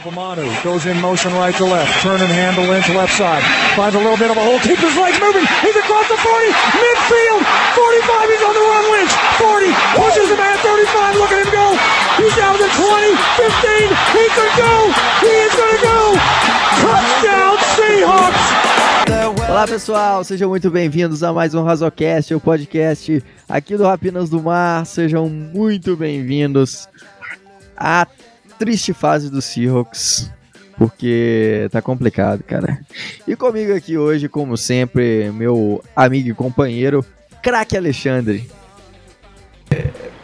Obamanu 0.00 0.48
goes 0.64 0.86
in 0.86 0.96
motion 1.00 1.28
right 1.34 1.54
to 1.56 1.64
left. 1.64 1.92
Turn 2.00 2.16
and 2.16 2.32
handle 2.32 2.64
into 2.72 2.96
left 2.96 3.12
side. 3.12 3.44
Finds 3.76 3.94
a 3.94 3.98
little 4.00 4.16
bit 4.16 4.30
of 4.30 4.36
a 4.36 4.40
hole. 4.40 4.56
Keeps 4.64 4.80
his 4.80 4.96
legs 4.96 5.20
moving. 5.20 5.44
He's 5.60 5.76
across 5.76 6.08
the 6.08 6.16
40. 6.16 6.48
Midfield. 6.80 7.44
45. 7.44 8.32
He's 8.32 8.40
on 8.40 8.54
the 8.56 8.64
run. 8.64 8.84
Lynch. 8.96 9.12
40. 9.36 9.68
Pushes 10.00 10.28
him 10.32 10.40
at 10.40 10.56
35. 10.64 11.20
Look 11.20 11.32
at 11.36 11.44
him 11.44 11.52
go. 11.52 11.76
He's 12.16 12.32
down 12.32 12.56
to 12.56 12.64
20. 12.64 13.12
15. 13.44 13.92
He 14.16 14.24
could 14.32 14.54
go. 14.56 14.72
He 15.20 15.32
is 15.36 15.52
going 15.52 15.76
to 15.76 15.82
go. 15.84 16.00
Touchdown 16.80 17.54
Seahawks. 17.76 18.46
Olá 19.50 19.66
pessoal, 19.66 20.24
sejam 20.24 20.48
muito 20.48 20.70
bem-vindos 20.70 21.22
a 21.22 21.32
mais 21.32 21.54
um 21.54 21.62
Razocast, 21.64 22.32
o 22.32 22.40
podcast 22.40 23.22
aqui 23.48 23.76
do 23.76 23.82
Rapinas 23.82 24.30
do 24.30 24.40
Mar. 24.40 24.86
Sejam 24.86 25.28
muito 25.28 25.96
bem-vindos 25.96 26.88
à 27.76 28.06
triste 28.60 28.92
fase 28.92 29.30
do 29.30 29.40
Seahawks, 29.40 30.30
porque 30.76 31.66
tá 31.72 31.80
complicado, 31.80 32.42
cara. 32.42 32.78
E 33.26 33.34
comigo 33.34 33.74
aqui 33.74 33.96
hoje, 33.96 34.28
como 34.28 34.54
sempre, 34.54 35.30
meu 35.32 35.82
amigo 35.96 36.28
e 36.28 36.34
companheiro, 36.34 37.02
craque 37.42 37.74
Alexandre. 37.74 38.50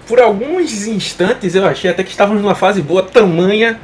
Por 0.07 0.21
alguns 0.21 0.87
instantes 0.87 1.55
eu 1.55 1.67
achei 1.67 1.91
até 1.91 2.05
que 2.05 2.11
estávamos 2.11 2.43
numa 2.43 2.55
fase 2.55 2.83
boa, 2.83 3.03
tamanha 3.03 3.81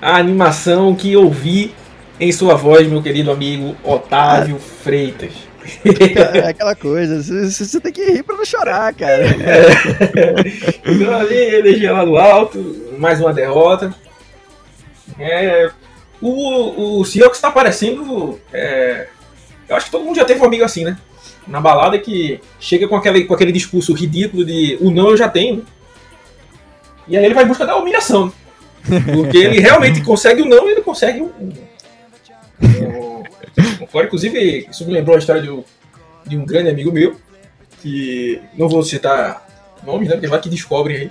a 0.00 0.16
animação 0.16 0.96
que 0.96 1.16
ouvi 1.16 1.72
em 2.18 2.32
sua 2.32 2.56
voz, 2.56 2.88
meu 2.88 3.00
querido 3.00 3.30
amigo 3.30 3.76
Otávio 3.84 4.58
Freitas. 4.58 5.32
É 6.44 6.48
aquela 6.48 6.74
coisa, 6.74 7.22
você 7.22 7.80
tem 7.80 7.92
que 7.92 8.04
rir 8.04 8.22
pra 8.22 8.36
não 8.36 8.44
chorar, 8.44 8.92
cara. 8.94 9.24
É. 9.24 10.82
Então 10.92 11.14
ali, 11.14 11.36
energia 11.36 11.92
lá 11.92 12.04
no 12.04 12.16
alto, 12.16 12.94
mais 12.98 13.20
uma 13.20 13.32
derrota. 13.32 13.94
É, 15.18 15.70
o, 16.20 17.00
o 17.00 17.04
Seahawks 17.04 17.40
tá 17.40 17.50
parecendo. 17.50 18.40
É, 18.52 19.08
eu 19.68 19.76
acho 19.76 19.86
que 19.86 19.92
todo 19.92 20.04
mundo 20.04 20.16
já 20.16 20.24
teve 20.24 20.40
um 20.40 20.44
amigo 20.44 20.64
assim, 20.64 20.84
né? 20.84 20.96
Na 21.46 21.60
balada 21.60 21.98
que 21.98 22.40
chega 22.60 22.86
com 22.86 22.96
aquele, 22.96 23.24
com 23.24 23.34
aquele 23.34 23.52
discurso 23.52 23.92
ridículo 23.92 24.44
de 24.44 24.78
o 24.80 24.90
não 24.90 25.10
eu 25.10 25.16
já 25.16 25.28
tenho. 25.28 25.64
E 27.08 27.16
aí 27.16 27.24
ele 27.24 27.34
vai 27.34 27.44
em 27.44 27.48
busca 27.48 27.66
da 27.66 27.76
humilhação. 27.76 28.32
Porque 29.14 29.38
ele 29.38 29.60
realmente 29.60 30.02
consegue 30.02 30.42
o 30.42 30.46
não 30.46 30.68
e 30.68 30.72
ele 30.72 30.82
consegue 30.82 31.20
o. 31.20 31.32
o, 32.62 33.01
o 33.80 34.02
inclusive, 34.02 34.66
isso 34.70 34.86
me 34.86 34.92
lembrou 34.92 35.16
a 35.16 35.18
história 35.18 35.42
de 35.42 35.50
um, 35.50 35.64
de 36.26 36.36
um 36.36 36.44
grande 36.44 36.70
amigo 36.70 36.92
meu, 36.92 37.16
que 37.80 38.40
não 38.56 38.68
vou 38.68 38.82
citar 38.82 39.46
nomes, 39.84 40.08
né? 40.08 40.14
Porque 40.14 40.28
vai 40.28 40.40
que 40.40 40.48
descobrem 40.48 40.96
aí. 40.96 41.10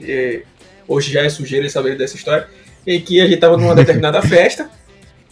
E, 0.00 0.42
hoje 0.88 1.12
já 1.12 1.22
é 1.22 1.28
sujeira 1.28 1.68
saber 1.68 1.96
dessa 1.96 2.16
história 2.16 2.48
em 2.86 3.00
que 3.00 3.20
a 3.20 3.26
gente 3.26 3.38
tava 3.38 3.56
numa 3.56 3.74
determinada 3.74 4.20
festa 4.26 4.68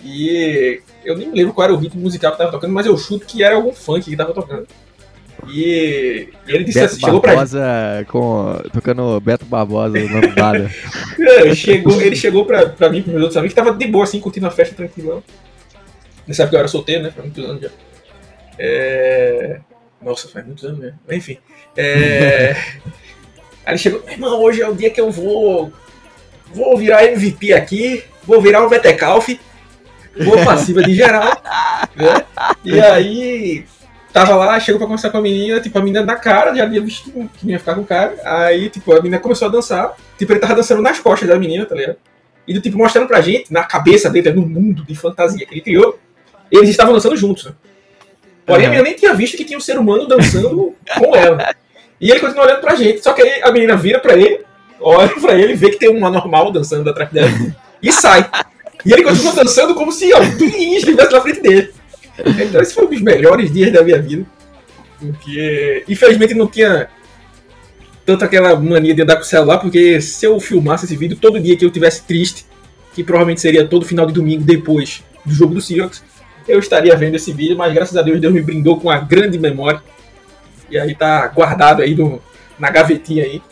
e 0.04 0.80
eu 1.04 1.16
nem 1.16 1.32
lembro 1.32 1.52
qual 1.52 1.64
era 1.64 1.74
o 1.74 1.78
ritmo 1.78 2.00
musical 2.00 2.32
que 2.32 2.38
tava 2.38 2.52
tocando, 2.52 2.72
mas 2.72 2.86
eu 2.86 2.96
chuto 2.96 3.26
que 3.26 3.42
era 3.42 3.56
algum 3.56 3.72
funk 3.72 4.08
que 4.08 4.16
tava 4.16 4.32
tocando. 4.32 4.66
E 5.48 6.28
ele 6.46 6.64
disse 6.64 6.80
Beto 6.80 6.92
assim, 6.92 7.00
chegou 7.00 7.20
Barbosa 7.20 8.06
com, 8.08 8.60
tocando 8.72 9.20
Beto 9.20 9.44
Barbosa 9.44 9.98
lambada. 9.98 10.70
É, 11.20 11.54
chegou, 11.54 12.00
ele 12.00 12.16
chegou 12.16 12.44
pra, 12.44 12.68
pra 12.68 12.88
mim, 12.88 13.02
pros 13.02 13.12
meus 13.12 13.22
outros 13.22 13.36
amigos, 13.36 13.54
que 13.54 13.60
tava 13.60 13.76
de 13.76 13.86
boa 13.86 14.04
assim, 14.04 14.20
curtindo 14.20 14.46
a 14.46 14.50
festa 14.50 14.74
tranquilão. 14.74 15.22
Nessa 16.28 16.42
época 16.42 16.56
eu 16.56 16.60
era 16.60 16.68
solteiro, 16.68 17.02
né? 17.02 17.10
Faz 17.10 17.24
muitos 17.24 17.44
anos 17.44 17.62
já. 17.62 17.70
É... 18.58 19.60
Nossa, 20.00 20.28
faz 20.28 20.44
muitos 20.44 20.64
anos, 20.64 20.78
né? 20.78 20.94
Enfim. 21.10 21.38
É... 21.76 22.54
Aí 23.64 23.72
ele 23.72 23.78
chegou, 23.78 24.02
irmão, 24.08 24.40
hoje 24.40 24.62
é 24.62 24.68
o 24.68 24.74
dia 24.74 24.90
que 24.90 25.00
eu 25.00 25.10
vou 25.10 25.72
vou 26.52 26.76
virar 26.76 27.04
MVP 27.04 27.52
aqui, 27.52 28.04
vou 28.24 28.40
virar 28.40 28.64
um 28.64 28.68
Vetecalf, 28.68 29.28
vou 30.18 30.44
passiva 30.44 30.82
de 30.82 30.94
geral. 30.94 31.42
Né? 31.94 32.24
E 32.64 32.80
aí, 32.80 33.64
tava 34.12 34.34
lá, 34.34 34.58
chegou 34.58 34.78
pra 34.78 34.86
conversar 34.86 35.10
com 35.10 35.18
a 35.18 35.22
menina, 35.22 35.60
tipo, 35.60 35.78
a 35.78 35.82
menina 35.82 36.04
da 36.04 36.16
cara, 36.16 36.54
já 36.54 36.64
havia 36.64 36.80
visto 36.80 37.10
que 37.34 37.50
ia 37.50 37.58
ficar 37.58 37.74
com 37.74 37.82
o 37.82 37.86
cara. 37.86 38.16
Aí, 38.24 38.70
tipo, 38.70 38.92
a 38.92 38.96
menina 38.96 39.18
começou 39.18 39.48
a 39.48 39.50
dançar, 39.50 39.94
tipo, 40.18 40.32
ele 40.32 40.40
tava 40.40 40.54
dançando 40.54 40.82
nas 40.82 40.98
costas 40.98 41.28
da 41.28 41.38
menina, 41.38 41.66
tá 41.66 41.74
ligado? 41.74 41.96
E, 42.46 42.58
tipo, 42.60 42.78
mostrando 42.78 43.06
pra 43.06 43.20
gente, 43.20 43.52
na 43.52 43.64
cabeça 43.64 44.08
dele, 44.08 44.32
no 44.32 44.46
mundo 44.46 44.82
de 44.84 44.94
fantasia 44.94 45.44
que 45.46 45.52
ele 45.52 45.60
criou, 45.60 45.98
eles 46.50 46.70
estavam 46.70 46.92
dançando 46.92 47.16
juntos, 47.16 47.46
né? 47.46 47.52
Porém, 48.46 48.66
a 48.66 48.70
menina 48.70 48.88
nem 48.88 48.96
tinha 48.96 49.12
visto 49.12 49.36
que 49.36 49.44
tinha 49.44 49.58
um 49.58 49.60
ser 49.60 49.78
humano 49.78 50.06
dançando 50.06 50.74
com 50.96 51.14
ela. 51.14 51.54
E 52.00 52.10
ele 52.10 52.20
continua 52.20 52.44
olhando 52.44 52.60
pra 52.60 52.74
gente, 52.74 53.02
só 53.02 53.12
que 53.12 53.20
aí 53.20 53.42
a 53.42 53.52
menina 53.52 53.76
vira 53.76 53.98
pra 53.98 54.14
ele, 54.14 54.40
olha 54.80 55.08
pra 55.20 55.34
ele, 55.34 55.54
vê 55.54 55.70
que 55.70 55.78
tem 55.78 55.90
uma 55.90 56.10
normal 56.10 56.50
dançando 56.50 56.88
atrás 56.88 57.10
dela 57.10 57.30
e 57.82 57.92
sai. 57.92 58.28
E 58.86 58.92
ele 58.92 59.02
continua 59.02 59.34
dançando 59.34 59.74
como 59.74 59.92
se 59.92 60.12
alguém 60.12 60.76
estivesse 60.76 61.12
na 61.12 61.20
frente 61.20 61.42
dele. 61.42 61.72
Então, 62.18 62.60
esse 62.60 62.74
foi 62.74 62.86
um 62.86 62.90
dos 62.90 63.00
melhores 63.02 63.52
dias 63.52 63.72
da 63.72 63.82
minha 63.82 64.00
vida. 64.00 64.24
Porque, 64.98 65.84
infelizmente, 65.88 66.34
não 66.34 66.46
tinha 66.46 66.88
tanto 68.04 68.24
aquela 68.24 68.58
mania 68.58 68.94
de 68.94 69.02
andar 69.02 69.16
com 69.16 69.22
o 69.22 69.26
celular, 69.26 69.58
porque 69.58 70.00
se 70.00 70.24
eu 70.24 70.40
filmasse 70.40 70.86
esse 70.86 70.96
vídeo 70.96 71.18
todo 71.20 71.38
dia 71.38 71.56
que 71.56 71.64
eu 71.64 71.70
tivesse 71.70 72.02
triste, 72.04 72.46
que 72.94 73.04
provavelmente 73.04 73.40
seria 73.40 73.66
todo 73.66 73.84
final 73.84 74.06
de 74.06 74.12
domingo 74.12 74.42
depois 74.42 75.04
do 75.24 75.34
jogo 75.34 75.54
do 75.54 75.60
Seahawks, 75.60 76.02
eu 76.48 76.58
estaria 76.58 76.96
vendo 76.96 77.14
esse 77.16 77.32
vídeo, 77.32 77.56
mas 77.56 77.72
graças 77.72 77.96
a 77.96 78.02
Deus 78.02 78.20
Deus 78.20 78.32
me 78.32 78.40
brindou 78.42 78.78
com 78.80 78.88
uma 78.88 78.98
grande 78.98 79.38
memória. 79.38 79.82
E 80.70 80.78
aí 80.78 80.94
tá 80.94 81.26
guardado 81.28 81.82
aí 81.82 81.94
no, 81.94 82.20
na 82.58 82.70
gavetinha 82.70 83.24
aí. 83.24 83.42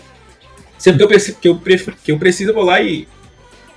Sempre 0.79 0.99
que 0.99 1.05
eu, 1.05 1.09
preciso, 1.09 1.39
que 1.39 1.49
eu, 1.49 1.59
que 2.05 2.12
eu 2.12 2.19
preciso, 2.19 2.51
eu 2.51 2.55
vou 2.55 2.65
lá 2.65 2.81
e, 2.83 3.09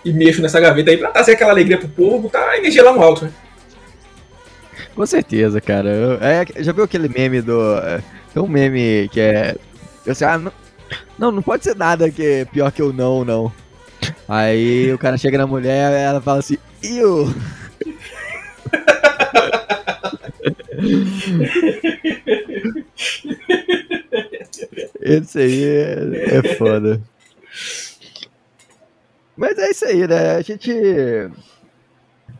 e 0.03 0.11
mexo 0.11 0.41
nessa 0.41 0.59
gaveta 0.59 0.91
aí 0.91 0.97
pra 0.97 1.11
trazer 1.11 1.33
aquela 1.33 1.51
alegria 1.51 1.77
pro 1.77 1.87
povo, 1.87 2.19
botar 2.23 2.49
a 2.49 2.57
energia 2.57 2.83
lá 2.83 2.91
no 2.93 3.01
alto, 3.01 3.25
né? 3.25 3.31
Com 4.95 5.05
certeza, 5.05 5.61
cara. 5.61 5.89
Eu- 5.89 6.13
é, 6.21 6.45
já 6.63 6.73
viu 6.73 6.83
aquele 6.83 7.07
meme 7.07 7.41
do. 7.41 7.77
é, 7.77 8.01
Tem 8.33 8.43
um 8.43 8.47
meme 8.47 9.09
que 9.11 9.19
é. 9.21 9.55
Assim, 10.07 10.25
ah, 10.25 10.37
não, 10.37 10.51
não, 11.17 11.31
não 11.31 11.41
pode 11.41 11.63
ser 11.63 11.75
nada 11.75 12.09
que 12.11 12.25
é 12.25 12.45
pior 12.45 12.71
que 12.71 12.81
o 12.83 12.91
não, 12.91 13.23
não. 13.23 13.51
Aí 14.27 14.91
o 14.93 14.97
cara 14.97 15.17
chega 15.17 15.37
na 15.37 15.47
mulher 15.47 15.91
ela 15.93 16.19
fala 16.21 16.39
assim, 16.39 16.57
eu. 16.83 17.33
Esse 25.01 25.39
aí 25.39 25.63
é, 25.63 26.37
é 26.37 26.55
foda. 26.55 27.01
Mas 29.35 29.57
é 29.57 29.69
isso 29.71 29.85
aí, 29.85 30.07
né? 30.07 30.35
A 30.35 30.41
gente 30.41 30.71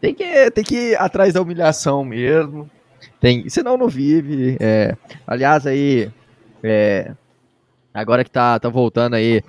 tem 0.02 0.14
que, 0.14 0.52
tem 0.52 0.64
que 0.64 0.76
ir 0.92 0.96
atrás 1.02 1.34
da 1.34 1.42
humilhação 1.42 2.04
mesmo. 2.04 2.70
Tem, 3.20 3.48
senão 3.50 3.78
não 3.78 3.88
vive. 3.88 4.58
é. 4.60 4.96
aliás, 5.26 5.66
aí, 5.66 6.10
é, 6.64 7.12
agora 7.94 8.24
que 8.24 8.32
tá, 8.32 8.60
tá 8.60 8.70
voltando 8.70 9.16
aí 9.16 9.42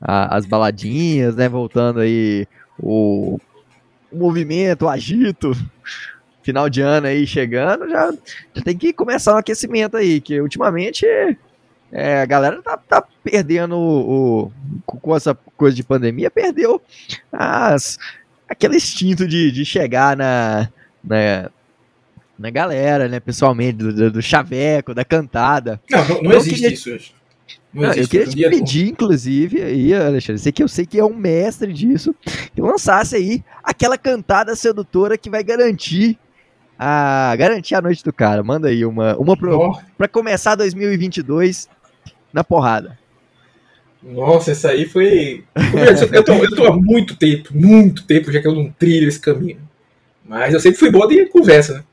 a- 0.00 0.36
as 0.36 0.46
baladinhas, 0.46 1.34
né? 1.36 1.48
Voltando 1.48 2.00
aí 2.00 2.46
o, 2.78 3.38
o 4.10 4.16
movimento, 4.18 4.82
o 4.84 4.88
agito. 4.88 5.52
Final 6.42 6.68
de 6.68 6.80
ano 6.80 7.06
aí 7.06 7.26
chegando, 7.26 7.88
já, 7.88 8.12
já 8.54 8.62
tem 8.62 8.76
que 8.76 8.92
começar 8.92 9.34
um 9.34 9.38
aquecimento 9.38 9.96
aí, 9.96 10.20
que 10.20 10.40
ultimamente 10.40 11.06
é, 11.92 12.20
a 12.22 12.26
galera 12.26 12.60
tá, 12.62 12.76
tá 12.76 13.04
perdendo 13.22 13.76
o, 13.76 14.44
o- 14.46 14.52
com 14.86 15.14
essa 15.14 15.34
coisa 15.56 15.76
de 15.76 15.82
pandemia, 15.84 16.30
perdeu 16.30 16.80
as, 17.32 17.98
aquele 18.48 18.76
instinto 18.76 19.26
de, 19.28 19.52
de 19.52 19.64
chegar 19.64 20.16
na, 20.16 20.68
na, 21.04 21.50
na 22.38 22.50
galera, 22.50 23.08
né, 23.08 23.20
pessoalmente, 23.20 23.74
do, 23.78 23.92
do- 23.94 24.10
do 24.10 24.22
chaveco, 24.22 24.92
da 24.94 25.04
cantada. 25.04 25.80
Não, 25.90 26.22
não, 26.22 26.32
existe 26.32 26.54
queria- 26.60 26.72
isso 26.74 26.90
hoje. 26.92 27.14
Não 27.74 27.84
eu 27.92 28.06
queria 28.06 28.26
te 28.26 28.36
pedir, 28.50 28.88
inclusive, 28.90 29.62
aí, 29.62 29.94
Alexandre, 29.94 30.42
sei 30.42 30.52
que 30.52 30.62
eu 30.62 30.68
sei 30.68 30.84
que 30.84 30.98
é 30.98 31.04
um 31.04 31.14
mestre 31.14 31.72
disso, 31.72 32.14
que 32.54 32.60
lançasse 32.60 33.16
aí 33.16 33.42
aquela 33.64 33.96
cantada 33.96 34.54
sedutora 34.54 35.16
que 35.16 35.30
vai 35.30 35.42
garantir 35.42 36.18
a 36.84 37.36
garantir 37.36 37.76
a 37.76 37.80
noite 37.80 38.02
do 38.02 38.12
cara. 38.12 38.42
Manda 38.42 38.68
aí 38.68 38.84
uma 38.84 39.16
uma 39.16 39.36
pro, 39.36 39.78
pra 39.96 40.08
começar 40.08 40.56
2022 40.56 41.68
na 42.32 42.42
porrada. 42.42 42.98
Nossa, 44.02 44.50
essa 44.50 44.70
aí 44.70 44.84
foi. 44.84 45.44
Eu, 46.12 46.24
tô, 46.24 46.32
eu 46.32 46.56
tô 46.56 46.66
há 46.66 46.76
muito 46.76 47.14
tempo, 47.16 47.50
muito 47.54 48.04
tempo 48.04 48.32
já 48.32 48.40
que 48.40 48.48
eu 48.48 48.54
não 48.54 48.68
trilho 48.72 49.06
esse 49.06 49.20
caminho. 49.20 49.60
Mas 50.24 50.52
eu 50.52 50.58
sempre 50.58 50.78
fui 50.78 50.90
boa 50.90 51.06
de 51.06 51.26
conversa, 51.26 51.74
né? 51.74 51.84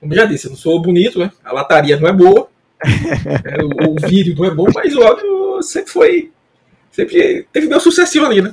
Como 0.00 0.12
eu 0.12 0.16
já 0.16 0.24
disse, 0.24 0.46
eu 0.46 0.50
não 0.50 0.56
sou 0.56 0.82
bonito, 0.82 1.20
né? 1.20 1.30
A 1.44 1.52
lataria 1.52 1.98
não 1.98 2.08
é 2.08 2.12
boa. 2.12 2.48
é, 2.82 3.62
o, 3.62 3.92
o 3.92 4.08
vídeo 4.08 4.34
não 4.36 4.46
é 4.46 4.50
bom, 4.50 4.66
mas 4.74 4.96
o 4.96 5.02
áudio 5.02 5.62
sempre 5.62 5.92
foi. 5.92 6.32
Sempre 6.90 7.46
teve 7.52 7.68
meu 7.68 7.78
sucessinho 7.78 8.26
ali, 8.26 8.42
né? 8.42 8.52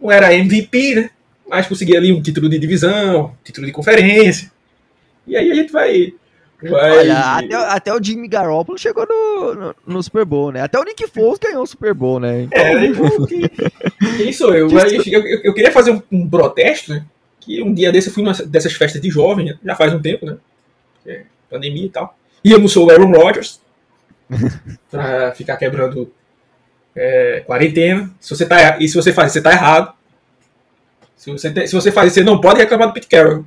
Não 0.00 0.12
era 0.12 0.32
MVP, 0.32 0.94
né? 0.94 1.10
Mas 1.48 1.66
consegui 1.66 1.96
ali 1.96 2.12
um 2.12 2.22
título 2.22 2.48
de 2.48 2.58
divisão, 2.58 3.34
título 3.42 3.66
de 3.66 3.72
conferência. 3.72 4.52
E 5.26 5.36
aí 5.36 5.50
a 5.50 5.54
gente 5.54 5.72
vai 5.72 6.12
Mas... 6.62 6.72
Olha, 6.72 7.18
até, 7.18 7.54
até, 7.54 7.94
o 7.94 8.02
Jimmy 8.02 8.28
Garoppolo 8.28 8.78
chegou 8.78 9.06
no, 9.08 9.54
no, 9.54 9.74
no, 9.86 10.02
Super 10.02 10.24
Bowl, 10.24 10.52
né? 10.52 10.62
Até 10.62 10.78
o 10.78 10.84
Nick 10.84 11.06
Foles 11.08 11.38
ganhou 11.38 11.62
o 11.62 11.66
Super 11.66 11.92
Bowl, 11.92 12.20
né? 12.20 12.42
Então... 12.42 12.62
É, 12.62 12.86
então, 12.86 13.26
quem, 13.26 13.42
quem 14.16 14.32
sou 14.32 14.54
eu? 14.54 14.68
eu, 14.70 15.02
eu? 15.06 15.40
eu, 15.44 15.54
queria 15.54 15.72
fazer 15.72 15.90
um, 15.90 16.02
um, 16.12 16.28
protesto, 16.28 16.92
né? 16.92 17.04
Que 17.40 17.60
um 17.62 17.74
dia 17.74 17.90
desse 17.90 18.08
eu 18.08 18.14
fui 18.14 18.22
numa 18.22 18.34
dessas 18.34 18.72
festas 18.74 19.00
de 19.00 19.10
jovem, 19.10 19.58
já 19.64 19.74
faz 19.74 19.92
um 19.92 20.00
tempo, 20.00 20.24
né? 20.24 20.36
É, 21.04 21.22
pandemia 21.50 21.86
e 21.86 21.90
tal. 21.90 22.16
E 22.44 22.52
eu 22.52 22.58
não 22.58 22.68
sou 22.68 22.86
o 22.86 22.90
Aaron 22.90 23.10
Rodgers 23.10 23.60
pra 24.90 25.32
ficar 25.32 25.56
quebrando 25.56 26.12
é, 26.94 27.42
quarentena. 27.46 28.10
Se 28.20 28.30
você 28.30 28.46
tá, 28.46 28.78
e 28.78 28.88
se 28.88 28.94
você 28.94 29.12
faz, 29.12 29.32
você 29.32 29.42
tá 29.42 29.50
errado. 29.50 29.92
Se 31.16 31.30
você, 31.30 31.50
tem, 31.50 31.66
se 31.66 31.74
você 31.74 31.92
faz, 31.92 32.12
você 32.12 32.22
não 32.22 32.40
pode 32.40 32.58
reclamar 32.58 32.88
do 32.88 32.94
Pete 32.94 33.06
Carroll. 33.06 33.44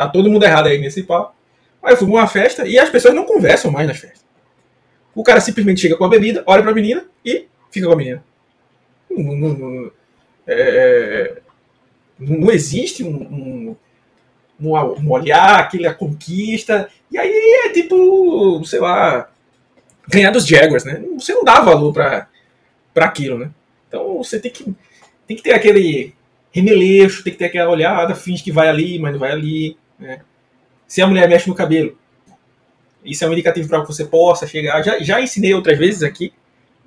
Tá 0.00 0.08
todo 0.08 0.30
mundo 0.30 0.42
errado 0.42 0.66
aí 0.68 0.78
nesse 0.78 1.02
papo. 1.02 1.34
Aí 1.82 1.92
eu 1.92 1.96
fui 1.98 2.08
numa 2.08 2.26
festa 2.26 2.66
e 2.66 2.78
as 2.78 2.88
pessoas 2.88 3.14
não 3.14 3.26
conversam 3.26 3.70
mais 3.70 3.86
nas 3.86 3.98
festas. 3.98 4.24
O 5.14 5.22
cara 5.22 5.42
simplesmente 5.42 5.82
chega 5.82 5.94
com 5.94 6.06
a 6.06 6.08
bebida, 6.08 6.42
olha 6.46 6.62
pra 6.62 6.72
menina 6.72 7.04
e 7.22 7.48
fica 7.70 7.86
com 7.86 7.92
a 7.92 7.96
menina. 7.96 8.24
Não, 9.10 9.36
não, 9.36 9.48
não, 9.50 9.92
é, 10.46 11.42
não 12.18 12.50
existe 12.50 13.04
um, 13.04 13.76
um, 14.58 14.68
um, 14.68 15.10
olhar, 15.10 15.60
aquela 15.60 15.92
conquista. 15.92 16.88
E 17.12 17.18
aí 17.18 17.66
é 17.66 17.68
tipo, 17.68 18.64
sei 18.64 18.80
lá, 18.80 19.30
ganhar 20.08 20.30
dos 20.30 20.46
Jaguars, 20.46 20.86
né? 20.86 21.04
Você 21.18 21.34
não 21.34 21.44
dá 21.44 21.60
valor 21.60 21.92
pra, 21.92 22.26
pra 22.94 23.04
aquilo, 23.04 23.38
né? 23.38 23.50
Então 23.86 24.16
você 24.16 24.40
tem 24.40 24.50
que, 24.50 24.64
tem 25.26 25.36
que 25.36 25.42
ter 25.42 25.52
aquele 25.52 26.14
remeleixo, 26.50 27.22
tem 27.22 27.34
que 27.34 27.38
ter 27.38 27.44
aquela 27.44 27.70
olhada, 27.70 28.14
finge 28.14 28.42
que 28.42 28.50
vai 28.50 28.66
ali, 28.66 28.98
mas 28.98 29.12
não 29.12 29.20
vai 29.20 29.32
ali. 29.32 29.76
Né? 30.00 30.20
Se 30.86 31.00
a 31.02 31.06
mulher 31.06 31.28
mexe 31.28 31.48
no 31.48 31.54
cabelo, 31.54 31.96
isso 33.04 33.24
é 33.24 33.28
um 33.28 33.32
indicativo 33.32 33.68
para 33.68 33.82
que 33.82 33.86
você 33.86 34.04
possa 34.04 34.46
chegar. 34.46 34.82
Já, 34.82 34.98
já 34.98 35.20
ensinei 35.20 35.54
outras 35.54 35.78
vezes 35.78 36.02
aqui, 36.02 36.32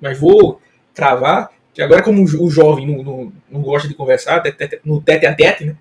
mas 0.00 0.18
vou 0.18 0.60
travar. 0.92 1.50
Que 1.72 1.82
agora, 1.82 2.02
como 2.02 2.22
o 2.22 2.50
jovem 2.50 2.86
não, 2.86 3.02
não, 3.02 3.32
não 3.50 3.62
gosta 3.62 3.88
de 3.88 3.94
conversar, 3.94 4.42
no 4.84 5.00
tete 5.00 5.26
a 5.26 5.34
tete, 5.34 5.64
né? 5.64 5.76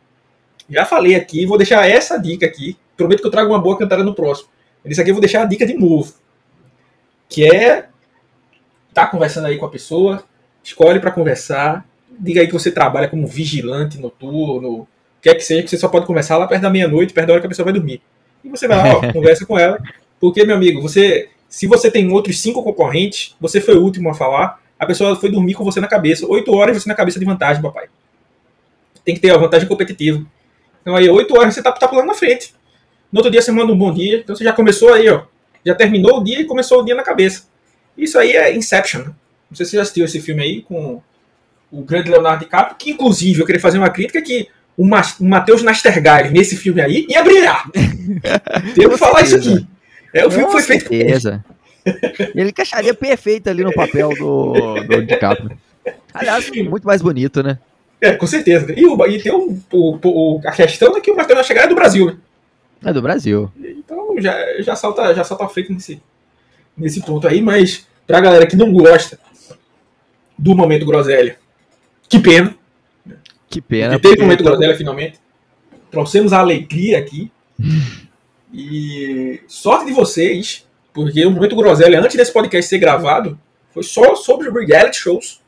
Já 0.67 0.85
falei 0.85 1.13
aqui, 1.13 1.45
vou 1.45 1.57
deixar 1.57 1.87
essa 1.87 2.17
dica 2.17 2.45
aqui. 2.45 2.77
Prometo 2.97 3.21
que 3.21 3.27
eu 3.27 3.31
trago 3.31 3.51
uma 3.51 3.61
boa 3.61 3.77
cantada 3.77 4.03
no 4.03 4.15
próximo. 4.15 4.49
Isso 4.85 4.99
aqui 4.99 5.11
eu 5.11 5.15
vou 5.15 5.21
deixar 5.21 5.43
a 5.43 5.45
dica 5.45 5.65
de 5.65 5.73
novo. 5.75 6.13
Que 7.29 7.45
é 7.45 7.89
tá 8.93 9.07
conversando 9.07 9.47
aí 9.47 9.57
com 9.57 9.65
a 9.65 9.69
pessoa, 9.69 10.23
escolhe 10.63 10.99
para 10.99 11.11
conversar, 11.11 11.85
diga 12.19 12.41
aí 12.41 12.47
que 12.47 12.53
você 12.53 12.71
trabalha 12.71 13.07
como 13.07 13.27
vigilante 13.27 13.97
noturno, 13.97 14.87
quer 15.23 15.35
que 15.35 15.41
seja, 15.41 15.63
que 15.63 15.69
você 15.69 15.77
só 15.77 15.87
pode 15.87 16.05
conversar 16.05 16.37
lá 16.37 16.45
perto 16.45 16.61
da 16.61 16.69
meia-noite, 16.69 17.13
perto 17.13 17.27
da 17.27 17.33
hora 17.33 17.41
que 17.41 17.47
a 17.47 17.49
pessoa 17.49 17.63
vai 17.63 17.73
dormir. 17.73 18.01
E 18.43 18.49
você 18.49 18.67
vai 18.67 18.77
lá, 18.77 18.97
ó, 18.97 19.01
conversa 19.13 19.45
com 19.45 19.57
ela. 19.57 19.81
Porque, 20.19 20.45
meu 20.45 20.57
amigo, 20.57 20.81
você, 20.81 21.29
se 21.47 21.65
você 21.65 21.89
tem 21.89 22.11
outros 22.11 22.39
cinco 22.41 22.61
concorrentes, 22.61 23.33
você 23.39 23.61
foi 23.61 23.75
o 23.75 23.81
último 23.81 24.09
a 24.09 24.13
falar, 24.13 24.61
a 24.77 24.85
pessoa 24.85 25.15
foi 25.15 25.31
dormir 25.31 25.53
com 25.53 25.63
você 25.63 25.79
na 25.79 25.87
cabeça. 25.87 26.27
Oito 26.27 26.53
horas 26.53 26.81
você 26.81 26.89
na 26.89 26.95
cabeça 26.95 27.17
de 27.17 27.25
vantagem, 27.25 27.63
papai. 27.63 27.87
Tem 29.05 29.15
que 29.15 29.21
ter 29.21 29.31
a 29.31 29.37
vantagem 29.37 29.67
competitiva. 29.67 30.23
Então 30.81 30.93
aí, 30.93 31.09
oito 31.09 31.37
horas 31.37 31.53
você 31.53 31.63
tá, 31.63 31.71
tá 31.71 31.87
pulando 31.87 32.07
na 32.07 32.13
frente. 32.13 32.53
No 33.09 33.19
outro 33.19 33.31
dia 33.31 33.41
você 33.41 33.51
manda 33.51 33.71
um 33.71 33.77
bom 33.77 33.93
dia. 33.93 34.17
Então 34.17 34.35
você 34.35 34.43
já 34.43 34.51
começou 34.51 34.93
aí, 34.93 35.09
ó. 35.09 35.23
Já 35.65 35.73
terminou 35.73 36.19
o 36.19 36.23
dia 36.23 36.41
e 36.41 36.45
começou 36.45 36.81
o 36.81 36.83
dia 36.83 36.95
na 36.95 37.03
cabeça. 37.03 37.47
Isso 37.97 38.19
aí 38.19 38.33
é 38.33 38.53
Inception. 38.53 39.03
Né? 39.03 39.13
Não 39.49 39.55
sei 39.55 39.65
se 39.65 39.71
você 39.71 39.77
já 39.77 39.83
assistiu 39.83 40.03
esse 40.03 40.19
filme 40.19 40.43
aí 40.43 40.61
com 40.61 41.01
o 41.71 41.81
grande 41.81 42.11
Leonardo 42.11 42.43
DiCaprio, 42.43 42.75
que 42.77 42.91
inclusive 42.91 43.39
eu 43.39 43.45
queria 43.45 43.61
fazer 43.61 43.77
uma 43.77 43.89
crítica 43.89 44.21
que 44.21 44.49
o, 44.77 44.85
Ma 44.85 45.01
o 45.19 45.25
Matheus 45.25 45.61
Nastergaile, 45.61 46.29
nesse 46.29 46.55
filme 46.55 46.81
aí, 46.81 47.05
ia 47.09 47.23
brilhar. 47.23 47.69
Tenho 48.75 48.89
que 48.89 48.97
falar 48.97 49.21
isso 49.21 49.35
aqui. 49.35 49.67
É, 50.13 50.25
o 50.25 50.31
filme 50.31 50.51
foi 50.51 50.61
feito 50.61 50.87
certeza. 50.87 51.43
Ele 52.35 52.49
encaixaria 52.49 52.93
perfeito 52.93 53.49
ali 53.49 53.63
no 53.63 53.73
papel 53.73 54.09
do, 54.09 54.53
do 54.83 55.05
DiCaprio. 55.05 55.57
Aliás, 56.13 56.49
muito 56.51 56.85
mais 56.85 57.01
bonito, 57.01 57.43
né? 57.43 57.57
É, 57.99 58.13
com 58.13 58.27
certeza. 58.27 58.71
E, 58.75 58.85
o, 58.85 59.05
e 59.05 59.21
tem 59.21 59.31
o, 59.31 59.59
o, 59.71 60.41
a 60.45 60.51
questão 60.51 60.95
é 60.95 61.01
que 61.01 61.11
o 61.11 61.15
Matheus 61.15 61.37
Nastergaile 61.37 61.67
é 61.67 61.69
do 61.69 61.75
Brasil, 61.75 62.05
né? 62.05 62.17
É 62.85 62.93
do 62.93 63.01
Brasil. 63.01 63.51
Então 63.57 64.15
já, 64.19 64.61
já, 64.61 64.75
salta, 64.75 65.13
já 65.13 65.23
salta 65.23 65.47
feito 65.47 65.71
nesse, 65.71 66.01
nesse 66.75 67.01
ponto 67.01 67.27
aí, 67.27 67.41
mas 67.41 67.87
pra 68.05 68.19
galera 68.19 68.45
que 68.45 68.55
não 68.55 68.73
gosta 68.73 69.17
do 70.37 70.55
momento 70.55 70.85
groselha, 70.85 71.37
que 72.09 72.19
pena. 72.19 72.55
Que 73.53 73.61
pena. 73.61 73.99
Que 73.99 74.01
teve 74.01 74.21
o 74.21 74.23
momento 74.23 74.43
groselha 74.43 74.75
finalmente. 74.75 75.19
Trouxemos 75.91 76.33
a 76.33 76.39
alegria 76.39 76.97
aqui. 76.97 77.31
E 78.55 79.41
sorte 79.47 79.87
de 79.87 79.93
vocês, 79.93 80.63
porque 80.93 81.25
o 81.25 81.31
momento 81.31 81.55
groselha, 81.55 81.99
antes 81.99 82.15
desse 82.15 82.31
podcast 82.31 82.69
ser 82.69 82.77
gravado, 82.77 83.35
foi 83.71 83.81
só 83.81 84.13
sobre 84.15 84.47
reality 84.63 84.97
shows. 84.97 85.41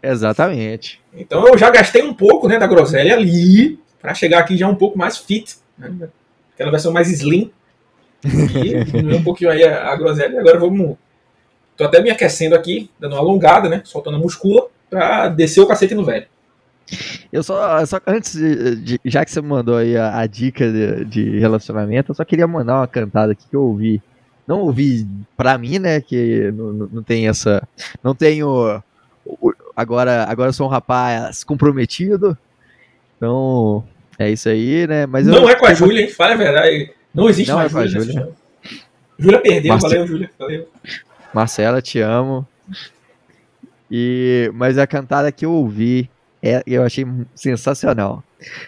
Exatamente. 0.00 1.00
Então 1.12 1.44
eu 1.48 1.58
já 1.58 1.70
gastei 1.70 2.04
um 2.04 2.14
pouco 2.14 2.46
né, 2.46 2.60
da 2.60 2.68
groselha 2.68 3.16
ali, 3.16 3.80
para 4.00 4.14
chegar 4.14 4.38
aqui 4.38 4.56
já 4.56 4.68
um 4.68 4.76
pouco 4.76 4.96
mais 4.96 5.18
fit. 5.18 5.56
Né? 5.76 6.08
Aquela 6.54 6.70
versão 6.70 6.92
mais 6.92 7.10
slim. 7.10 7.50
E 8.24 9.16
um 9.16 9.24
pouquinho 9.24 9.50
aí 9.50 9.64
a, 9.64 9.88
a 9.88 9.96
groselha. 9.96 10.38
Agora 10.38 10.60
vamos. 10.60 10.96
Tô 11.76 11.82
até 11.82 12.00
me 12.00 12.10
aquecendo 12.10 12.54
aqui, 12.54 12.88
dando 12.96 13.16
uma 13.16 13.22
alongada, 13.22 13.68
né? 13.68 13.82
Soltando 13.84 14.18
a 14.18 14.20
muscula, 14.20 14.68
pra 14.88 15.26
descer 15.26 15.60
o 15.60 15.66
cacete 15.66 15.96
no 15.96 16.04
velho. 16.04 16.26
Eu 17.32 17.42
só, 17.42 17.84
só 17.86 18.00
antes 18.06 18.34
de, 18.34 18.76
de, 18.76 19.00
já 19.04 19.24
que 19.24 19.30
você 19.30 19.40
mandou 19.40 19.76
aí 19.76 19.96
a, 19.96 20.18
a 20.18 20.26
dica 20.26 20.70
de, 20.70 21.04
de, 21.04 21.38
relacionamento, 21.38 22.12
eu 22.12 22.14
só 22.14 22.24
queria 22.24 22.46
mandar 22.46 22.76
uma 22.76 22.86
cantada 22.86 23.32
aqui 23.32 23.46
que 23.48 23.56
eu 23.56 23.62
ouvi. 23.62 24.02
Não 24.46 24.60
ouvi 24.60 25.06
pra 25.36 25.56
mim, 25.56 25.78
né? 25.78 26.00
Que 26.00 26.52
não, 26.52 26.72
não 26.72 27.02
tem 27.02 27.28
essa. 27.28 27.66
Não 28.02 28.14
tenho. 28.14 28.82
Agora, 29.74 30.26
agora 30.28 30.48
eu 30.48 30.52
sou 30.52 30.66
um 30.66 30.70
rapaz 30.70 31.44
comprometido. 31.44 32.36
Então, 33.16 33.84
é 34.18 34.30
isso 34.30 34.48
aí, 34.48 34.86
né? 34.86 35.06
Mas 35.06 35.26
não 35.26 35.48
é 35.48 35.54
com 35.54 35.66
a 35.66 35.72
Júlia, 35.72 36.02
hein? 36.02 36.10
Fala 36.10 36.34
a 36.34 36.36
verdade. 36.36 36.92
Não 37.14 37.28
existe 37.28 37.50
não 37.50 37.58
mais 37.58 37.74
é 37.74 37.86
Júlia. 37.86 38.04
Júlia. 38.04 38.28
Júlia 39.18 39.40
perdeu, 39.40 39.72
Marce... 39.72 39.88
valeu, 39.88 40.06
Júlia. 40.06 40.30
Valeu. 40.38 40.68
Marcela, 41.32 41.80
te 41.80 42.00
amo. 42.00 42.46
E, 43.90 44.50
mas 44.54 44.78
a 44.78 44.86
cantada 44.86 45.30
que 45.30 45.44
eu 45.44 45.52
ouvi 45.52 46.10
é, 46.42 46.62
eu 46.66 46.82
achei 46.82 47.06
sensacional. 47.34 48.22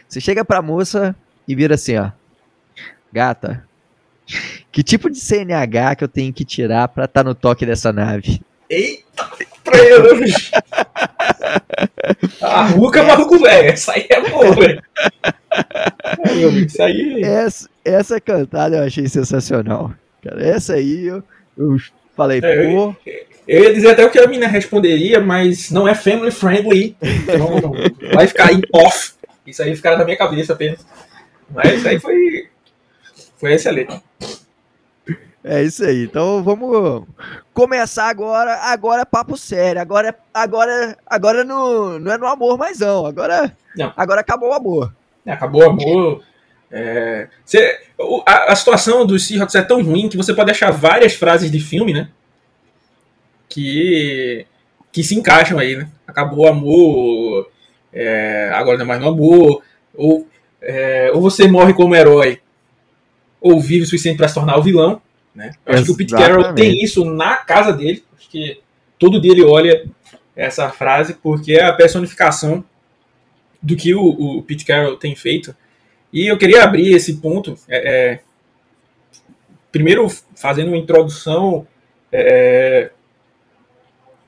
Você 0.09 0.21
chega 0.21 0.45
pra 0.45 0.63
moça 0.63 1.15
e 1.49 1.55
vira 1.55 1.75
assim, 1.75 1.97
ó. 1.97 2.11
Gata, 3.13 3.65
que 4.71 4.83
tipo 4.83 5.11
de 5.11 5.19
CNH 5.19 5.97
que 5.97 6.05
eu 6.05 6.09
tenho 6.09 6.33
que 6.33 6.45
tirar 6.45 6.89
pra 6.89 7.05
estar 7.05 7.23
tá 7.23 7.29
no 7.29 7.35
toque 7.35 7.67
dessa 7.67 7.93
nave? 7.93 8.41
Eita, 8.69 9.31
preus! 9.63 10.51
A 12.41 12.67
ruca 12.67 13.01
é 13.01 13.03
maluco 13.03 13.39
velho, 13.39 13.69
essa 13.71 13.93
aí 13.93 14.07
é 14.09 14.21
boa, 14.29 14.55
velho. 14.55 14.83
Isso 16.67 16.83
aí. 16.83 17.23
Essa, 17.23 17.69
essa 17.85 18.21
cantada 18.21 18.77
eu 18.77 18.85
achei 18.85 19.09
sensacional. 19.09 19.93
Cara, 20.23 20.43
essa 20.45 20.75
aí 20.75 21.07
eu, 21.07 21.23
eu 21.57 21.77
falei, 22.17 22.41
é, 22.43 22.73
pô. 22.73 22.97
Eu, 23.47 23.65
ia 23.65 23.75
dizer 23.75 23.91
até 23.91 24.05
o 24.05 24.11
que 24.11 24.19
a 24.19 24.27
menina 24.27 24.47
responderia, 24.47 25.21
mas 25.21 25.71
não 25.71 25.87
é 25.87 25.95
family 25.95 26.31
friendly. 26.31 26.97
Não, 27.39 27.61
não. 27.61 27.73
Vai 28.15 28.27
ficar 28.27 28.53
em 28.53 28.63
off. 28.73 29.13
Isso 29.47 29.63
aí 29.63 29.77
ficará 29.77 29.99
na 29.99 30.05
minha 30.05 30.17
cabeça 30.17 30.55
apenas. 30.55 30.85
Mas 31.51 31.75
isso 31.75 31.89
aí 31.89 32.01
foi. 32.01 32.49
Foi 33.37 33.53
excelente. 33.53 34.01
É 35.43 35.63
isso 35.63 35.85
aí. 35.85 36.05
Então 36.05 36.43
vamos 36.43 37.07
começar 37.53 38.09
agora. 38.09 38.55
Agora 38.63 39.03
é 39.03 39.05
papo 39.05 39.37
sério. 39.37 39.81
Agora, 39.81 40.17
agora, 40.33 40.97
agora 41.07 41.45
não, 41.45 41.99
não 41.99 42.13
é 42.13 42.17
no 42.17 42.27
amor 42.27 42.57
mais 42.57 42.79
não. 42.79 43.05
Agora, 43.05 43.55
não. 43.77 43.93
agora 43.95 44.23
acabou 44.23 44.51
o 44.51 44.55
amor. 44.55 44.95
É, 45.27 45.33
acabou 45.33 45.63
o 45.63 45.71
amor. 45.71 46.23
É, 46.71 47.29
você, 47.45 47.79
a, 48.27 48.53
a 48.53 48.57
situação 48.57 49.07
dos 49.07 49.27
Seahawks 49.27 49.55
é 49.55 49.63
tão 49.63 49.83
ruim 49.83 50.09
que 50.09 50.17
você 50.17 50.33
pode 50.33 50.51
achar 50.51 50.71
várias 50.71 51.15
frases 51.15 51.51
de 51.51 51.61
filme, 51.61 51.93
né? 51.93 52.09
Que, 53.55 54.47
que 54.91 55.05
se 55.05 55.15
encaixam 55.15 55.61
aí, 55.61 55.77
né? 55.77 55.89
Acabou 56.05 56.41
o 56.41 56.49
amor, 56.49 57.49
é, 57.93 58.51
agora 58.53 58.77
não 58.77 58.85
é 58.85 58.89
mais 58.89 59.01
no 59.01 59.09
amor, 59.09 59.63
ou, 59.95 60.27
é, 60.61 61.13
ou 61.15 61.21
você 61.21 61.47
morre 61.47 61.73
como 61.73 61.95
herói, 61.95 62.41
ou 63.41 63.61
vive 63.61 63.85
o 63.85 63.87
suficiente 63.87 64.17
para 64.17 64.27
se 64.27 64.35
tornar 64.35 64.59
o 64.59 64.63
vilão. 64.63 65.01
Né? 65.33 65.53
Eu 65.65 65.75
acho 65.75 65.85
que 65.85 65.91
o 65.93 65.97
Pete 65.97 66.13
Carroll 66.13 66.53
tem 66.53 66.83
isso 66.83 67.05
na 67.05 67.37
casa 67.37 67.73
dele, 67.73 68.05
acho 68.19 68.29
que 68.29 68.61
todo 68.99 69.21
dia 69.21 69.31
ele 69.31 69.45
olha 69.45 69.89
essa 70.35 70.69
frase, 70.71 71.15
porque 71.15 71.53
é 71.53 71.65
a 71.65 71.73
personificação 71.73 72.65
do 73.63 73.77
que 73.77 73.95
o, 73.95 74.03
o 74.39 74.43
Pete 74.43 74.65
Carroll 74.65 74.97
tem 74.97 75.15
feito. 75.15 75.55
E 76.13 76.27
eu 76.27 76.37
queria 76.37 76.65
abrir 76.65 76.93
esse 76.93 77.15
ponto, 77.19 77.57
é, 77.69 78.13
é, 78.13 78.21
primeiro 79.71 80.09
fazendo 80.35 80.69
uma 80.69 80.77
introdução 80.77 81.67
é, 82.11 82.91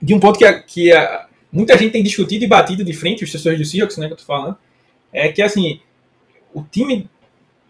de 0.01 0.15
um 0.15 0.21
ponto 0.21 0.39
que, 0.39 0.45
a, 0.45 0.61
que 0.61 0.93
a, 0.93 1.27
muita 1.51 1.77
gente 1.77 1.93
tem 1.93 2.03
discutido 2.03 2.45
e 2.45 2.49
batido 2.49 2.85
de 2.85 2.93
frente, 2.93 3.25
os 3.25 3.33
torcedores 3.33 3.59
do 3.59 3.65
Seahawks, 3.65 3.97
né, 3.97 4.07
que 4.07 4.13
eu 4.13 4.19
tô 4.19 4.25
falando, 4.25 4.57
é 5.13 5.31
que, 5.33 5.43
assim, 5.43 5.81
o 6.53 6.63
time 6.63 7.09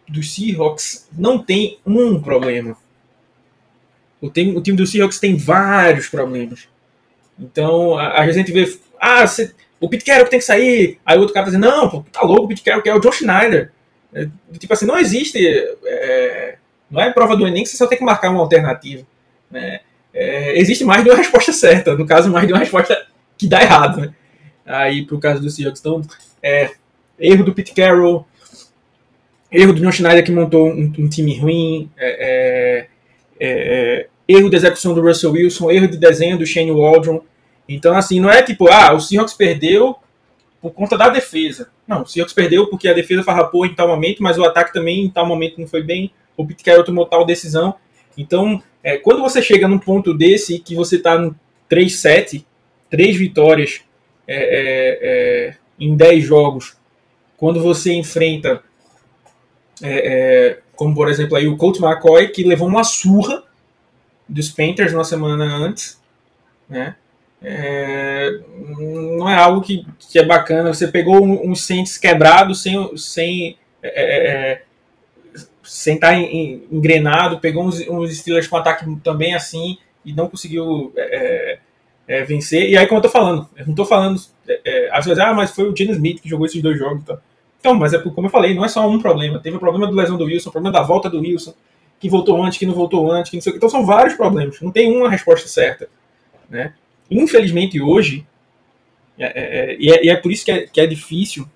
dos 0.08 0.34
Seahawks 0.34 1.08
não 1.16 1.38
tem 1.38 1.78
um 1.84 2.20
problema. 2.20 2.76
O 4.20 4.30
time, 4.30 4.56
o 4.56 4.60
time 4.60 4.76
do 4.76 4.86
Seahawks 4.86 5.18
tem 5.18 5.36
vários 5.36 6.08
problemas. 6.08 6.68
Então, 7.38 7.98
a, 7.98 8.20
a 8.20 8.32
gente 8.32 8.50
vê. 8.50 8.78
Ah, 9.00 9.24
o 9.78 9.88
Pete 9.88 10.04
Carroll 10.04 10.28
tem 10.28 10.38
que 10.38 10.44
sair. 10.44 10.98
Aí 11.04 11.16
o 11.16 11.20
outro 11.20 11.34
cara 11.34 11.46
tá 11.46 11.50
dizendo, 11.50 11.68
não, 11.68 11.88
pô, 11.88 12.04
tá 12.10 12.22
louco, 12.22 12.44
o 12.44 12.48
Pete 12.48 12.62
Carroll 12.62 12.82
quer 12.82 12.94
o 12.94 13.00
John 13.00 13.12
Schneider. 13.12 13.72
É, 14.12 14.28
tipo 14.58 14.72
assim, 14.72 14.86
não 14.86 14.98
existe. 14.98 15.38
É, 15.84 16.56
não 16.90 17.00
é 17.00 17.12
prova 17.12 17.36
do 17.36 17.46
Enem 17.46 17.62
que 17.62 17.68
você 17.68 17.76
só 17.76 17.86
tem 17.86 17.98
que 17.98 18.04
marcar 18.04 18.30
uma 18.30 18.40
alternativa. 18.40 19.06
Né? 19.50 19.80
É, 20.18 20.58
existe 20.58 20.82
mais 20.82 21.04
de 21.04 21.10
uma 21.10 21.16
resposta 21.16 21.52
certa. 21.52 21.94
No 21.94 22.06
caso, 22.06 22.30
mais 22.30 22.46
de 22.46 22.52
uma 22.54 22.58
resposta 22.58 23.06
que 23.36 23.46
dá 23.46 23.60
errado. 23.60 24.00
Né? 24.00 24.14
Aí, 24.64 25.04
pro 25.04 25.20
caso 25.20 25.42
do 25.42 25.50
Seahawks, 25.50 25.80
então, 25.80 26.00
é, 26.42 26.70
erro 27.20 27.44
do 27.44 27.52
Pete 27.52 27.74
Carroll, 27.74 28.26
erro 29.52 29.74
do 29.74 29.80
John 29.80 29.92
Schneider 29.92 30.24
que 30.24 30.32
montou 30.32 30.68
um, 30.68 30.92
um 30.98 31.08
time 31.08 31.38
ruim, 31.38 31.90
é, 31.98 32.88
é, 33.38 33.48
é, 33.48 34.08
erro 34.26 34.48
de 34.48 34.56
execução 34.56 34.94
do 34.94 35.02
Russell 35.02 35.32
Wilson, 35.32 35.70
erro 35.70 35.86
de 35.86 35.98
desenho 35.98 36.38
do 36.38 36.46
Shane 36.46 36.72
Waldron. 36.72 37.22
Então, 37.68 37.94
assim, 37.94 38.18
não 38.18 38.30
é 38.30 38.42
tipo, 38.42 38.68
ah, 38.68 38.94
o 38.94 39.00
Seahawks 39.00 39.34
perdeu 39.34 39.96
por 40.62 40.72
conta 40.72 40.96
da 40.96 41.10
defesa. 41.10 41.68
Não, 41.86 42.02
o 42.02 42.06
Seahawks 42.06 42.34
perdeu 42.34 42.68
porque 42.68 42.88
a 42.88 42.94
defesa 42.94 43.22
farrapou 43.22 43.66
em 43.66 43.74
tal 43.74 43.86
momento, 43.86 44.22
mas 44.22 44.38
o 44.38 44.44
ataque 44.44 44.72
também 44.72 45.04
em 45.04 45.10
tal 45.10 45.26
momento 45.26 45.60
não 45.60 45.66
foi 45.66 45.82
bem. 45.82 46.10
O 46.36 46.46
Pete 46.46 46.64
Carroll 46.64 46.84
tomou 46.84 47.04
tal 47.04 47.24
decisão. 47.26 47.74
Então, 48.16 48.62
é, 48.82 48.96
quando 48.96 49.20
você 49.20 49.42
chega 49.42 49.68
num 49.68 49.78
ponto 49.78 50.14
desse 50.14 50.58
que 50.58 50.74
você 50.74 50.96
está 50.96 51.18
no 51.18 51.34
3-7, 51.70 52.44
três 52.88 53.16
vitórias 53.16 53.82
é, 54.26 54.36
é, 54.36 54.98
é 55.02 55.56
em 55.78 55.94
10 55.94 56.24
jogos, 56.24 56.76
quando 57.36 57.60
você 57.60 57.92
enfrenta, 57.92 58.62
é, 59.82 59.90
é, 59.90 60.58
como 60.74 60.94
por 60.94 61.08
exemplo 61.08 61.36
aí 61.36 61.46
o 61.46 61.56
Colt 61.56 61.78
McCoy, 61.78 62.28
que 62.28 62.44
levou 62.44 62.66
uma 62.68 62.84
surra 62.84 63.42
dos 64.28 64.48
Panthers 64.50 64.92
uma 64.92 65.04
semana 65.04 65.44
antes, 65.44 66.00
né? 66.68 66.96
É, 67.42 68.40
não 69.18 69.28
é 69.28 69.36
algo 69.36 69.60
que, 69.60 69.86
que, 69.98 70.18
é 70.18 70.24
bacana. 70.24 70.72
Você 70.72 70.88
pegou 70.88 71.22
um, 71.22 71.50
um 71.50 71.54
Saints 71.54 71.98
quebrado, 71.98 72.54
sem, 72.54 72.96
sem, 72.96 73.58
é 73.82 74.62
sem 75.66 75.96
estar 75.96 76.14
engrenado, 76.14 77.40
pegou 77.40 77.64
uns, 77.64 77.80
uns 77.88 78.16
Steelers 78.16 78.46
com 78.46 78.56
ataque 78.56 78.84
também 79.02 79.34
assim 79.34 79.78
e 80.04 80.12
não 80.12 80.28
conseguiu 80.28 80.92
é, 80.96 81.58
é, 82.06 82.24
vencer. 82.24 82.70
E 82.70 82.76
aí, 82.76 82.86
como 82.86 82.98
eu 82.98 83.02
tô 83.02 83.08
falando, 83.08 83.48
eu 83.56 83.66
não 83.66 83.74
tô 83.74 83.84
falando. 83.84 84.20
às 84.92 85.04
vezes, 85.04 85.18
ah, 85.22 85.34
mas 85.34 85.50
foi 85.50 85.68
o 85.68 85.76
Gene 85.76 85.92
Smith 85.92 86.20
que 86.20 86.28
jogou 86.28 86.46
esses 86.46 86.62
dois 86.62 86.78
jogos. 86.78 87.02
Então, 87.02 87.18
então 87.58 87.74
mas 87.74 87.92
é 87.92 87.98
como 87.98 88.26
eu 88.26 88.30
falei, 88.30 88.54
não 88.54 88.64
é 88.64 88.68
só 88.68 88.88
um 88.88 89.00
problema. 89.00 89.40
Teve 89.40 89.56
o 89.56 89.60
problema 89.60 89.86
do 89.86 89.94
lesão 89.94 90.16
do 90.16 90.24
Wilson, 90.24 90.48
o 90.48 90.52
problema 90.52 90.72
da 90.72 90.82
volta 90.82 91.10
do 91.10 91.20
Wilson, 91.20 91.54
que 91.98 92.08
voltou 92.08 92.42
antes, 92.42 92.58
que 92.58 92.66
não 92.66 92.74
voltou 92.74 93.10
antes, 93.10 93.30
que 93.30 93.36
não 93.36 93.42
sei 93.42 93.50
o 93.50 93.54
que. 93.54 93.58
Então 93.58 93.68
são 93.68 93.84
vários 93.84 94.14
problemas. 94.14 94.60
Não 94.60 94.70
tem 94.70 94.96
uma 94.96 95.10
resposta 95.10 95.48
certa. 95.48 95.88
Né? 96.48 96.74
Infelizmente, 97.10 97.80
hoje, 97.80 98.26
é, 99.18 99.24
é, 99.24 99.72
é, 99.72 99.76
e, 99.78 99.90
é, 99.90 100.08
é, 100.08 100.16
por 100.16 100.30
isso 100.30 100.44
que 100.44 100.52
é, 100.52 100.66
que 100.66 100.80
é 100.80 100.86
difícil, 100.86 101.48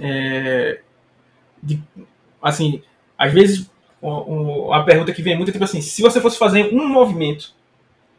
é, 0.00 0.80
de, 1.62 1.80
assim, 2.42 2.82
às 3.20 3.32
vezes 3.32 3.70
a 4.72 4.82
pergunta 4.82 5.12
que 5.12 5.20
vem 5.20 5.36
muito 5.36 5.50
é 5.50 5.52
tipo 5.52 5.64
assim, 5.64 5.82
se 5.82 6.00
você 6.00 6.22
fosse 6.22 6.38
fazer 6.38 6.74
um 6.74 6.88
movimento 6.88 7.52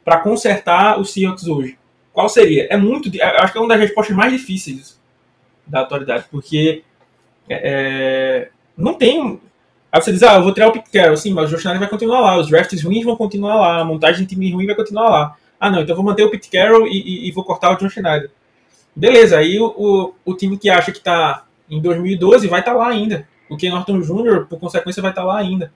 para 0.05 0.19
consertar 0.19 0.99
os 0.99 1.11
Seahawks 1.11 1.47
hoje, 1.47 1.75
qual 2.13 2.29
seria? 2.29 2.67
É 2.69 2.77
muito, 2.77 3.09
acho 3.19 3.51
que 3.51 3.57
é 3.57 3.61
uma 3.61 3.69
das 3.69 3.79
respostas 3.79 4.15
mais 4.15 4.31
difíceis 4.31 4.99
da 5.65 5.81
atualidade, 5.81 6.25
porque 6.29 6.83
é, 7.49 8.49
não 8.77 8.93
tem 8.93 9.41
Aí 9.91 10.01
você 10.01 10.13
diz, 10.13 10.23
ah, 10.23 10.35
eu 10.35 10.43
vou 10.43 10.53
tirar 10.53 10.69
o 10.69 10.71
Pete 10.71 10.89
Carroll, 10.89 11.17
sim, 11.17 11.33
mas 11.33 11.51
o 11.51 11.55
Josh 11.55 11.65
Allen 11.65 11.79
vai 11.79 11.89
continuar 11.89 12.21
lá, 12.21 12.37
os 12.37 12.47
drafts 12.47 12.81
ruins 12.81 13.03
vão 13.03 13.17
continuar 13.17 13.55
lá, 13.55 13.81
a 13.81 13.85
montagem 13.85 14.21
de 14.21 14.29
time 14.29 14.49
ruim 14.49 14.65
vai 14.65 14.75
continuar 14.75 15.09
lá. 15.09 15.37
Ah, 15.59 15.69
não, 15.69 15.81
então 15.81 15.95
vou 15.95 16.05
manter 16.05 16.23
o 16.23 16.29
Pete 16.29 16.49
Carroll 16.49 16.87
e, 16.87 16.91
e, 16.91 17.27
e 17.27 17.31
vou 17.33 17.43
cortar 17.43 17.71
o 17.71 17.75
John 17.75 17.89
Schneider. 17.89 18.31
Beleza, 18.95 19.37
aí 19.37 19.59
o, 19.59 19.65
o, 19.65 20.13
o 20.23 20.33
time 20.33 20.57
que 20.57 20.69
acha 20.69 20.93
que 20.93 20.99
está 20.99 21.45
em 21.69 21.81
2012 21.81 22.47
vai 22.47 22.61
estar 22.61 22.71
tá 22.71 22.77
lá 22.77 22.87
ainda. 22.87 23.27
O 23.51 23.57
Ken 23.57 23.69
Norton 23.69 23.99
Jr., 23.99 24.45
por 24.47 24.57
consequência, 24.57 25.01
vai 25.01 25.11
estar 25.11 25.21
tá 25.21 25.27
lá 25.27 25.37
ainda. 25.37 25.73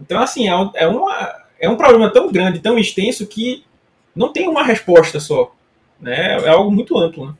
Então, 0.00 0.22
assim, 0.22 0.48
é 0.48 0.56
um, 0.56 0.70
é, 0.74 0.86
uma, 0.86 1.34
é 1.60 1.68
um 1.68 1.76
problema 1.76 2.10
tão 2.10 2.30
grande, 2.30 2.60
tão 2.60 2.78
extenso, 2.78 3.26
que 3.26 3.64
não 4.14 4.32
tem 4.32 4.48
uma 4.48 4.62
resposta 4.62 5.18
só. 5.18 5.52
Né? 6.00 6.38
É 6.44 6.48
algo 6.48 6.70
muito 6.70 6.96
amplo. 6.96 7.26
Né? 7.26 7.34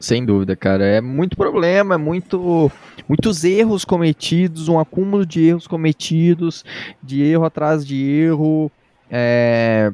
Sem 0.00 0.24
dúvida, 0.24 0.56
cara. 0.56 0.84
É 0.84 1.00
muito 1.00 1.36
problema, 1.36 1.94
é 1.94 1.98
muito, 1.98 2.72
muitos 3.08 3.44
erros 3.44 3.84
cometidos, 3.84 4.68
um 4.68 4.80
acúmulo 4.80 5.24
de 5.24 5.46
erros 5.46 5.68
cometidos, 5.68 6.64
de 7.00 7.22
erro 7.22 7.44
atrás 7.44 7.86
de 7.86 7.96
erro. 7.96 8.70
É, 9.08 9.92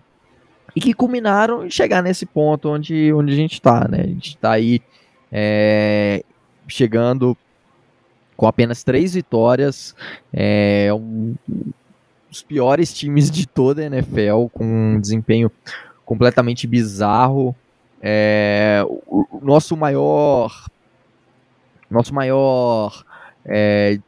e 0.74 0.80
que 0.80 0.94
culminaram 0.94 1.66
em 1.66 1.70
chegar 1.70 2.02
nesse 2.02 2.24
ponto 2.24 2.70
onde, 2.70 3.12
onde 3.12 3.32
a 3.32 3.36
gente 3.36 3.54
está, 3.54 3.86
né? 3.88 4.00
A 4.00 4.06
gente 4.06 4.28
está 4.28 4.52
aí 4.52 4.80
é, 5.30 6.22
chegando 6.68 7.36
com 8.36 8.46
apenas 8.46 8.82
três 8.82 9.14
vitórias, 9.14 9.94
é 10.32 10.92
um 10.92 11.34
dos 12.28 12.42
piores 12.42 12.92
times 12.92 13.30
de 13.30 13.46
toda 13.46 13.82
a 13.82 13.86
NFL, 13.86 14.46
com 14.52 14.64
um 14.64 15.00
desempenho 15.00 15.50
completamente 16.04 16.66
bizarro. 16.66 17.54
É, 18.00 18.84
o, 18.86 19.26
o 19.30 19.40
nosso 19.42 19.76
maior, 19.76 20.66
nosso 21.90 22.14
maior 22.14 23.04
é, 23.44 23.98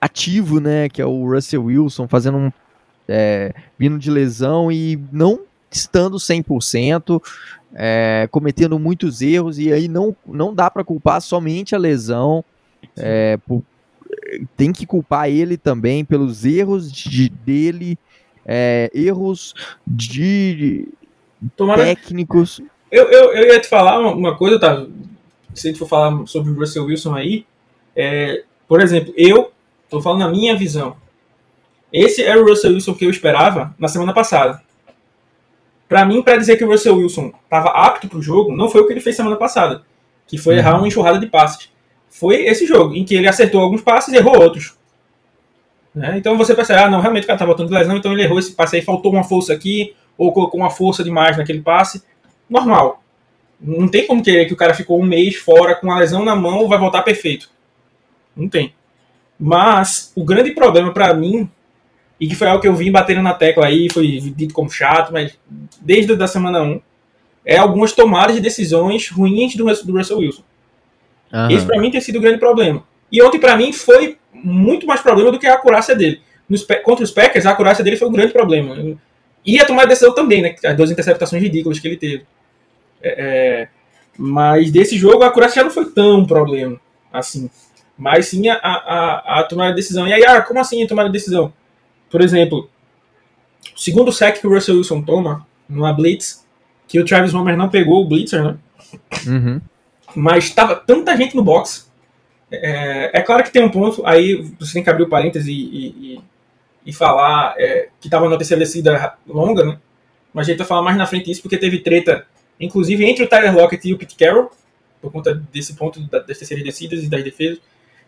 ativo, 0.00 0.60
né, 0.60 0.88
que 0.88 1.00
é 1.00 1.06
o 1.06 1.30
Russell 1.30 1.64
Wilson, 1.64 2.08
fazendo 2.08 2.38
um 2.38 2.52
é, 3.08 3.52
vindo 3.78 3.98
de 3.98 4.10
lesão 4.10 4.70
e 4.70 4.98
não 5.12 5.40
estando 5.70 6.16
100%, 6.16 7.20
é, 7.74 8.28
cometendo 8.30 8.78
muitos 8.78 9.22
erros, 9.22 9.58
e 9.58 9.72
aí 9.72 9.88
não, 9.88 10.14
não 10.26 10.54
dá 10.54 10.70
para 10.70 10.84
culpar 10.84 11.20
somente 11.20 11.74
a 11.74 11.78
lesão, 11.78 12.44
é, 12.96 13.36
por, 13.46 13.62
tem 14.56 14.72
que 14.72 14.86
culpar 14.86 15.28
ele 15.28 15.56
também 15.56 16.04
pelos 16.04 16.44
erros 16.44 16.90
de, 16.90 17.28
dele, 17.28 17.98
é, 18.44 18.90
erros 18.94 19.54
de 19.86 20.88
Tomara... 21.56 21.84
técnicos. 21.84 22.60
Eu, 22.90 23.04
eu, 23.04 23.32
eu 23.34 23.46
ia 23.48 23.60
te 23.60 23.68
falar 23.68 24.00
uma 24.00 24.36
coisa, 24.36 24.58
tá? 24.58 24.86
Se 25.54 25.68
a 25.68 25.70
gente 25.70 25.78
for 25.78 25.88
falar 25.88 26.26
sobre 26.26 26.50
o 26.50 26.58
Russell 26.58 26.84
Wilson 26.84 27.14
aí, 27.14 27.46
é, 27.94 28.44
por 28.68 28.80
exemplo, 28.80 29.12
eu 29.16 29.52
tô 29.88 30.00
falando 30.00 30.22
a 30.22 30.28
minha 30.28 30.56
visão. 30.56 30.96
Esse 31.92 32.22
era 32.22 32.40
o 32.40 32.46
Russell 32.46 32.72
Wilson 32.72 32.94
que 32.94 33.04
eu 33.04 33.10
esperava 33.10 33.74
na 33.78 33.88
semana 33.88 34.12
passada. 34.12 34.62
Para 35.90 36.04
mim, 36.04 36.22
para 36.22 36.36
dizer 36.36 36.56
que 36.56 36.64
o 36.64 36.68
Russell 36.68 36.98
Wilson 36.98 37.32
estava 37.42 37.70
apto 37.70 38.06
para 38.06 38.16
o 38.16 38.22
jogo, 38.22 38.54
não 38.54 38.70
foi 38.70 38.80
o 38.80 38.86
que 38.86 38.92
ele 38.92 39.00
fez 39.00 39.16
semana 39.16 39.34
passada, 39.34 39.82
que 40.24 40.38
foi 40.38 40.54
uhum. 40.54 40.60
errar 40.60 40.78
uma 40.78 40.86
enxurrada 40.86 41.18
de 41.18 41.26
passes. 41.26 41.68
Foi 42.08 42.44
esse 42.46 42.64
jogo, 42.64 42.94
em 42.94 43.04
que 43.04 43.16
ele 43.16 43.26
acertou 43.26 43.60
alguns 43.60 43.82
passes 43.82 44.14
e 44.14 44.16
errou 44.16 44.40
outros. 44.40 44.78
Né? 45.92 46.14
Então 46.16 46.38
você 46.38 46.54
percebe, 46.54 46.78
ah, 46.78 46.88
não, 46.88 47.00
realmente 47.00 47.24
o 47.24 47.26
cara 47.26 47.34
estava 47.34 47.48
voltando 47.48 47.70
de 47.70 47.74
lesão, 47.74 47.96
então 47.96 48.12
ele 48.12 48.22
errou 48.22 48.38
esse 48.38 48.52
passe 48.52 48.76
aí, 48.76 48.82
faltou 48.82 49.12
uma 49.12 49.24
força 49.24 49.52
aqui, 49.52 49.92
ou 50.16 50.32
colocou 50.32 50.60
uma 50.60 50.70
força 50.70 51.02
demais 51.02 51.36
naquele 51.36 51.60
passe. 51.60 52.04
Normal. 52.48 53.02
Não 53.60 53.88
tem 53.88 54.06
como 54.06 54.22
querer 54.22 54.46
que 54.46 54.54
o 54.54 54.56
cara 54.56 54.74
ficou 54.74 55.00
um 55.00 55.04
mês 55.04 55.34
fora 55.34 55.74
com 55.74 55.90
a 55.90 55.98
lesão 55.98 56.24
na 56.24 56.36
mão 56.36 56.68
vai 56.68 56.78
voltar 56.78 57.02
perfeito. 57.02 57.50
Não 58.36 58.48
tem. 58.48 58.72
Mas 59.36 60.12
o 60.14 60.24
grande 60.24 60.52
problema 60.52 60.92
para 60.92 61.12
mim 61.14 61.50
e 62.20 62.28
que 62.28 62.36
foi 62.36 62.46
algo 62.46 62.60
que 62.60 62.68
eu 62.68 62.74
vim 62.74 62.92
batendo 62.92 63.22
na 63.22 63.32
tecla 63.32 63.66
aí, 63.66 63.88
foi 63.90 64.20
dito 64.20 64.52
como 64.52 64.70
chato, 64.70 65.10
mas 65.10 65.38
desde 65.80 66.12
a 66.22 66.26
semana 66.26 66.62
1, 66.62 66.80
é 67.46 67.56
algumas 67.56 67.92
tomadas 67.92 68.36
de 68.36 68.42
decisões 68.42 69.08
ruins 69.08 69.56
do, 69.56 69.64
do 69.64 69.96
Russell 69.96 70.18
Wilson. 70.18 70.42
Uhum. 71.32 71.50
Esse 71.50 71.64
para 71.64 71.80
mim 71.80 71.90
tem 71.90 72.00
sido 72.00 72.16
o 72.16 72.20
grande 72.20 72.38
problema. 72.38 72.84
E 73.10 73.22
ontem 73.22 73.40
para 73.40 73.56
mim 73.56 73.72
foi 73.72 74.18
muito 74.34 74.86
mais 74.86 75.00
problema 75.00 75.32
do 75.32 75.38
que 75.38 75.46
a 75.46 75.54
acurácia 75.54 75.96
dele. 75.96 76.20
Nos, 76.46 76.66
contra 76.84 77.02
os 77.02 77.10
Packers, 77.10 77.46
a 77.46 77.52
acurácia 77.52 77.82
dele 77.82 77.96
foi 77.96 78.08
o 78.08 78.10
grande 78.10 78.32
problema. 78.32 78.98
E 79.44 79.58
a 79.58 79.64
tomada 79.64 79.86
de 79.86 79.94
decisão 79.94 80.14
também, 80.14 80.42
né? 80.42 80.54
As 80.62 80.76
duas 80.76 80.90
interceptações 80.90 81.42
ridículas 81.42 81.78
que 81.78 81.88
ele 81.88 81.96
teve. 81.96 82.26
É, 83.02 83.64
é 83.64 83.68
mas 84.18 84.70
desse 84.70 84.98
jogo 84.98 85.22
a 85.22 85.28
acurácia 85.28 85.64
não 85.64 85.70
foi 85.70 85.86
tão 85.86 86.26
problema 86.26 86.78
assim. 87.10 87.48
Mas 87.96 88.26
sim 88.26 88.48
a, 88.48 88.56
a, 88.56 89.40
a 89.40 89.42
tomada 89.44 89.70
de 89.70 89.76
decisão. 89.76 90.06
E 90.06 90.12
aí, 90.12 90.22
ah, 90.24 90.42
como 90.42 90.60
assim 90.60 90.82
a 90.82 90.86
tomada 90.86 91.08
de 91.08 91.14
decisão? 91.14 91.52
Por 92.10 92.20
exemplo, 92.20 92.68
o 93.74 93.80
segundo 93.80 94.12
sec 94.12 94.40
que 94.40 94.46
o 94.46 94.50
Russell 94.50 94.76
Wilson 94.76 95.02
toma 95.02 95.46
numa 95.68 95.92
blitz, 95.92 96.44
que 96.88 96.98
o 96.98 97.04
Travis 97.04 97.32
Homer 97.32 97.56
não 97.56 97.68
pegou 97.68 98.02
o 98.02 98.08
blitzer, 98.08 98.42
né? 98.42 98.58
Uhum. 99.26 99.60
Mas 100.14 100.50
tava 100.50 100.74
tanta 100.74 101.16
gente 101.16 101.36
no 101.36 101.42
box. 101.42 101.90
É, 102.50 103.18
é, 103.18 103.22
claro 103.22 103.44
que 103.44 103.52
tem 103.52 103.62
um 103.62 103.70
ponto, 103.70 104.04
aí 104.04 104.42
você 104.58 104.72
tem 104.72 104.82
que 104.82 104.90
abrir 104.90 105.04
o 105.04 105.08
parêntese 105.08 105.52
e, 105.52 105.86
e, 105.86 106.20
e 106.86 106.92
falar 106.92 107.54
é, 107.56 107.88
que 108.00 108.10
tava 108.10 108.28
na 108.28 108.36
terceira 108.36 108.64
descida 108.64 109.16
longa, 109.26 109.64
né? 109.64 109.78
Mas 110.34 110.46
a 110.46 110.50
gente 110.50 110.58
vai 110.58 110.66
falar 110.66 110.82
mais 110.82 110.96
na 110.96 111.06
frente 111.06 111.30
isso, 111.30 111.42
porque 111.42 111.56
teve 111.56 111.78
treta, 111.78 112.26
inclusive 112.58 113.04
entre 113.04 113.24
o 113.24 113.28
Tyler 113.28 113.54
Lockett 113.54 113.88
e 113.88 113.94
o 113.94 113.98
Pete 113.98 114.16
Carroll, 114.16 114.50
por 115.00 115.12
conta 115.12 115.34
desse 115.52 115.74
ponto 115.74 116.00
das 116.00 116.38
terceiras 116.38 116.64
descidas 116.64 117.04
e 117.04 117.08
das 117.08 117.22
defesas. 117.22 117.60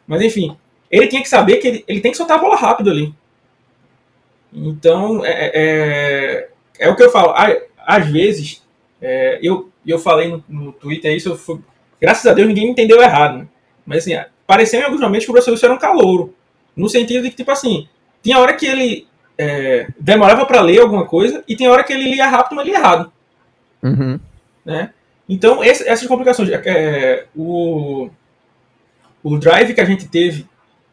Mas 0.07 0.21
enfim, 0.23 0.57
ele 0.91 1.07
tinha 1.07 1.23
que 1.23 1.29
saber 1.29 1.59
que 1.59 1.69
ele, 1.69 1.85
ele 1.87 2.01
tem 2.01 2.11
que 2.11 2.17
soltar 2.17 2.39
a 2.39 2.41
bola 2.41 2.57
rápido 2.57 2.91
ali. 2.91 3.15
Então, 4.53 5.25
é, 5.25 5.51
é, 5.55 6.49
é 6.79 6.89
o 6.89 6.97
que 6.97 7.03
eu 7.03 7.11
falo. 7.11 7.35
Às 7.79 8.07
vezes, 8.09 8.63
é, 9.01 9.39
eu, 9.43 9.71
eu 9.87 9.99
falei 9.99 10.29
no, 10.29 10.45
no 10.49 10.73
Twitter 10.73 11.15
isso, 11.15 11.35
foi, 11.37 11.59
graças 12.01 12.27
a 12.27 12.35
Deus 12.35 12.49
ninguém 12.49 12.69
entendeu 12.69 13.01
errado. 13.01 13.39
Né? 13.39 13.47
Mas 13.87 13.99
assim, 13.99 14.17
pareceu 14.47 14.81
em 14.81 14.85
alguns 14.85 15.01
momentos 15.01 15.25
que 15.25 15.33
o 15.33 15.35
Wilson 15.35 15.67
era 15.67 15.75
um 15.75 15.79
calouro. 15.79 16.35
No 16.77 16.89
sentido 16.89 17.23
de 17.23 17.31
que, 17.31 17.37
tipo 17.37 17.51
assim, 17.51 17.89
tinha 18.23 18.39
hora 18.39 18.55
que 18.55 18.67
ele 18.67 19.07
é, 19.37 19.89
demorava 19.99 20.47
para 20.47 20.61
ler 20.61 20.81
alguma 20.81 21.07
coisa 21.07 21.43
e 21.49 21.57
tem 21.57 21.69
hora 21.69 21.85
que 21.85 21.93
ele 21.93 22.11
lia 22.11 22.27
rápido, 22.27 22.57
mas 22.57 22.67
lia 22.67 22.77
errado. 22.77 23.13
Uhum. 23.83 24.21
Né? 24.65 24.91
Então, 25.29 25.63
esse, 25.65 25.87
essas 25.89 26.07
complicações. 26.07 26.49
É, 26.51 27.27
o, 27.35 28.09
o 29.23 29.39
drive 29.39 29.75
que 29.75 29.81
a 29.81 29.85
gente 29.85 30.09
teve, 30.09 30.47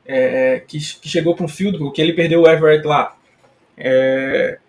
é, 0.05 0.61
que, 0.67 0.77
que, 0.77 1.09
chegou 1.09 1.35
para 1.35 1.45
um 1.45 1.49
field 1.49 1.77
goal, 1.77 1.91
que 1.91 2.01
ele 2.01 2.13
perdeu 2.13 2.41
o 2.41 2.49
Everett 2.49 2.85
lá. 2.85 3.15
É, 3.79 4.59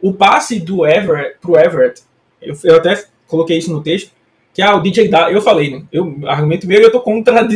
o 0.00 0.12
passe 0.12 0.58
do 0.60 0.86
Everett 0.86 1.36
pro 1.40 1.58
Everett, 1.58 2.02
eu, 2.42 2.56
eu, 2.64 2.76
até 2.76 3.04
coloquei 3.26 3.56
isso 3.58 3.72
no 3.72 3.82
texto, 3.82 4.10
que 4.52 4.60
ah, 4.60 4.74
o 4.74 4.80
DJ 4.80 5.08
Dallas, 5.08 5.34
eu 5.34 5.40
falei, 5.40 5.70
né? 5.70 5.84
Eu, 5.92 6.18
argumento 6.26 6.66
meu 6.66 6.80
e 6.80 6.82
eu 6.82 6.90
tô 6.90 7.00
contra, 7.00 7.46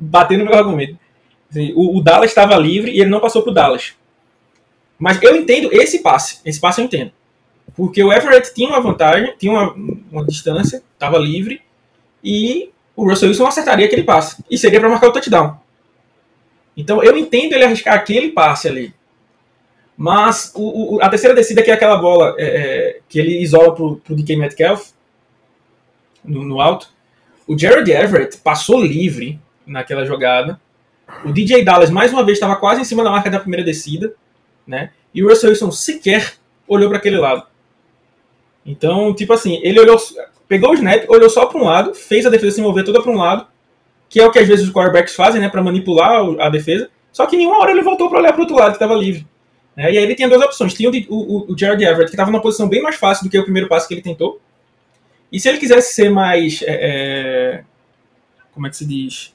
batendo 0.00 0.44
meu 0.44 0.54
argumento. 0.54 0.98
Assim, 1.50 1.72
o, 1.74 1.98
o 1.98 2.02
Dallas 2.02 2.30
estava 2.30 2.56
livre 2.56 2.90
e 2.90 3.00
ele 3.00 3.10
não 3.10 3.20
passou 3.20 3.42
pro 3.42 3.52
Dallas. 3.52 3.94
Mas 4.98 5.20
eu 5.22 5.36
entendo 5.36 5.68
esse 5.72 6.00
passe. 6.00 6.40
Esse 6.44 6.60
passe 6.60 6.80
eu 6.80 6.84
entendo. 6.84 7.12
Porque 7.76 8.02
o 8.02 8.12
Everett 8.12 8.54
tinha 8.54 8.68
uma 8.68 8.80
vantagem, 8.80 9.34
tinha 9.38 9.52
uma, 9.52 9.74
uma 10.10 10.24
distância, 10.24 10.82
estava 10.92 11.18
livre, 11.18 11.60
e 12.22 12.70
o 12.96 13.08
Russell 13.08 13.28
Wilson 13.28 13.46
acertaria 13.46 13.86
aquele 13.86 14.04
passe. 14.04 14.42
E 14.50 14.56
seria 14.56 14.80
para 14.80 14.88
marcar 14.88 15.08
o 15.08 15.12
touchdown. 15.12 15.58
Então 16.76 17.02
eu 17.02 17.16
entendo 17.16 17.52
ele 17.52 17.64
arriscar 17.64 17.94
aquele 17.94 18.30
passe 18.30 18.68
ali. 18.68 18.94
Mas 19.96 20.52
o, 20.54 20.96
o, 20.96 21.02
a 21.02 21.08
terceira 21.08 21.34
descida, 21.34 21.62
que 21.62 21.70
é 21.70 21.74
aquela 21.74 21.96
bola 21.96 22.34
é, 22.38 22.44
é, 22.44 23.00
que 23.08 23.18
ele 23.18 23.40
isola 23.40 23.74
pro, 23.74 23.96
pro 23.96 24.16
DK 24.16 24.36
Metcalf, 24.36 24.90
no, 26.24 26.44
no 26.44 26.60
alto, 26.60 26.88
o 27.46 27.56
Jared 27.58 27.90
Everett 27.90 28.38
passou 28.38 28.82
livre 28.82 29.38
naquela 29.66 30.04
jogada. 30.04 30.60
O 31.24 31.32
DJ 31.32 31.64
Dallas, 31.64 31.90
mais 31.90 32.12
uma 32.12 32.24
vez, 32.24 32.38
estava 32.38 32.56
quase 32.56 32.80
em 32.80 32.84
cima 32.84 33.04
da 33.04 33.10
marca 33.10 33.30
da 33.30 33.38
primeira 33.38 33.64
descida 33.64 34.14
né? 34.66 34.90
E 35.12 35.22
o 35.22 35.28
Russell 35.28 35.50
Wilson 35.50 35.70
sequer 35.70 36.34
olhou 36.66 36.88
para 36.88 36.98
aquele 36.98 37.18
lado. 37.18 37.44
Então, 38.64 39.14
tipo 39.14 39.32
assim, 39.32 39.60
ele 39.62 39.78
olhou, 39.78 39.98
pegou 40.48 40.70
o 40.70 40.74
snap, 40.74 41.08
olhou 41.08 41.28
só 41.28 41.46
para 41.46 41.60
um 41.60 41.64
lado, 41.64 41.94
fez 41.94 42.24
a 42.24 42.30
defesa 42.30 42.56
se 42.56 42.62
mover 42.62 42.84
toda 42.84 43.02
para 43.02 43.12
um 43.12 43.18
lado, 43.18 43.46
que 44.08 44.18
é 44.18 44.26
o 44.26 44.30
que 44.30 44.38
às 44.38 44.48
vezes 44.48 44.66
os 44.66 44.72
quarterbacks 44.72 45.14
fazem, 45.14 45.40
né, 45.40 45.48
para 45.48 45.62
manipular 45.62 46.24
a 46.40 46.48
defesa. 46.48 46.88
Só 47.12 47.26
que 47.26 47.36
nenhuma 47.36 47.58
hora 47.60 47.70
ele 47.70 47.82
voltou 47.82 48.08
para 48.08 48.18
olhar 48.18 48.32
para 48.32 48.40
o 48.40 48.42
outro 48.42 48.56
lado 48.56 48.70
que 48.70 48.76
estava 48.76 48.94
livre. 48.94 49.26
Né? 49.76 49.92
E 49.92 49.98
aí 49.98 50.04
ele 50.04 50.14
tinha 50.14 50.28
duas 50.28 50.42
opções. 50.42 50.74
Tinha 50.74 50.90
o, 50.90 50.94
o, 51.08 51.52
o 51.52 51.58
Jared 51.58 51.82
Everett, 51.82 52.06
que 52.06 52.14
estava 52.14 52.30
numa 52.30 52.42
posição 52.42 52.68
bem 52.68 52.82
mais 52.82 52.96
fácil 52.96 53.24
do 53.24 53.30
que 53.30 53.38
o 53.38 53.44
primeiro 53.44 53.68
passo 53.68 53.88
que 53.88 53.94
ele 53.94 54.02
tentou. 54.02 54.40
E 55.30 55.40
se 55.40 55.48
ele 55.48 55.58
quisesse 55.58 55.94
ser 55.94 56.10
mais. 56.10 56.62
É, 56.62 57.60
é 57.60 57.64
como 58.52 58.66
é 58.66 58.70
que 58.70 58.76
se 58.76 58.86
diz? 58.86 59.34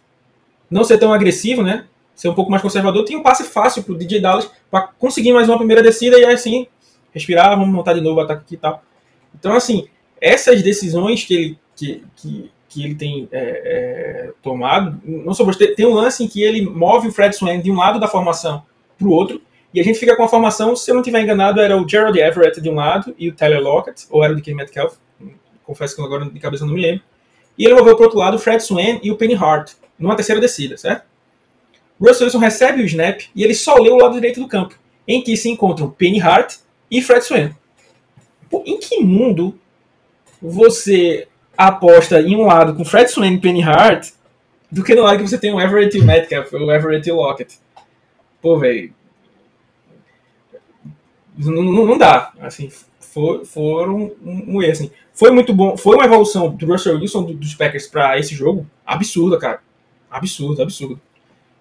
Não 0.72 0.84
ser 0.84 0.98
tão 0.98 1.12
agressivo, 1.12 1.62
né? 1.62 1.86
ser 2.20 2.28
um 2.28 2.34
pouco 2.34 2.52
mais 2.52 2.62
conservador, 2.62 3.06
tinha 3.06 3.18
um 3.18 3.24
passe 3.24 3.46
fácil 3.46 3.82
pro 3.82 3.98
DJ 3.98 4.20
Dallas 4.20 4.52
para 4.70 4.90
conseguir 5.00 5.32
mais 5.32 5.48
uma 5.48 5.58
primeira 5.58 5.82
descida 5.82 6.20
e 6.20 6.26
aí 6.26 6.34
assim, 6.34 6.68
respirar, 7.14 7.52
vamos 7.52 7.74
montar 7.74 7.94
de 7.94 8.02
novo 8.02 8.20
o 8.20 8.22
ataque 8.22 8.42
aqui 8.42 8.56
e 8.56 8.58
tal. 8.58 8.84
Então, 9.34 9.54
assim, 9.54 9.88
essas 10.20 10.62
decisões 10.62 11.24
que 11.24 11.34
ele, 11.34 11.60
que, 11.78 12.04
que, 12.18 12.52
que 12.68 12.84
ele 12.84 12.96
tem 12.96 13.30
é, 13.32 13.40
é, 13.40 14.32
tomado, 14.44 15.00
não 15.06 15.34
sou 15.34 15.50
tem, 15.56 15.74
tem 15.74 15.86
um 15.86 15.94
lance 15.94 16.22
em 16.22 16.28
que 16.28 16.44
ele 16.44 16.62
move 16.70 17.08
o 17.08 17.12
Fred 17.14 17.34
Swain 17.34 17.62
de 17.62 17.72
um 17.72 17.78
lado 17.78 18.02
da 18.02 18.08
formação 18.10 18.64
para 18.98 19.08
o 19.08 19.12
outro, 19.12 19.42
e 19.74 19.80
a 19.80 19.84
gente 19.84 20.00
fica 20.00 20.16
com 20.16 20.24
a 20.24 20.28
formação, 20.28 20.76
se 20.76 20.90
eu 20.90 20.96
não 20.96 21.02
estiver 21.02 21.22
enganado, 21.22 21.62
era 21.62 21.78
o 21.78 21.88
Gerald 21.88 22.18
Everett 22.18 22.60
de 22.60 22.70
um 22.70 22.76
lado 22.76 23.14
e 23.18 23.30
o 23.30 23.36
Tyler 23.36 23.62
Lockett, 23.62 24.08
ou 24.10 24.24
era 24.24 24.34
o 24.34 24.36
de 24.36 24.42
Ken 24.42 24.56
Metcalf, 24.56 24.96
confesso 25.64 25.96
que 25.96 26.02
agora 26.02 26.26
de 26.26 26.40
cabeça 26.40 26.66
não 26.66 26.74
me 26.74 26.82
lembro. 26.82 27.04
E 27.58 27.66
ele 27.66 27.76
moveu 27.76 27.96
para 27.96 28.02
o 28.02 28.06
outro 28.06 28.20
lado 28.20 28.36
o 28.36 28.40
Fred 28.40 28.64
Swain 28.64 29.00
e 29.04 29.12
o 29.12 29.16
Penny 29.16 29.36
Hart, 29.36 29.74
numa 29.98 30.16
terceira 30.16 30.42
descida, 30.42 30.78
certo? 30.78 31.04
Russell 32.02 32.26
Wilson 32.26 32.40
recebe 32.40 32.82
o 32.82 32.86
snap 32.86 33.22
e 33.36 33.44
ele 33.44 33.54
só 33.54 33.76
lê 33.76 33.90
o 33.90 33.98
lado 33.98 34.14
direito 34.14 34.40
do 34.40 34.48
campo, 34.48 34.76
em 35.08 35.22
que 35.22 35.36
se 35.38 35.50
encontram 35.50 35.90
Penny 35.90 36.20
Hart 36.20 36.56
e 36.90 37.02
Fred 37.02 37.24
Swain. 37.24 37.54
Pô, 38.50 38.64
em 38.66 38.80
que 38.80 39.04
mundo 39.04 39.60
você 40.42 41.28
aposta 41.56 42.22
em 42.22 42.36
um 42.36 42.46
lado 42.46 42.74
com 42.74 42.86
Fred 42.86 43.12
Swain 43.12 43.34
e 43.34 43.40
Penny 43.40 43.62
Hart 43.62 44.12
do 44.72 44.84
que 44.84 44.96
no 44.96 45.04
lado 45.04 45.18
que 45.18 45.28
você 45.28 45.38
tem 45.38 45.54
o 45.54 45.60
Everett 45.60 45.98
e 45.98 46.00
o 46.00 46.06
Metcalf, 46.06 46.54
o 46.54 46.72
Everett 46.72 47.08
e 47.08 47.12
o 47.12 47.16
Lockett? 47.18 47.60
Pô, 48.42 48.58
velho. 48.58 48.94
Não, 51.46 51.64
não, 51.64 51.86
não, 51.86 51.98
dá. 51.98 52.34
Assim, 52.42 52.70
for, 53.00 53.46
foram 53.46 54.12
um, 54.24 54.56
um 54.56 54.62
erro. 54.62 54.72
Assim. 54.72 54.92
Foi 55.14 55.32
muito 55.32 55.54
bom. 55.54 55.78
Foi 55.78 55.96
uma 55.96 56.06
evolução 56.06 56.50
do 56.50 56.66
Russell 56.66 56.98
Wilson 56.98 57.24
dos 57.34 57.56
Packers 57.56 57.88
para 57.88 58.20
esse 58.20 58.36
jogo 58.36 58.68
absurda, 58.86 59.38
cara. 59.38 59.60
Absurdo, 60.12 60.62
absurdo. 60.62 61.00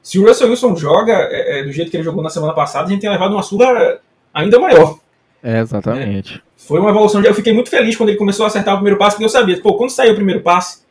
Se 0.02 0.18
o 0.18 0.26
Russell 0.26 0.48
Wilson 0.48 0.74
joga 0.74 1.12
é, 1.12 1.60
é, 1.60 1.62
do 1.62 1.72
jeito 1.72 1.90
que 1.90 1.96
ele 1.96 2.04
jogou 2.04 2.22
na 2.22 2.30
semana 2.30 2.54
passada, 2.54 2.86
a 2.86 2.90
gente 2.90 3.00
tem 3.00 3.10
levado 3.10 3.32
uma 3.32 3.42
surra 3.42 4.00
ainda 4.32 4.58
maior. 4.58 4.98
É, 5.42 5.60
exatamente. 5.60 6.36
É. 6.36 6.40
Foi 6.56 6.80
uma 6.80 6.90
evolução. 6.90 7.22
Eu 7.22 7.34
fiquei 7.34 7.52
muito 7.52 7.70
feliz 7.70 7.96
quando 7.96 8.08
ele 8.08 8.18
começou 8.18 8.44
a 8.44 8.48
acertar 8.48 8.74
o 8.74 8.78
primeiro 8.78 8.98
passe, 8.98 9.16
porque 9.16 9.24
eu 9.24 9.28
sabia, 9.28 9.60
pô, 9.60 9.74
quando 9.74 9.90
sair 9.90 10.10
o 10.10 10.14
primeiro 10.14 10.40
passe, 10.40 10.82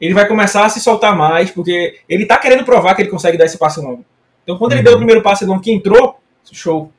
ele 0.00 0.14
vai 0.14 0.26
começar 0.28 0.64
a 0.64 0.68
se 0.68 0.80
soltar 0.80 1.16
mais, 1.16 1.50
porque 1.50 1.98
ele 2.08 2.26
tá 2.26 2.38
querendo 2.38 2.64
provar 2.64 2.94
que 2.94 3.02
ele 3.02 3.10
consegue 3.10 3.36
dar 3.36 3.46
esse 3.46 3.58
passe 3.58 3.80
longo. 3.80 4.04
Então, 4.42 4.58
quando 4.58 4.72
uhum. 4.72 4.78
ele 4.78 4.84
deu 4.84 4.94
o 4.94 4.98
primeiro 4.98 5.22
passe 5.22 5.44
longo 5.44 5.60
que 5.60 5.72
entrou, 5.72 6.20
show. 6.52 6.92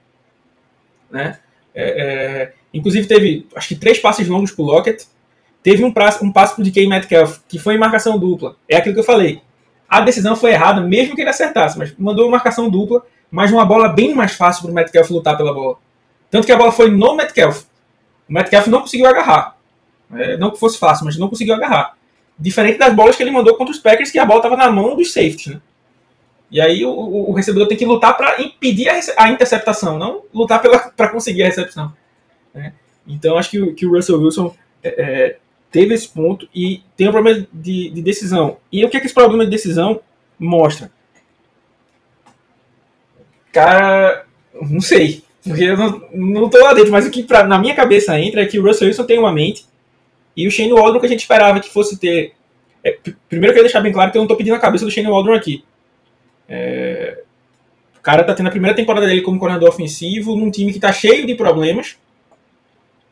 Né? 1.16 1.40
É, 1.74 1.84
é, 1.84 2.54
inclusive, 2.74 3.08
teve 3.08 3.48
acho 3.56 3.70
que 3.70 3.76
três 3.76 4.00
passes 4.00 4.28
longos 4.28 4.52
pro 4.52 4.64
Lockett. 4.64 5.08
Teve 5.64 5.84
um, 5.84 5.92
passe, 5.92 6.24
um 6.24 6.32
passe 6.32 6.54
pro 6.54 6.64
DK 6.64 6.88
Metcalf, 6.88 7.40
que 7.48 7.58
foi 7.58 7.74
em 7.74 7.80
marcação 7.80 8.20
dupla. 8.20 8.56
É 8.70 8.78
aquilo 8.78 8.94
que 8.94 9.00
eu 9.00 9.06
falei 9.06 9.42
a 9.88 10.02
decisão 10.02 10.36
foi 10.36 10.52
errada, 10.52 10.82
mesmo 10.82 11.16
que 11.16 11.22
ele 11.22 11.30
acertasse, 11.30 11.78
mas 11.78 11.94
mandou 11.98 12.30
marcação 12.30 12.70
dupla, 12.70 13.06
mas 13.30 13.52
uma 13.52 13.66
bola 13.66 13.90
bem 13.90 14.14
mais 14.14 14.34
fácil 14.34 14.64
para 14.64 14.72
o 14.72 14.74
Metcalf 14.74 15.10
lutar 15.10 15.38
pela 15.38 15.54
bola. 15.54 15.78
Tanto 16.30 16.46
que 16.46 16.52
a 16.52 16.58
bola 16.58 16.72
foi 16.72 16.90
no 16.90 17.16
Metcalf. 17.16 17.64
O 18.28 18.34
Metcalf 18.34 18.68
não 18.68 18.82
conseguiu 18.82 19.08
agarrar. 19.08 19.56
É, 20.14 20.38
não 20.38 20.52
que 20.52 20.60
fosse 20.60 20.78
fácil, 20.78 21.06
mas 21.06 21.18
não 21.18 21.30
conseguiu 21.30 21.54
agarrar. 21.56 21.96
Diferente 22.38 22.78
das 22.78 22.94
bolas 22.94 23.16
que 23.16 23.24
ele 23.24 23.32
mandou 23.32 23.56
contra 23.56 23.74
os 23.74 23.80
Packers, 23.80 24.12
que 24.12 24.20
a 24.20 24.26
bola 24.26 24.40
estava 24.40 24.58
na 24.58 24.70
mão 24.70 24.96
dos 24.96 25.14
safeties. 25.14 25.48
Né? 25.48 25.62
E 26.50 26.62
aí 26.62 26.86
o, 26.86 26.92
o, 26.92 27.34
recebedor 27.34 27.68
tem 27.68 27.78
que 27.78 27.86
lutar 27.86 28.16
para 28.16 28.42
impedir 28.42 28.88
a, 28.88 29.00
a, 29.18 29.30
interceptação, 29.30 29.98
não 29.98 30.24
lutar 30.34 30.62
para 30.62 31.10
conseguir 31.10 31.44
a 31.44 31.48
recepção. 31.48 31.92
Né? 32.54 32.74
Então 33.08 33.38
acho 33.38 33.50
que, 33.50 33.62
o, 33.62 33.74
que 33.74 33.86
o 33.86 33.92
Russell 33.92 34.22
Wilson 34.22 34.56
é, 34.84 34.90
é 35.02 35.38
teve 35.72 35.94
esse 35.94 36.08
ponto 36.08 36.48
e 36.56 36.82
tem 36.96 37.10
um 37.10 37.12
problema 37.12 37.46
de, 37.52 37.90
de 37.90 38.02
decisão. 38.02 38.58
E 38.72 38.86
o 38.86 38.90
que, 38.90 38.96
é 38.96 39.00
que 39.00 39.08
esse 39.08 39.16
problema 39.16 39.44
de 39.44 39.52
decisão 39.52 40.00
mostra? 40.40 40.90
Cara, 43.52 44.26
não 44.62 44.80
sei. 44.80 45.24
Porque 45.44 45.64
eu 45.64 45.78
não, 45.78 46.02
não 46.14 46.50
tô 46.50 46.58
lá 46.60 46.74
dentro, 46.74 46.92
mas 46.92 47.06
o 47.06 47.12
que 47.12 47.24
pra, 47.24 47.44
na 47.46 47.60
minha 47.60 47.76
cabeça 47.76 48.20
entra 48.20 48.42
é 48.42 48.46
que 48.46 48.58
o 48.58 48.64
Russell 48.64 48.88
Wilson 48.88 49.04
tem 49.04 49.20
uma 49.20 49.32
mente 49.32 49.66
e 50.36 50.48
o 50.48 50.52
Shane 50.52 50.74
Waldron 50.74 51.00
que 51.00 51.06
a 51.06 51.10
gente 51.10 51.22
esperava 51.22 51.60
que 51.60 51.70
fosse 51.70 51.98
ter. 51.98 52.34
É, 52.84 52.98
primeiro 53.30 53.52
eu 53.52 53.56
quero 53.56 53.66
deixar 53.66 53.82
bem 53.82 53.92
claro 53.92 54.12
que 54.12 54.18
eu 54.18 54.22
não 54.22 54.28
tô 54.28 54.36
pedindo 54.36 54.56
a 54.56 54.60
cabeça 54.60 54.86
do 54.86 54.92
Shane 54.92 55.08
Waldron 55.08 55.34
aqui. 55.34 55.64
É, 56.48 57.24
o 57.98 58.02
cara 58.02 58.24
tá 58.24 58.34
tendo 58.34 58.48
a 58.48 58.52
primeira 58.52 58.76
temporada 58.76 59.08
dele 59.08 59.22
como 59.22 59.40
coordenador 59.40 59.70
ofensivo 59.70 60.36
num 60.36 60.52
time 60.52 60.72
que 60.72 60.80
tá 60.80 60.92
cheio 60.92 61.26
de 61.26 61.36
problemas. 61.36 61.98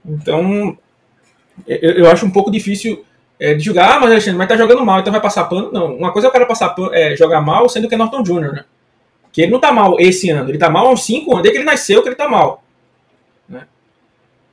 Então, 0.05 0.77
eu, 1.67 1.91
eu 1.91 2.11
acho 2.11 2.25
um 2.25 2.31
pouco 2.31 2.51
difícil 2.51 3.05
é, 3.39 3.53
de 3.53 3.63
julgar, 3.63 3.97
ah, 3.97 3.99
mas 3.99 4.11
Alexandre, 4.11 4.37
mas 4.37 4.47
tá 4.47 4.55
jogando 4.55 4.85
mal, 4.85 4.99
então 4.99 5.11
vai 5.11 5.21
passar 5.21 5.45
pano. 5.45 5.71
Não, 5.71 5.95
uma 5.95 6.11
coisa 6.11 6.27
é 6.27 6.29
o 6.29 6.33
cara 6.33 6.45
passar 6.45 6.69
pano, 6.69 6.93
é, 6.93 7.15
jogar 7.15 7.41
mal, 7.41 7.67
sendo 7.69 7.87
que 7.87 7.95
é 7.95 7.97
Norton 7.97 8.23
Jr., 8.23 8.53
né? 8.53 8.65
Que 9.31 9.41
ele 9.41 9.51
não 9.51 9.59
tá 9.59 9.71
mal 9.71 9.99
esse 9.99 10.29
ano, 10.29 10.49
ele 10.49 10.57
tá 10.57 10.69
mal 10.69 10.87
há 10.87 10.91
uns 10.91 11.03
5 11.03 11.31
anos, 11.31 11.43
desde 11.43 11.57
que 11.57 11.63
ele 11.63 11.69
nasceu 11.69 12.03
que 12.03 12.09
ele 12.09 12.15
tá 12.15 12.29
mal. 12.29 12.63
Né? 13.49 13.63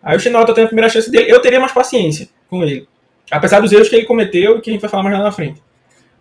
Aí 0.02 0.16
o 0.16 0.20
Chinelo 0.20 0.46
tá 0.46 0.54
tendo 0.54 0.64
a 0.64 0.68
primeira 0.68 0.88
chance 0.88 1.10
dele, 1.10 1.30
eu 1.30 1.40
teria 1.40 1.60
mais 1.60 1.72
paciência 1.72 2.28
com 2.48 2.64
ele. 2.64 2.88
Apesar 3.30 3.60
dos 3.60 3.70
erros 3.70 3.88
que 3.88 3.96
ele 3.96 4.06
cometeu 4.06 4.58
e 4.58 4.60
que 4.60 4.70
a 4.70 4.72
gente 4.72 4.80
vai 4.80 4.90
falar 4.90 5.02
mais 5.02 5.16
lá 5.16 5.22
na 5.22 5.32
frente. 5.32 5.62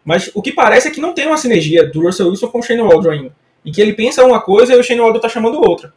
Mas 0.03 0.31
o 0.33 0.41
que 0.41 0.51
parece 0.51 0.87
é 0.87 0.91
que 0.91 1.01
não 1.01 1.13
tem 1.13 1.27
uma 1.27 1.37
sinergia 1.37 1.85
do 1.85 2.01
Russell 2.01 2.29
Wilson 2.29 2.47
com 2.47 2.59
o 2.59 2.63
Shane 2.63 2.81
Waldron 2.81 3.11
ainda. 3.11 3.35
Em 3.65 3.71
que 3.71 3.81
ele 3.81 3.93
pensa 3.93 4.23
uma 4.23 4.41
coisa 4.41 4.73
e 4.73 4.79
o 4.79 4.83
Shane 4.83 5.01
Waldron 5.01 5.19
tá 5.21 5.29
chamando 5.29 5.59
outra. 5.59 5.93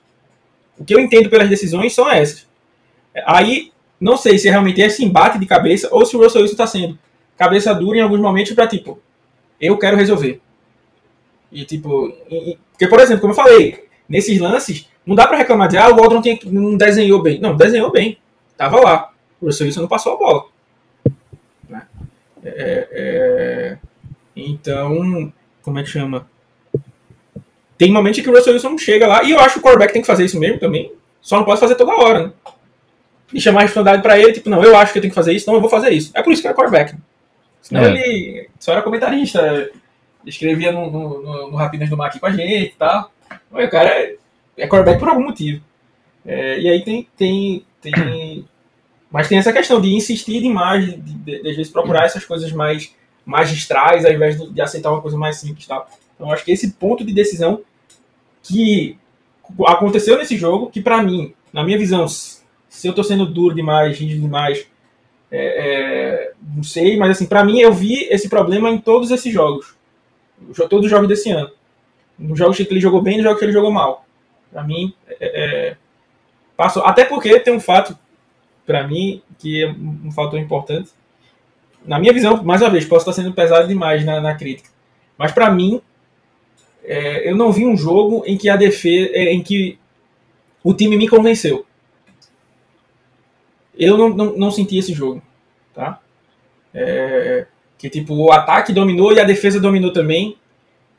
O 0.79 0.85
que 0.85 0.95
eu 0.95 1.01
entendo 1.01 1.31
pelas 1.31 1.49
decisões 1.49 1.95
são 1.95 2.11
essas. 2.11 2.47
Aí 3.27 3.73
não 4.01 4.17
sei 4.17 4.38
se 4.38 4.49
realmente 4.49 4.83
é 4.83 4.87
esse 4.87 5.05
embate 5.05 5.38
de 5.38 5.47
cabeça 5.47 5.88
ou 5.93 6.05
se 6.05 6.17
o 6.17 6.21
Russell 6.21 6.43
Wilson 6.43 6.55
está 6.55 6.67
sendo 6.67 6.99
cabeça 7.37 7.75
dura 7.75 7.99
em 7.99 8.01
alguns 8.01 8.21
momentos 8.21 8.53
para 8.53 8.67
tipo, 8.67 9.01
eu 9.61 9.79
quero 9.79 9.97
resolver. 9.97 10.41
E 11.51 11.65
tipo, 11.65 12.12
e, 12.31 12.59
porque 12.73 12.88
por 12.88 13.01
exemplo, 13.01 13.21
como 13.21 13.33
eu 13.33 13.37
falei, 13.37 13.85
nesses 14.09 14.38
lances, 14.38 14.88
não 15.07 15.15
dá 15.15 15.27
para 15.27 15.37
reclamar 15.37 15.69
de 15.69 15.77
ah, 15.77 15.88
o 15.88 15.97
Waldron 15.97 16.23
tinha, 16.23 16.38
não 16.47 16.77
desenhou 16.77 17.23
bem. 17.23 17.41
Não, 17.41 17.57
desenhou 17.57 17.91
bem. 17.91 18.19
Tava 18.57 18.81
lá. 18.81 19.12
O 19.41 19.47
Russell 19.47 19.67
Wilson 19.67 19.83
não 19.83 19.88
passou 19.88 20.15
a 20.15 20.17
bola. 20.17 20.45
Né? 21.69 21.83
É, 22.45 22.88
é, 22.93 23.79
então, 24.35 25.33
como 25.62 25.79
é 25.79 25.83
que 25.83 25.88
chama? 25.88 26.27
tem 27.83 27.90
momentos 27.90 28.21
que 28.21 28.31
o 28.31 28.33
Russell 28.33 28.53
Wilson 28.53 28.79
chega 28.79 29.09
lá, 29.09 29.25
e 29.25 29.33
eu 29.33 29.40
acho 29.40 29.55
que 29.55 29.59
o 29.59 29.62
quarterback 29.62 29.92
tem 29.92 30.03
que 30.03 30.07
fazer 30.07 30.25
isso 30.25 30.38
mesmo 30.38 30.61
também, 30.61 30.92
só 31.21 31.37
não 31.37 31.45
pode 31.45 31.59
fazer 31.59 31.75
toda 31.75 31.92
hora, 31.97 32.29
né? 32.29 32.33
E 33.35 33.40
chamar 33.40 33.61
a 33.61 33.62
responsabilidade 33.62 34.03
pra 34.03 34.16
ele, 34.16 34.33
tipo, 34.33 34.49
não, 34.49 34.62
eu 34.62 34.77
acho 34.77 34.92
que 34.92 34.99
eu 34.99 35.03
tenho 35.03 35.11
que 35.11 35.16
fazer 35.16 35.33
isso, 35.33 35.45
então 35.45 35.55
eu 35.55 35.61
vou 35.61 35.68
fazer 35.68 35.90
isso. 35.90 36.12
É 36.14 36.23
por 36.23 36.33
isso 36.33 36.40
que 36.40 36.47
é 36.47 36.55
quarterback. 36.55 36.92
Né? 36.92 37.01
Senão 37.61 37.83
É. 37.83 37.90
ele 37.90 38.49
só 38.61 38.71
era 38.71 38.83
comentarista, 38.83 39.71
escrevia 40.25 40.71
no, 40.71 40.90
no, 40.90 41.23
no, 41.23 41.51
no 41.51 41.57
Rapinas 41.57 41.90
do 41.90 41.97
Mac 41.97 42.16
com 42.21 42.27
a 42.27 42.31
gente 42.31 42.73
e 42.73 42.77
tal. 42.79 43.11
Mas 43.51 43.66
o 43.66 43.71
cara 43.71 43.88
é, 43.88 44.16
é 44.59 44.68
quarterback 44.68 45.01
por 45.01 45.09
algum 45.09 45.25
motivo. 45.25 45.61
É, 46.25 46.61
e 46.61 46.68
aí 46.68 46.85
tem, 46.85 47.09
tem, 47.16 47.64
tem. 47.81 48.49
Mas 49.11 49.29
tem 49.29 49.38
essa 49.38 49.53
questão 49.53 49.81
de 49.81 49.92
insistir 49.92 50.40
demais, 50.40 50.85
de, 50.87 50.97
de, 50.97 51.42
de 51.42 51.51
às 51.51 51.57
vezes 51.57 51.73
procurar 51.73 52.05
essas 52.05 52.25
coisas 52.25 52.53
mais 52.53 52.95
magistrais, 53.25 54.05
ao 54.05 54.13
invés 54.13 54.41
de, 54.53 54.61
aceitar 54.61 54.91
uma 54.91 55.01
coisa 55.03 55.17
mais 55.17 55.37
simples. 55.39 55.67
Tá? 55.67 55.87
Então 56.15 56.31
acho 56.33 56.45
que 56.45 56.53
esse 56.53 56.73
ponto 56.73 57.05
de 57.05 57.13
decisão 57.13 57.63
que 58.43 58.99
aconteceu 59.67 60.17
nesse 60.19 60.37
jogo, 60.37 60.71
que 60.71 60.81
pra 60.81 61.03
mim, 61.03 61.35
na 61.53 61.63
minha 61.65 61.79
visão, 61.79 62.07
se 62.09 62.43
eu 62.89 62.93
tô 62.95 63.05
sendo 63.05 63.27
duro 63.27 63.55
demais, 63.55 63.99
rígido 63.99 64.23
demais, 64.23 64.67
é, 65.31 65.39
é, 66.29 66.33
não 66.55 66.63
sei, 66.63 66.97
mas 66.97 67.11
assim, 67.13 67.27
pra 67.27 67.45
mim 67.45 67.61
eu 67.61 67.73
vi 67.73 68.05
esse 68.11 68.29
problema 68.29 68.71
em 68.71 68.79
todos 68.79 69.11
esses 69.11 69.33
jogos. 69.33 69.75
Jo- 70.53 70.69
Todos 70.69 70.87
os 70.87 70.91
jogos 70.91 71.09
desse 71.09 71.31
ano. 71.31 71.51
Nos 72.19 72.39
jogos 72.39 72.57
que 72.57 72.63
ele 72.65 72.81
jogou 72.81 73.01
bem 73.01 73.17
nos 73.17 73.25
jogos 73.25 73.39
que 73.39 73.45
ele 73.45 73.53
jogou 73.53 73.71
mal. 73.71 74.05
Pra 74.51 74.63
mim, 74.63 74.95
é, 75.09 75.17
é, 75.71 75.77
passou. 76.57 76.85
Até 76.85 77.05
porque 77.05 77.39
tem 77.41 77.55
um 77.55 77.61
fato, 77.61 77.97
pra 78.67 78.87
mim, 78.87 79.23
que 79.39 79.63
é 79.65 79.71
um 79.71 80.11
fator 80.13 80.39
importante. 80.39 80.91
Na 81.85 81.99
minha 81.99 82.12
visão, 82.12 82.42
mais 82.42 82.61
uma 82.61 82.71
vez, 82.71 82.85
posso 82.85 83.09
estar 83.09 83.23
sendo 83.23 83.35
pesado 83.35 83.66
demais 83.66 84.05
na, 84.05 84.21
na 84.21 84.35
crítica. 84.35 84.71
Mas 85.18 85.33
pra 85.33 85.51
mim, 85.51 85.81
é, 86.85 87.29
eu 87.29 87.37
não 87.37 87.53
vi 87.53 87.66
um 87.66 87.77
jogo 87.77 88.23
em 88.27 88.37
que 88.37 88.49
a 88.49 88.57
defesa, 88.57 89.11
é, 89.12 89.33
em 89.33 89.42
que 89.42 89.79
o 90.62 90.73
time 90.73 90.97
me 90.97 91.09
convenceu. 91.09 91.66
Eu 93.79 93.97
não, 93.97 94.09
não, 94.11 94.37
não 94.37 94.51
senti 94.51 94.77
esse 94.79 94.92
jogo, 94.92 95.23
tá? 95.75 95.99
É, 96.75 97.47
que 97.79 97.88
tipo 97.90 98.14
o 98.14 98.33
ataque 98.33 98.73
dominou 98.73 99.12
e 99.12 99.21
a 99.21 99.25
defesa 99.25 99.59
dominou 99.59 99.92
também. 99.92 100.37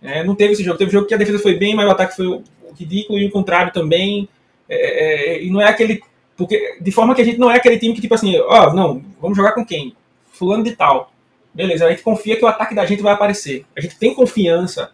É, 0.02 0.24
não 0.24 0.36
teve 0.36 0.54
esse 0.54 0.64
jogo. 0.64 0.78
Teve 0.78 0.92
jogo 0.92 1.08
que 1.08 1.14
a 1.14 1.18
defesa 1.18 1.40
foi 1.40 1.56
bem, 1.56 1.76
mas 1.76 1.88
o 1.88 1.92
ataque 1.92 2.16
foi 2.16 2.42
ridículo 2.78 3.20
e 3.20 3.26
o 3.26 3.32
contrário 3.32 3.72
também. 3.72 4.28
É, 4.68 5.36
é, 5.36 5.44
e 5.44 5.50
não 5.50 5.62
é 5.62 5.66
aquele 5.66 6.02
porque 6.36 6.78
de 6.82 6.92
forma 6.92 7.14
que 7.14 7.22
a 7.22 7.26
gente 7.26 7.38
não 7.38 7.52
é 7.52 7.58
aquele 7.58 7.78
time 7.78 7.94
que 7.94 8.02
tipo 8.02 8.14
assim, 8.14 8.38
ó, 8.40 8.74
não, 8.74 9.04
vamos 9.22 9.38
jogar 9.38 9.52
com 9.54 9.66
quem? 9.66 9.96
Fulano 10.44 10.64
de 10.64 10.76
tal. 10.76 11.12
Beleza, 11.54 11.86
a 11.86 11.90
gente 11.90 12.02
confia 12.02 12.36
que 12.36 12.44
o 12.44 12.48
ataque 12.48 12.76
da 12.76 12.86
gente 12.86 13.02
vai 13.02 13.14
aparecer. 13.14 13.66
A 13.76 13.80
gente 13.80 13.98
tem 13.98 14.14
confiança 14.14 14.92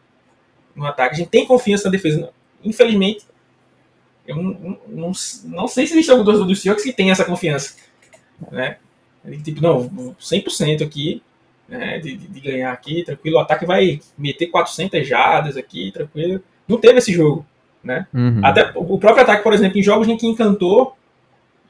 no 0.76 0.86
ataque, 0.86 1.16
a 1.16 1.18
gente 1.18 1.30
tem 1.30 1.46
confiança 1.46 1.86
na 1.86 1.92
defesa. 1.92 2.32
Infelizmente, 2.64 3.26
eu 4.28 4.36
não, 4.36 4.78
não, 4.88 5.12
não, 5.46 5.68
sei 5.68 5.88
se 5.88 5.94
existe 5.94 6.12
algum 6.12 6.24
torcedor 6.24 6.48
do 6.48 6.56
Seahawks 6.56 6.84
que 6.84 6.94
tem 6.94 7.10
essa 7.10 7.26
confiança. 7.26 7.76
Né? 8.52 8.78
Tipo, 9.44 9.62
não, 9.62 9.90
100% 10.20 10.86
aqui 10.86 11.24
né, 11.68 11.98
de, 12.00 12.16
de- 12.16 12.28
de 12.28 12.40
ganhar 12.40 12.72
aqui, 12.72 13.04
tranquilo. 13.04 13.38
O 13.38 13.40
ataque 13.40 13.66
vai 13.66 14.00
meter 14.18 14.48
400 14.48 15.08
jardas 15.08 15.58
aqui, 15.58 15.92
tranquilo. 15.92 16.44
Não 16.68 16.78
teve 16.78 17.00
esse 17.00 17.12
jogo. 17.12 17.46
Né? 17.84 18.06
Uhum. 18.14 18.42
Até 18.44 18.72
o 18.76 19.00
próprio 19.00 19.24
ataque, 19.24 19.44
por 19.44 19.54
exemplo, 19.54 19.80
em 19.80 19.84
jogos 19.84 20.08
em 20.08 20.18
que 20.18 20.28
encantou, 20.28 20.96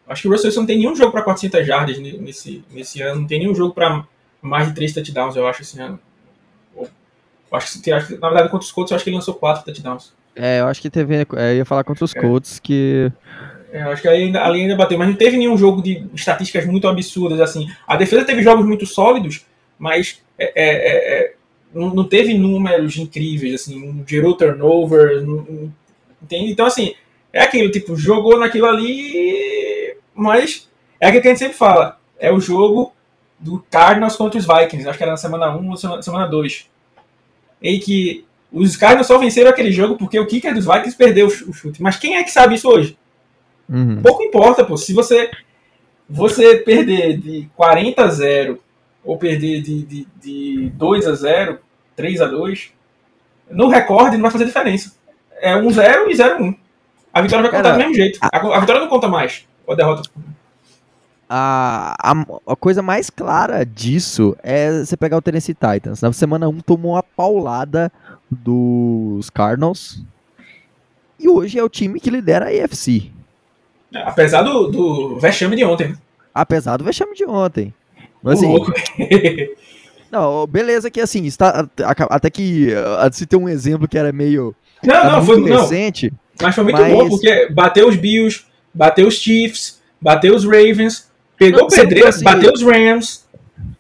acho 0.10 0.24
que 0.24 0.28
o 0.28 0.32
Russell 0.32 0.48
Wilson 0.50 0.60
não 0.62 0.67
tem 0.67 0.78
nenhum 0.78 0.95
jogo 0.95 1.12
para 1.12 1.22
400 1.22 1.65
jardas 1.65 1.98
ne- 2.00 2.17
nesse, 2.17 2.63
nesse 2.72 3.02
ano, 3.02 3.22
não 3.22 3.28
tem 3.28 3.39
nenhum 3.39 3.56
jogo 3.56 3.74
para 3.74 4.04
mais 4.41 4.67
de 4.67 4.74
3 4.76 4.91
touchdowns, 4.93 5.36
eu 5.38 5.48
acho, 5.48 5.62
esse 5.62 5.80
ano. 5.80 5.98
Acho 7.52 7.82
que, 7.82 7.91
acho 7.91 8.19
na 8.19 8.30
verdade, 8.30 8.50
contra 8.50 8.65
os 8.65 8.72
Colts, 8.72 8.91
eu 8.91 8.95
acho 8.95 9.04
que 9.04 9.10
ele 9.10 9.17
lançou 9.17 9.34
4 9.34 9.63
touchdowns. 9.65 10.13
É, 10.36 10.60
eu 10.60 10.67
acho 10.67 10.82
que 10.82 10.89
teve. 10.89 11.15
é, 11.15 11.26
eu 11.54 11.56
ia 11.58 11.65
falar 11.65 11.84
contra 11.84 12.06
os 12.06 12.15
É. 12.15 12.22
Colts 12.22 12.60
que. 12.60 13.12
É, 13.72 13.84
eu 13.84 13.89
acho 13.89 14.02
que 14.02 14.08
ali 14.08 14.24
ainda, 14.24 14.43
ali 14.43 14.62
ainda 14.62 14.76
bateu, 14.76 14.98
mas 14.98 15.08
não 15.08 15.15
teve 15.15 15.36
nenhum 15.38 15.58
jogo 15.58 15.82
de 15.82 16.06
estatísticas 16.13 16.65
muito 16.65 16.88
absurdas, 16.88 17.39
assim. 17.41 17.67
A 17.88 17.95
defesa 17.95 18.24
teve 18.26 18.41
jogos 18.43 18.65
muito 18.65 18.86
sólidos, 18.86 19.45
mas 19.80 20.22
é, 20.38 20.45
é, 20.56 21.22
é, 21.24 21.34
não, 21.74 21.93
não 21.93 22.04
teve 22.04 22.36
números 22.38 22.98
incríveis, 22.98 23.54
assim, 23.56 23.80
não 23.93 24.04
gerou 24.08 24.36
turnover, 24.36 25.22
não- 25.26 25.45
não- 25.48 25.74
entende? 26.22 26.52
Então, 26.52 26.65
assim, 26.67 26.93
é 27.34 27.41
aquilo, 27.41 27.69
tipo, 27.72 27.95
jogou 27.95 28.39
naquilo 28.39 28.65
ali, 28.67 29.68
mas 30.21 30.69
é 30.99 31.08
aquilo 31.08 31.21
que 31.21 31.27
a 31.27 31.32
gente 31.32 31.39
sempre 31.39 31.58
fala, 31.58 31.99
é 32.19 32.32
o 32.32 32.39
jogo 32.39 32.93
do 33.39 33.63
Cardinals 33.71 34.15
contra 34.15 34.38
os 34.39 34.45
Vikings, 34.45 34.88
acho 34.88 34.97
que 34.97 35.03
era 35.03 35.12
na 35.13 35.17
semana 35.17 35.55
1 35.55 35.69
ou 35.69 35.77
semana, 35.77 36.01
semana 36.01 36.27
2, 36.27 36.69
em 37.62 37.79
que 37.79 38.25
os 38.51 38.75
Cardinals 38.75 39.08
só 39.08 39.17
venceram 39.17 39.49
aquele 39.49 39.71
jogo 39.71 39.95
porque 39.97 40.19
o 40.19 40.25
kicker 40.25 40.53
dos 40.53 40.65
Vikings 40.65 40.95
perdeu 40.97 41.27
o 41.27 41.29
ch- 41.29 41.43
o 41.47 41.53
chute. 41.53 41.82
Mas 41.82 41.95
quem 41.97 42.15
é 42.17 42.23
que 42.23 42.32
sabe 42.32 42.55
isso 42.55 42.67
hoje? 42.67 42.97
Uhum. 43.69 44.01
Pouco 44.01 44.23
importa, 44.23 44.65
pô. 44.65 44.75
Se 44.75 44.91
você, 44.93 45.29
você 46.10 46.58
perder 46.58 47.17
de 47.17 47.47
40 47.55 48.01
a 48.03 48.08
0 48.08 48.60
ou 49.03 49.17
perder 49.17 49.62
de, 49.62 49.84
de, 49.84 50.08
de 50.21 50.69
2 50.73 51.08
a 51.08 51.13
0, 51.13 51.60
3 51.95 52.21
a 52.21 52.25
2, 52.25 52.71
no 53.51 53.67
recorde 53.67 54.15
não 54.17 54.23
vai 54.23 54.32
fazer 54.32 54.45
diferença. 54.45 54.95
É 55.39 55.55
1 55.55 55.71
0 55.71 56.10
e 56.12 56.15
0 56.15 56.43
1. 56.43 56.55
A 57.13 57.21
vitória 57.21 57.43
vai 57.43 57.51
contar 57.51 57.63
Cara, 57.63 57.73
do 57.75 57.77
mesmo 57.79 57.93
jeito. 57.93 58.19
A, 58.21 58.38
a 58.38 58.60
vitória 58.60 58.82
não 58.82 58.88
conta 58.89 59.08
mais. 59.08 59.47
A 59.69 59.75
derrota. 59.75 60.10
A, 61.32 61.95
a, 62.01 62.25
a 62.47 62.55
coisa 62.55 62.82
mais 62.82 63.10
clara 63.10 63.63
disso 63.63 64.36
é 64.41 64.84
você 64.84 64.97
pegar 64.97 65.17
o 65.17 65.21
Tennessee 65.21 65.53
Titans. 65.53 66.01
Na 66.01 66.12
semana 66.12 66.49
1 66.49 66.60
tomou 66.62 66.93
uma 66.93 67.03
paulada 67.03 67.91
dos 68.29 69.29
Cardinals. 69.29 70.01
E 71.19 71.29
hoje 71.29 71.60
é 71.60 71.63
o 71.63 71.69
time 71.69 71.99
que 71.99 72.10
lidera 72.10 72.45
a 72.47 72.65
AFC. 72.65 73.12
Apesar 73.93 74.41
do, 74.41 74.67
do 74.67 75.19
vexame 75.19 75.55
de 75.55 75.63
ontem. 75.65 75.89
né? 75.89 75.97
Apesar 76.34 76.77
do 76.77 76.84
vexame 76.84 77.13
de 77.15 77.25
ontem. 77.25 77.73
Mas, 78.23 78.39
assim, 78.39 78.47
louco. 78.51 78.71
não, 80.12 80.47
beleza 80.47 80.89
que 80.89 80.99
assim, 80.99 81.25
está, 81.25 81.67
até 82.10 82.29
que 82.29 82.69
uh, 82.73 83.13
se 83.13 83.25
tem 83.25 83.39
um 83.39 83.47
exemplo 83.49 83.88
que 83.88 83.97
era 83.97 84.12
meio 84.12 84.55
Não, 84.84 84.93
tá 84.93 85.12
não, 85.12 85.25
foi, 85.25 85.38
muito 85.38 85.53
não, 85.53 85.62
recente. 85.62 86.12
mas 86.41 86.55
foi 86.55 86.63
muito 86.63 86.82
Mas- 86.82 86.93
bom, 86.93 87.10
porque 87.10 87.49
bateu 87.51 87.88
os 87.88 87.95
Bills, 87.95 88.45
bateu 88.73 89.08
os 89.08 89.15
Chiefs, 89.15 89.79
bateu 90.01 90.36
os 90.36 90.43
Ravens, 90.45 91.10
pegou 91.38 91.62
Não, 91.62 91.67
o 91.67 91.69
pedreiro, 91.69 92.08
assim- 92.08 92.23
bateu 92.23 92.51
os 92.53 92.62
Rams, 92.62 93.25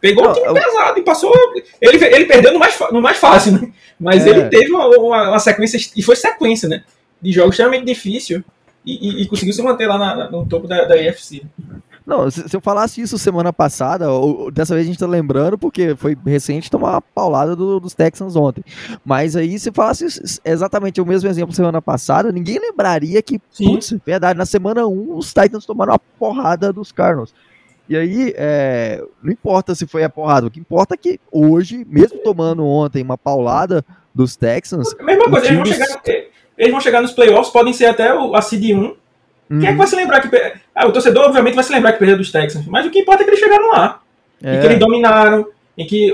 pegou 0.01 0.23
Não, 0.23 0.31
o 0.31 0.33
time 0.33 0.47
eu- 0.47 0.53
pesado 0.53 0.99
e 0.99 1.03
passou. 1.03 1.33
Ele, 1.81 2.05
ele 2.05 2.25
perdeu 2.25 2.53
no 2.53 2.59
mais, 2.59 2.77
no 2.91 3.01
mais 3.01 3.17
fácil, 3.17 3.53
né? 3.53 3.71
Mas 3.99 4.25
É. 4.25 4.29
ele 4.29 4.43
teve 4.45 4.71
uma, 4.71 4.87
uma- 4.97 5.29
uma 5.29 5.39
sequência, 5.39 5.77
e 5.95 6.01
foi 6.01 6.15
sequência, 6.15 6.67
né? 6.69 6.83
De 7.21 7.31
jogos 7.31 7.51
extremamente 7.51 7.85
difícil 7.85 8.43
e, 8.85 8.93
e- 9.09 9.21
e 9.23 9.27
conseguiu 9.27 9.53
se 9.53 9.61
manter 9.61 9.87
lá 9.87 9.97
na- 9.97 10.31
no 10.31 10.45
topo 10.45 10.67
da, 10.67 10.85
da 10.85 10.95
AFC. 10.95 11.41
Não, 12.09 12.29
se, 12.31 12.49
se, 12.49 12.55
eu 12.55 12.59
falasse 12.59 12.99
isso 12.99 13.19
semana 13.19 13.53
passada, 13.53 14.11
ou, 14.11 14.39
ou, 14.39 14.51
dessa 14.51 14.73
vez 14.73 14.87
a 14.87 14.89
gente 14.89 14.97
tá 14.97 15.05
lembrando, 15.05 15.59
porque 15.59 15.95
foi 15.95 16.17
recente 16.25 16.71
tomar 16.71 16.93
uma 16.93 17.01
paulada 17.01 17.55
do, 17.55 17.79
dos 17.79 17.93
Texans 17.93 18.35
ontem. 18.35 18.63
Mas 19.05 19.35
aí, 19.35 19.59
se 19.59 19.71
falasse 19.71 20.07
exatamente 20.43 20.99
o 20.99 21.05
mesmo 21.05 21.29
exemplo 21.29 21.53
semana 21.53 21.79
passada, 21.83 22.31
ninguém 22.31 22.57
lembraria 22.57 23.21
que, 23.21 23.39
Sim. 23.51 23.75
putz, 23.75 23.95
verdade, 24.03 24.39
na 24.39 24.45
semana 24.47 24.87
1 24.87 25.15
os 25.15 25.27
Titans 25.31 25.67
tomaram 25.67 25.93
uma 25.93 25.99
porrada 26.17 26.73
dos 26.73 26.91
Cardinals. 26.91 27.31
E 27.87 27.95
aí, 27.95 28.33
é, 28.35 29.03
não 29.21 29.31
importa 29.31 29.75
se 29.75 29.85
foi 29.85 30.03
a 30.03 30.09
porrada, 30.09 30.47
o 30.47 30.51
que 30.51 30.59
importa 30.59 30.95
é 30.95 30.97
que 30.97 31.19
hoje, 31.31 31.85
mesmo 31.87 32.17
tomando 32.23 32.65
ontem 32.65 33.03
uma 33.03 33.19
paulada 33.19 33.85
dos 34.15 34.35
Texans. 34.35 34.95
Mesma 34.99 35.29
coisa, 35.29 35.45
times... 35.45 35.69
eles, 35.69 35.77
vão 35.77 35.87
chegar, 35.87 36.03
eles, 36.57 36.71
vão 36.71 36.81
chegar, 36.81 37.01
nos 37.01 37.11
playoffs, 37.11 37.53
podem 37.53 37.71
ser 37.71 37.85
até 37.85 38.09
a 38.09 38.39
CD1, 38.39 38.95
Hum. 39.49 39.59
Quem 39.59 39.67
é 39.67 39.67
que 39.67 39.71
uhum. 39.71 39.77
vai 39.77 39.87
se 39.87 39.95
lembrar 39.95 40.21
que. 40.21 40.53
Ah, 40.75 40.87
o 40.87 40.91
torcedor, 40.91 41.25
obviamente, 41.25 41.55
vai 41.55 41.63
se 41.63 41.73
lembrar 41.73 41.93
que 41.93 41.99
perdeu 41.99 42.17
dos 42.17 42.31
Texans, 42.31 42.65
mas 42.67 42.85
o 42.85 42.91
que 42.91 42.99
importa 42.99 43.23
é 43.23 43.25
que 43.25 43.31
eles 43.31 43.39
chegaram 43.39 43.71
lá. 43.71 44.01
É. 44.43 44.55
E 44.55 44.59
que 44.59 44.67
é. 44.67 44.69
eles 44.69 44.79
dominaram, 44.79 45.47
em 45.77 45.85
que 45.85 46.13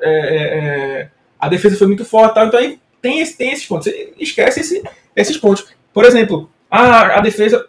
é, 0.00 0.10
é, 0.10 0.58
é, 0.58 1.08
a 1.38 1.48
defesa 1.48 1.76
foi 1.76 1.86
muito 1.86 2.04
forte. 2.04 2.34
Tal, 2.34 2.46
então 2.46 2.58
aí 2.58 2.78
tem, 3.02 3.20
esse, 3.20 3.36
tem 3.36 3.52
esses 3.52 3.66
pontos. 3.66 3.86
Você 3.86 4.12
esquece 4.18 4.60
esse, 4.60 4.82
esses 5.14 5.36
pontos. 5.36 5.66
Por 5.92 6.04
exemplo, 6.04 6.50
a, 6.70 7.18
a 7.18 7.20
defesa. 7.20 7.66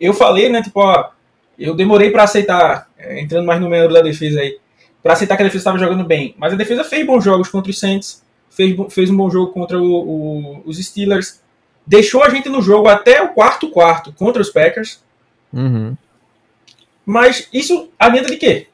eu 0.00 0.14
falei, 0.14 0.48
né? 0.48 0.62
Tipo, 0.62 0.80
ó, 0.80 1.10
eu 1.58 1.74
demorei 1.74 2.10
para 2.10 2.22
aceitar, 2.22 2.88
entrando 3.10 3.46
mais 3.46 3.60
no 3.60 3.68
meio 3.68 3.88
da 3.92 4.00
defesa 4.00 4.40
aí, 4.40 4.58
para 5.02 5.14
aceitar 5.14 5.36
que 5.36 5.42
a 5.42 5.46
defesa 5.46 5.62
estava 5.62 5.78
jogando 5.78 6.04
bem. 6.04 6.34
Mas 6.38 6.52
a 6.52 6.56
defesa 6.56 6.84
fez 6.84 7.04
bons 7.04 7.24
jogos 7.24 7.48
contra 7.48 7.70
os 7.70 7.78
Saints, 7.78 8.22
fez, 8.50 8.76
fez 8.90 9.10
um 9.10 9.16
bom 9.16 9.28
jogo 9.28 9.52
contra 9.52 9.78
o, 9.78 9.84
o, 9.84 10.62
os 10.64 10.78
Steelers 10.78 11.40
deixou 11.86 12.22
a 12.22 12.28
gente 12.30 12.48
no 12.48 12.62
jogo 12.62 12.88
até 12.88 13.22
o 13.22 13.28
quarto 13.30 13.70
quarto 13.70 14.12
contra 14.12 14.40
os 14.42 14.50
Packers. 14.50 15.02
uhum. 15.52 15.96
Mas 17.04 17.48
isso 17.52 17.90
adianta 17.98 18.30
de 18.30 18.36
quê? 18.36 18.68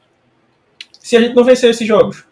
Se 0.99 1.15
a 1.17 1.21
gente 1.21 1.33
não 1.33 1.43
vencer 1.43 1.69
esses 1.71 1.87
jogos. 1.87 2.23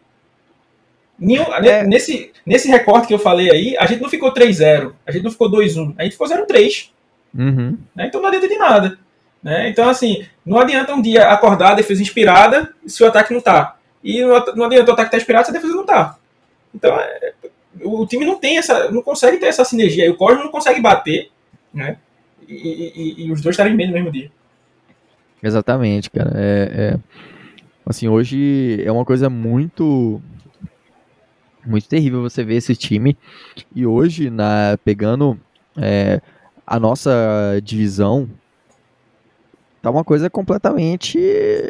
Nenhum- 1.17 1.51
É. 1.53 1.83
nesse, 1.83 2.31
nesse 2.45 2.67
recorte 2.67 3.07
que 3.07 3.13
eu 3.13 3.17
falei 3.19 3.49
aí, 3.49 3.75
a 3.79 3.85
gente 3.85 4.01
não 4.01 4.09
ficou 4.09 4.31
3-0, 4.33 4.93
a 5.07 5.11
gente 5.11 5.23
não 5.23 5.31
ficou 5.31 5.49
2-1, 5.49 5.95
a 5.97 6.03
gente 6.03 6.11
ficou 6.11 6.27
0-3. 6.27 6.91
Uhum. 7.33 7.77
Né? 7.95 8.07
Então 8.07 8.21
não 8.21 8.27
adianta 8.27 8.47
de 8.47 8.57
nada. 8.57 8.99
Né? 9.41 9.69
Então, 9.69 9.87
assim, 9.89 10.25
não 10.45 10.59
adianta 10.59 10.93
um 10.93 11.01
dia 11.01 11.27
acordar 11.29 11.71
a 11.71 11.75
defesa 11.75 12.01
inspirada 12.01 12.73
se 12.85 13.03
o 13.03 13.07
ataque 13.07 13.33
não 13.33 13.41
tá. 13.41 13.77
E 14.03 14.21
não, 14.21 14.65
adianta 14.65 14.91
o 14.91 14.93
ataque 14.93 15.07
estar 15.07 15.17
inspirado 15.17 15.45
se 15.45 15.51
a 15.51 15.53
defesa 15.53 15.73
não 15.73 15.85
tá. 15.85 16.17
Então, 16.73 16.95
é, 16.99 17.33
o 17.81 18.05
time 18.05 18.25
não 18.25 18.37
tem 18.37 18.57
essa, 18.57 18.91
não 18.91 19.01
consegue 19.01 19.37
ter 19.37 19.47
essa 19.47 19.65
sinergia. 19.65 20.05
E 20.05 20.09
o 20.09 20.15
Cosmo 20.15 20.43
não 20.43 20.51
consegue 20.51 20.81
bater, 20.81 21.29
né? 21.73 21.97
E, 22.47 22.53
e, 23.23 23.25
e 23.25 23.31
os 23.31 23.41
dois 23.41 23.53
estarem 23.53 23.75
bem 23.75 23.87
no 23.87 23.93
mesmo 23.93 24.11
dia. 24.11 24.31
Exatamente, 25.41 26.09
cara. 26.09 26.31
É, 26.35 26.71
é, 26.73 26.99
assim, 27.85 28.07
hoje 28.07 28.81
é 28.83 28.91
uma 28.91 29.05
coisa 29.05 29.29
muito 29.29 30.21
muito 31.65 31.87
terrível 31.87 32.21
você 32.21 32.43
ver 32.43 32.55
esse 32.55 32.75
time. 32.75 33.17
E 33.75 33.85
hoje, 33.85 34.29
na 34.29 34.77
pegando 34.83 35.39
é, 35.77 36.21
a 36.65 36.79
nossa 36.79 37.11
divisão, 37.63 38.29
tá 39.81 39.89
uma 39.89 40.03
coisa 40.03 40.29
completamente 40.29 41.19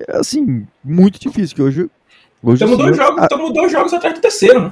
assim, 0.10 0.68
muito 0.84 1.20
difícil. 1.20 1.56
Que 1.56 1.62
hoje. 1.62 1.90
hoje 2.44 2.64
estamos, 2.64 2.78
dois 2.78 2.98
jogos, 2.98 3.20
a... 3.20 3.24
estamos 3.24 3.54
dois 3.54 3.72
jogos 3.72 3.94
atrás 3.94 4.16
do 4.16 4.22
terceiro, 4.22 4.62
né? 4.62 4.72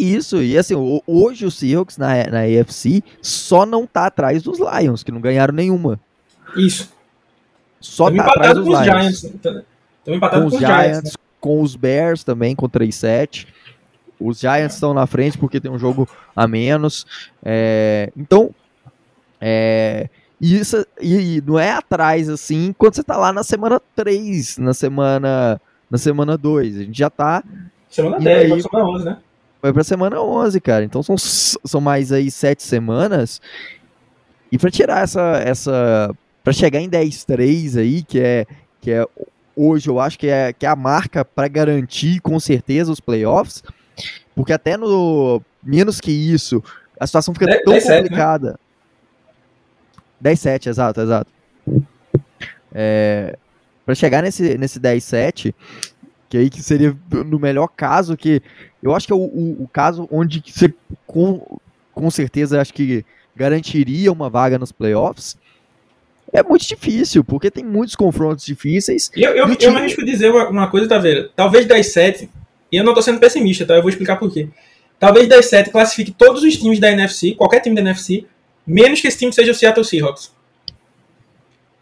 Isso, 0.00 0.42
e 0.42 0.56
assim, 0.56 0.74
hoje 1.06 1.44
o 1.44 1.50
Seahawks 1.50 1.98
na, 1.98 2.08
na 2.24 2.40
AFC 2.40 3.02
só 3.20 3.66
não 3.66 3.86
tá 3.86 4.06
atrás 4.06 4.42
dos 4.42 4.58
Lions, 4.58 5.02
que 5.02 5.12
não 5.12 5.20
ganharam 5.20 5.52
nenhuma. 5.52 6.00
Isso. 6.56 6.90
Só 7.78 8.10
tá 8.10 8.24
atrás 8.24 8.54
dos 8.54 8.66
Lions. 8.66 8.84
Giants. 8.84 9.24
Estamos 9.24 10.16
empatados 10.16 10.50
com 10.50 10.56
os 10.56 10.58
Giants, 10.58 10.86
Giants 10.86 11.04
né? 11.04 11.22
com 11.38 11.60
os 11.60 11.76
Bears 11.76 12.24
também, 12.24 12.56
com 12.56 12.66
3-7. 12.66 13.46
Os 14.18 14.40
Giants 14.40 14.72
estão 14.72 14.94
na 14.94 15.06
frente 15.06 15.36
porque 15.36 15.60
tem 15.60 15.70
um 15.70 15.78
jogo 15.78 16.08
a 16.34 16.48
menos. 16.48 17.06
É, 17.44 18.10
então, 18.16 18.54
é, 19.38 20.08
isso 20.40 20.86
e, 20.98 21.36
e, 21.36 21.40
não 21.42 21.58
é 21.58 21.72
atrás 21.72 22.30
assim 22.30 22.74
quando 22.78 22.94
você 22.94 23.02
tá 23.02 23.18
lá 23.18 23.34
na 23.34 23.42
semana 23.42 23.78
3, 23.94 24.56
na 24.56 24.72
semana 24.72 25.60
na 25.90 25.98
semana 25.98 26.38
2. 26.38 26.76
A 26.76 26.84
gente 26.84 26.98
já 26.98 27.10
tá 27.10 27.44
semana 27.90 28.18
10, 28.18 28.52
aí, 28.52 28.62
semana 28.62 28.88
11, 28.88 29.04
né? 29.04 29.18
Vai 29.62 29.72
pra 29.72 29.84
semana 29.84 30.20
11, 30.20 30.60
cara. 30.60 30.84
Então 30.84 31.02
são, 31.02 31.16
são 31.18 31.80
mais 31.80 32.12
aí 32.12 32.30
7 32.30 32.62
semanas. 32.62 33.40
E 34.50 34.58
para 34.58 34.70
tirar 34.70 35.02
essa 35.02 35.42
essa 35.44 36.10
para 36.42 36.52
chegar 36.52 36.80
em 36.80 36.88
10-3 36.88 37.78
aí, 37.78 38.02
que 38.02 38.18
é 38.18 38.46
que 38.80 38.90
é 38.90 39.06
hoje 39.54 39.88
eu 39.88 40.00
acho 40.00 40.18
que 40.18 40.26
é, 40.26 40.52
que 40.52 40.64
é 40.64 40.68
a 40.68 40.76
marca 40.76 41.24
para 41.24 41.46
garantir 41.48 42.20
com 42.20 42.40
certeza 42.40 42.90
os 42.90 43.00
playoffs. 43.00 43.62
Porque 44.34 44.52
até 44.52 44.76
no 44.76 45.42
menos 45.62 46.00
que 46.00 46.10
isso, 46.10 46.62
a 46.98 47.06
situação 47.06 47.34
fica 47.34 47.46
10, 47.46 47.62
tão 47.62 47.72
10, 47.74 47.86
complicada. 47.86 48.58
10 50.20 50.40
7, 50.40 50.68
exato, 50.68 51.00
exato. 51.00 51.30
É, 52.72 53.36
para 53.84 53.94
chegar 53.94 54.22
nesse, 54.22 54.56
nesse 54.56 54.78
10 54.78 55.04
7, 55.04 55.54
que 56.28 56.38
aí 56.38 56.48
que 56.48 56.62
seria 56.62 56.96
no 57.10 57.38
melhor 57.38 57.68
caso, 57.68 58.16
que 58.16 58.42
eu 58.82 58.94
acho 58.94 59.06
que 59.06 59.12
é 59.12 59.16
o, 59.16 59.20
o, 59.20 59.64
o 59.64 59.68
caso 59.68 60.08
onde 60.10 60.42
você 60.46 60.72
com, 61.06 61.58
com 61.92 62.10
certeza 62.10 62.60
acho 62.60 62.72
que 62.72 63.04
garantiria 63.34 64.12
uma 64.12 64.28
vaga 64.28 64.58
nos 64.58 64.72
playoffs. 64.72 65.38
É 66.32 66.42
muito 66.42 66.66
difícil, 66.66 67.24
porque 67.24 67.50
tem 67.50 67.64
muitos 67.64 67.96
confrontos 67.96 68.44
difíceis. 68.44 69.10
Eu, 69.16 69.32
eu, 69.32 69.48
eu 69.48 69.56
time... 69.56 69.72
me 69.72 69.78
arrisco 69.80 70.04
dizer 70.04 70.30
uma, 70.30 70.48
uma 70.48 70.70
coisa, 70.70 70.88
tá 70.88 70.98
vendo? 70.98 71.28
Talvez 71.34 71.66
10-7 71.66 72.28
e 72.70 72.76
eu 72.76 72.84
não 72.84 72.94
tô 72.94 73.02
sendo 73.02 73.18
pessimista, 73.18 73.66
tá? 73.66 73.74
Eu 73.74 73.82
vou 73.82 73.90
explicar 73.90 74.16
por 74.16 74.32
quê. 74.32 74.48
Talvez 74.98 75.28
das 75.28 75.46
7 75.46 75.70
classifique 75.70 76.12
todos 76.12 76.42
os 76.42 76.56
times 76.56 76.78
da 76.78 76.90
NFC, 76.90 77.32
qualquer 77.32 77.60
time 77.60 77.74
da 77.74 77.80
NFC, 77.80 78.26
menos 78.66 79.00
que 79.00 79.08
esse 79.08 79.18
time 79.18 79.32
seja 79.32 79.50
o 79.50 79.54
Seattle 79.54 79.84
Seahawks. 79.84 80.32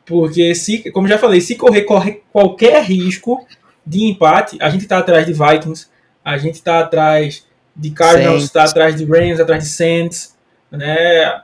Porque, 0.07 0.55
se, 0.55 0.91
como 0.91 1.07
já 1.07 1.19
falei, 1.19 1.41
se 1.41 1.55
correr, 1.57 1.83
corre 1.83 2.23
qualquer 2.33 2.83
risco 2.83 3.47
de 3.85 4.05
empate, 4.05 4.57
a 4.61 4.71
gente 4.71 4.87
tá 4.87 4.99
atrás 4.99 5.27
de 5.27 5.33
Vikings, 5.33 5.89
a 6.29 6.37
gente 6.37 6.63
tá 6.63 6.81
atrás 6.81 7.47
de 7.75 7.91
Cardinals, 7.91 8.45
está 8.45 8.65
atrás 8.65 8.95
de 8.95 9.05
Rams, 9.05 9.41
atrás 9.41 9.65
de 9.65 9.71
Saints, 9.71 10.37
né? 10.71 11.43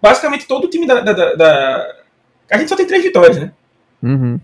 Basicamente 0.00 0.44
todo 0.46 0.64
o 0.64 0.68
time 0.70 0.88
da, 0.88 1.00
da, 1.00 1.34
da. 1.34 1.94
A 2.50 2.58
gente 2.58 2.68
só 2.68 2.74
tem 2.74 2.86
três 2.86 3.04
vitórias, 3.04 3.38
né? 3.38 3.52
Uhum. 4.02 4.40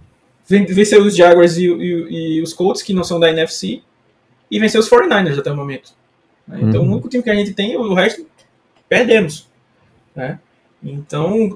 Venceu 0.47 1.03
os 1.03 1.16
Jaguars 1.16 1.57
e, 1.57 1.66
e, 1.66 2.37
e, 2.37 2.42
os 2.42 2.55
Colts, 2.55 2.83
que 2.83 2.94
não 2.94 3.03
são 3.03 3.18
da 3.18 3.31
NFC 3.31 3.83
e 4.49 4.61
venceu 4.61 4.81
os 4.81 4.88
49ers 4.88 5.40
até 5.40 5.51
o 5.51 5.57
momento. 5.57 5.92
Né? 6.47 6.61
Então, 6.62 6.83
uhum. 6.83 6.88
o 6.88 6.92
único 6.92 7.09
time 7.09 7.23
que 7.23 7.31
a 7.31 7.35
gente 7.35 7.53
tem, 7.53 7.77
o 7.77 7.92
resto, 7.92 8.25
perdemos. 8.88 9.49
Né? 10.14 10.38
Então, 10.83 11.51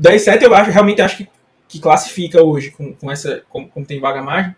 10-7 0.00 0.42
eu 0.42 0.54
acho, 0.54 0.70
realmente 0.70 1.02
acho 1.02 1.18
que, 1.18 1.28
que 1.68 1.78
classifica 1.78 2.42
hoje 2.42 2.70
com, 2.70 2.94
com 2.94 3.12
essa, 3.12 3.42
como, 3.50 3.68
como 3.68 3.86
tem 3.86 4.00
vaga 4.00 4.22
margem. 4.22 4.56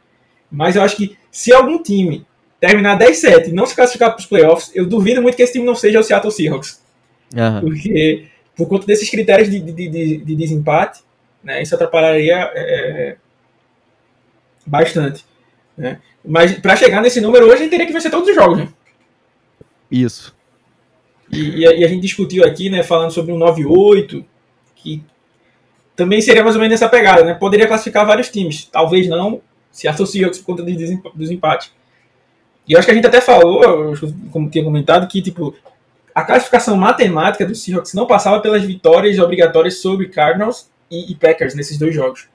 Mas 0.51 0.77
eu 0.77 0.83
acho 0.83 0.97
que 0.97 1.19
se 1.31 1.53
algum 1.53 1.83
time 1.83 2.25
terminar 2.61 2.99
10-7 2.99 3.49
e 3.49 3.53
não 3.53 3.65
se 3.65 3.75
classificar 3.75 4.11
para 4.11 4.21
os 4.21 4.27
playoffs, 4.27 4.71
eu 4.75 4.87
duvido 4.87 5.23
muito 5.23 5.35
que 5.35 5.43
esse 5.43 5.55
time 5.55 5.65
não 5.65 5.75
seja 5.75 5.99
o 5.99 6.03
Seattle 6.03 6.31
Seahawks. 6.31 6.83
Uhum. 7.35 7.61
Porque, 7.63 8.27
por 8.55 8.69
conta 8.69 8.87
desses 8.87 9.09
critérios 9.09 9.51
de, 9.51 9.59
de, 9.61 9.89
de, 9.89 10.17
de 10.19 10.37
desempate, 10.37 11.01
né, 11.43 11.63
isso 11.63 11.75
atrapalharia 11.75 12.51
é, 12.55 13.17
bastante. 14.67 15.25
Né? 15.77 15.99
Mas 16.23 16.53
para 16.59 16.77
chegar 16.77 17.01
nesse 17.01 17.21
número 17.21 17.47
hoje, 17.47 17.55
a 17.55 17.59
gente 17.59 17.71
teria 17.71 17.87
que 17.87 17.93
vencer 17.93 18.11
todos 18.11 18.29
os 18.29 18.35
jogos. 18.35 18.59
Né? 18.59 18.69
Isso. 19.91 20.37
E, 21.33 21.61
e, 21.61 21.67
a, 21.67 21.73
e, 21.73 21.85
a, 21.85 21.89
gente 21.89 22.03
discutiu 22.03 22.45
aqui, 22.45 22.69
né, 22.69 22.83
falando 22.83 23.13
sobre 23.13 23.33
um 23.33 23.39
9-8, 23.39 24.23
que 24.77 25.03
também 25.97 26.21
seria 26.21 26.43
mais 26.43 26.57
ou 26.57 26.61
menos 26.61 26.73
nessa 26.73 26.89
pegada, 26.89 27.25
né? 27.25 27.35
Poderia 27.35 27.67
classificar 27.67 28.07
vários 28.07 28.29
times. 28.29 28.65
Talvez 28.65 29.07
não 29.07 29.41
se 29.71 29.87
associa 29.87 30.29
por 30.31 30.43
conta 30.43 30.63
dos 30.63 31.31
empates. 31.31 31.73
E 32.67 32.73
eu 32.73 32.79
acho 32.79 32.87
que 32.87 32.93
a 32.93 32.95
gente 32.95 33.07
até 33.07 33.21
falou, 33.21 33.95
como 34.31 34.49
tinha 34.49 34.65
comentado, 34.65 35.09
que 35.09 35.21
tipo 35.21 35.55
a 36.15 36.23
classificação 36.23 36.77
matemática 36.77 37.47
do 37.47 37.55
Seahawks 37.55 37.95
não 37.95 38.07
passava 38.07 38.41
pelas 38.41 38.63
vitórias 38.63 39.19
obrigatórias 39.19 39.81
sobre 39.81 40.09
Cardinals 40.09 40.71
e, 40.91 41.13
e 41.13 41.15
Packers 41.15 41.55
nesses 41.55 41.79
dois 41.79 41.95
jogos. 41.95 42.29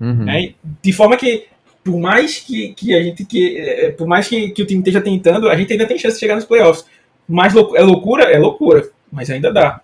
Uhum. 0.00 0.28
É, 0.28 0.54
de 0.82 0.92
forma 0.92 1.16
que 1.16 1.46
por 1.84 1.98
mais 1.98 2.38
que, 2.38 2.72
que 2.74 2.94
a 2.94 3.02
gente 3.02 3.24
que 3.24 3.58
é, 3.58 3.90
por 3.90 4.06
mais 4.06 4.28
que, 4.28 4.50
que 4.50 4.62
o 4.62 4.66
time 4.66 4.80
esteja 4.80 5.00
tentando, 5.00 5.48
a 5.48 5.56
gente 5.56 5.72
ainda 5.72 5.86
tem 5.86 5.98
chance 5.98 6.16
de 6.16 6.20
chegar 6.20 6.36
nos 6.36 6.44
playoffs. 6.44 6.84
Mas 7.28 7.54
é 7.54 7.82
loucura, 7.82 8.24
é 8.24 8.38
loucura, 8.38 8.90
mas 9.10 9.30
ainda 9.30 9.52
dá. 9.52 9.80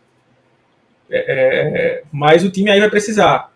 É, 1.11 1.19
é, 1.19 2.03
mas 2.13 2.45
o 2.45 2.51
time 2.51 2.71
aí 2.71 2.81
vai 2.81 2.91
precisar 2.91 3.53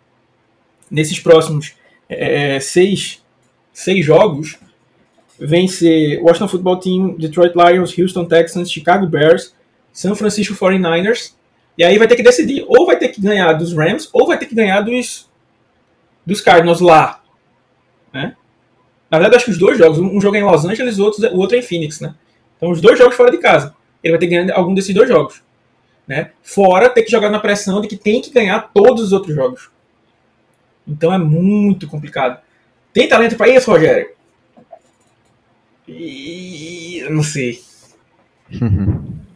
nesses 0.90 1.18
próximos 1.20 1.74
é, 2.08 2.58
seis, 2.60 3.22
seis 3.72 4.04
jogos 4.04 4.58
vencer 5.46 6.22
Washington 6.22 6.48
Football 6.48 6.78
Team, 6.78 7.16
Detroit 7.18 7.52
Lions, 7.54 7.96
Houston 7.96 8.24
Texans, 8.24 8.70
Chicago 8.70 9.06
Bears, 9.06 9.54
San 9.92 10.14
Francisco 10.14 10.54
49ers. 10.54 11.34
E 11.76 11.84
aí 11.84 11.98
vai 11.98 12.06
ter 12.06 12.16
que 12.16 12.22
decidir, 12.22 12.64
ou 12.68 12.86
vai 12.86 12.98
ter 12.98 13.08
que 13.08 13.20
ganhar 13.20 13.52
dos 13.54 13.72
Rams, 13.72 14.08
ou 14.12 14.26
vai 14.26 14.38
ter 14.38 14.46
que 14.46 14.54
ganhar 14.54 14.82
dos, 14.82 15.30
dos 16.24 16.40
Cardinals 16.40 16.80
lá. 16.80 17.22
Né? 18.12 18.36
Na 19.10 19.18
verdade, 19.18 19.36
acho 19.36 19.46
que 19.46 19.50
os 19.50 19.58
dois 19.58 19.78
jogos, 19.78 19.98
um 19.98 20.20
jogo 20.20 20.36
é 20.36 20.40
em 20.40 20.44
Los 20.44 20.64
Angeles, 20.64 20.98
o 20.98 21.04
outro, 21.04 21.26
o 21.34 21.38
outro 21.38 21.56
é 21.56 21.60
em 21.60 21.62
Phoenix, 21.62 22.00
né? 22.00 22.14
Então, 22.56 22.70
os 22.70 22.80
dois 22.80 22.98
jogos 22.98 23.16
fora 23.16 23.30
de 23.30 23.38
casa. 23.38 23.74
Ele 24.02 24.12
vai 24.12 24.20
ter 24.20 24.26
que 24.26 24.36
ganhar 24.36 24.54
algum 24.54 24.74
desses 24.74 24.94
dois 24.94 25.08
jogos. 25.08 25.42
Né? 26.06 26.30
Fora 26.42 26.88
ter 26.88 27.02
que 27.02 27.10
jogar 27.10 27.30
na 27.30 27.38
pressão 27.38 27.80
de 27.80 27.88
que 27.88 27.96
tem 27.96 28.20
que 28.20 28.30
ganhar 28.30 28.70
todos 28.72 29.04
os 29.04 29.12
outros 29.12 29.34
jogos. 29.34 29.70
Então 30.86 31.12
é 31.12 31.18
muito 31.18 31.86
complicado. 31.86 32.40
Tem 32.92 33.08
talento 33.08 33.36
para 33.36 33.48
isso, 33.48 33.70
Rogério? 33.70 34.10
E... 35.98 37.06
Não 37.10 37.22
sei. 37.22 37.60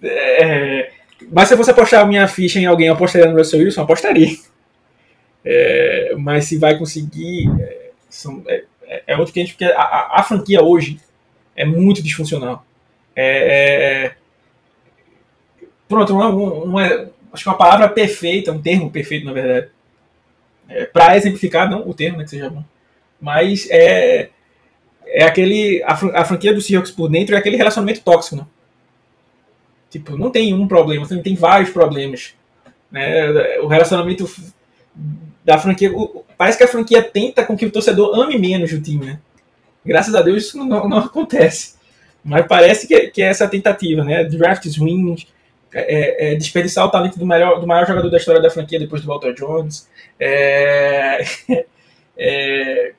é... 0.02 0.90
Mas 1.32 1.48
se 1.48 1.54
eu 1.54 1.58
fosse 1.58 1.70
apostar 1.70 2.02
a 2.02 2.06
minha 2.06 2.26
ficha 2.28 2.58
em 2.58 2.66
alguém, 2.66 2.88
eu 2.88 2.94
apostaria 2.94 3.30
no 3.30 3.36
Russell 3.36 3.60
Wilson, 3.60 3.82
apostaria. 3.82 4.36
É... 5.44 6.14
Mas 6.18 6.46
se 6.46 6.58
vai 6.58 6.78
conseguir. 6.78 7.48
É... 7.60 7.90
São... 8.08 8.42
É, 8.46 8.64
é, 9.06 9.16
outro 9.16 9.32
que 9.32 9.40
a 9.40 9.44
gente. 9.44 9.54
Porque 9.54 9.64
a, 9.64 10.08
a, 10.12 10.22
franquia 10.22 10.62
hoje 10.62 11.00
é 11.54 11.64
muito 11.64 12.02
disfuncional. 12.02 12.64
É, 13.14 14.04
é 14.04 14.14
pronto, 15.88 16.12
uma, 16.14 16.28
uma, 16.28 17.10
acho 17.32 17.42
que 17.42 17.48
uma 17.48 17.56
palavra 17.56 17.88
perfeita, 17.88 18.52
um 18.52 18.60
termo 18.60 18.90
perfeito, 18.90 19.26
na 19.26 19.32
verdade. 19.32 19.68
Para 20.92 21.16
exemplificar, 21.16 21.70
não 21.70 21.88
o 21.88 21.94
termo, 21.94 22.18
né, 22.18 22.24
que 22.24 22.30
seja 22.30 22.50
bom. 22.50 22.64
Mas 23.20 23.68
é, 23.70 24.30
é 25.06 25.24
aquele. 25.24 25.82
A, 25.84 25.92
a 25.92 26.24
franquia 26.24 26.52
do 26.52 26.60
Seahawks 26.60 26.90
por 26.90 27.08
dentro 27.08 27.34
é 27.34 27.38
aquele 27.38 27.56
relacionamento 27.56 28.00
tóxico, 28.00 28.36
né? 28.36 28.46
Tipo, 29.90 30.16
não 30.16 30.30
tem 30.30 30.52
um 30.52 30.66
problema, 30.66 31.06
tem 31.06 31.34
vários 31.34 31.70
problemas. 31.70 32.34
Né? 32.90 33.58
O 33.60 33.66
relacionamento 33.66 34.28
da 35.44 35.58
franquia. 35.58 35.90
Parece 36.36 36.58
que 36.58 36.64
a 36.64 36.68
franquia 36.68 37.02
tenta 37.02 37.44
com 37.44 37.56
que 37.56 37.66
o 37.66 37.70
torcedor 37.70 38.18
ame 38.18 38.38
menos 38.38 38.72
o 38.72 38.80
time, 38.80 39.06
né? 39.06 39.18
Graças 39.84 40.14
a 40.14 40.22
Deus 40.22 40.44
isso 40.44 40.58
não, 40.58 40.88
não 40.88 40.98
acontece. 40.98 41.76
Mas 42.24 42.46
parece 42.46 42.88
que, 42.88 43.08
que 43.08 43.22
é 43.22 43.26
essa 43.26 43.46
tentativa, 43.46 44.02
né? 44.04 44.24
Drafts 44.24 44.76
ruins, 44.76 45.26
é, 45.72 46.32
é, 46.32 46.34
desperdiçar 46.34 46.84
o 46.84 46.90
talento 46.90 47.18
do, 47.18 47.26
melhor, 47.26 47.60
do 47.60 47.66
maior 47.66 47.86
jogador 47.86 48.10
da 48.10 48.16
história 48.16 48.40
da 48.40 48.50
franquia 48.50 48.80
depois 48.80 49.02
do 49.02 49.08
Walter 49.08 49.32
Jones, 49.34 49.88
é, 50.18 51.22
é 52.16 52.92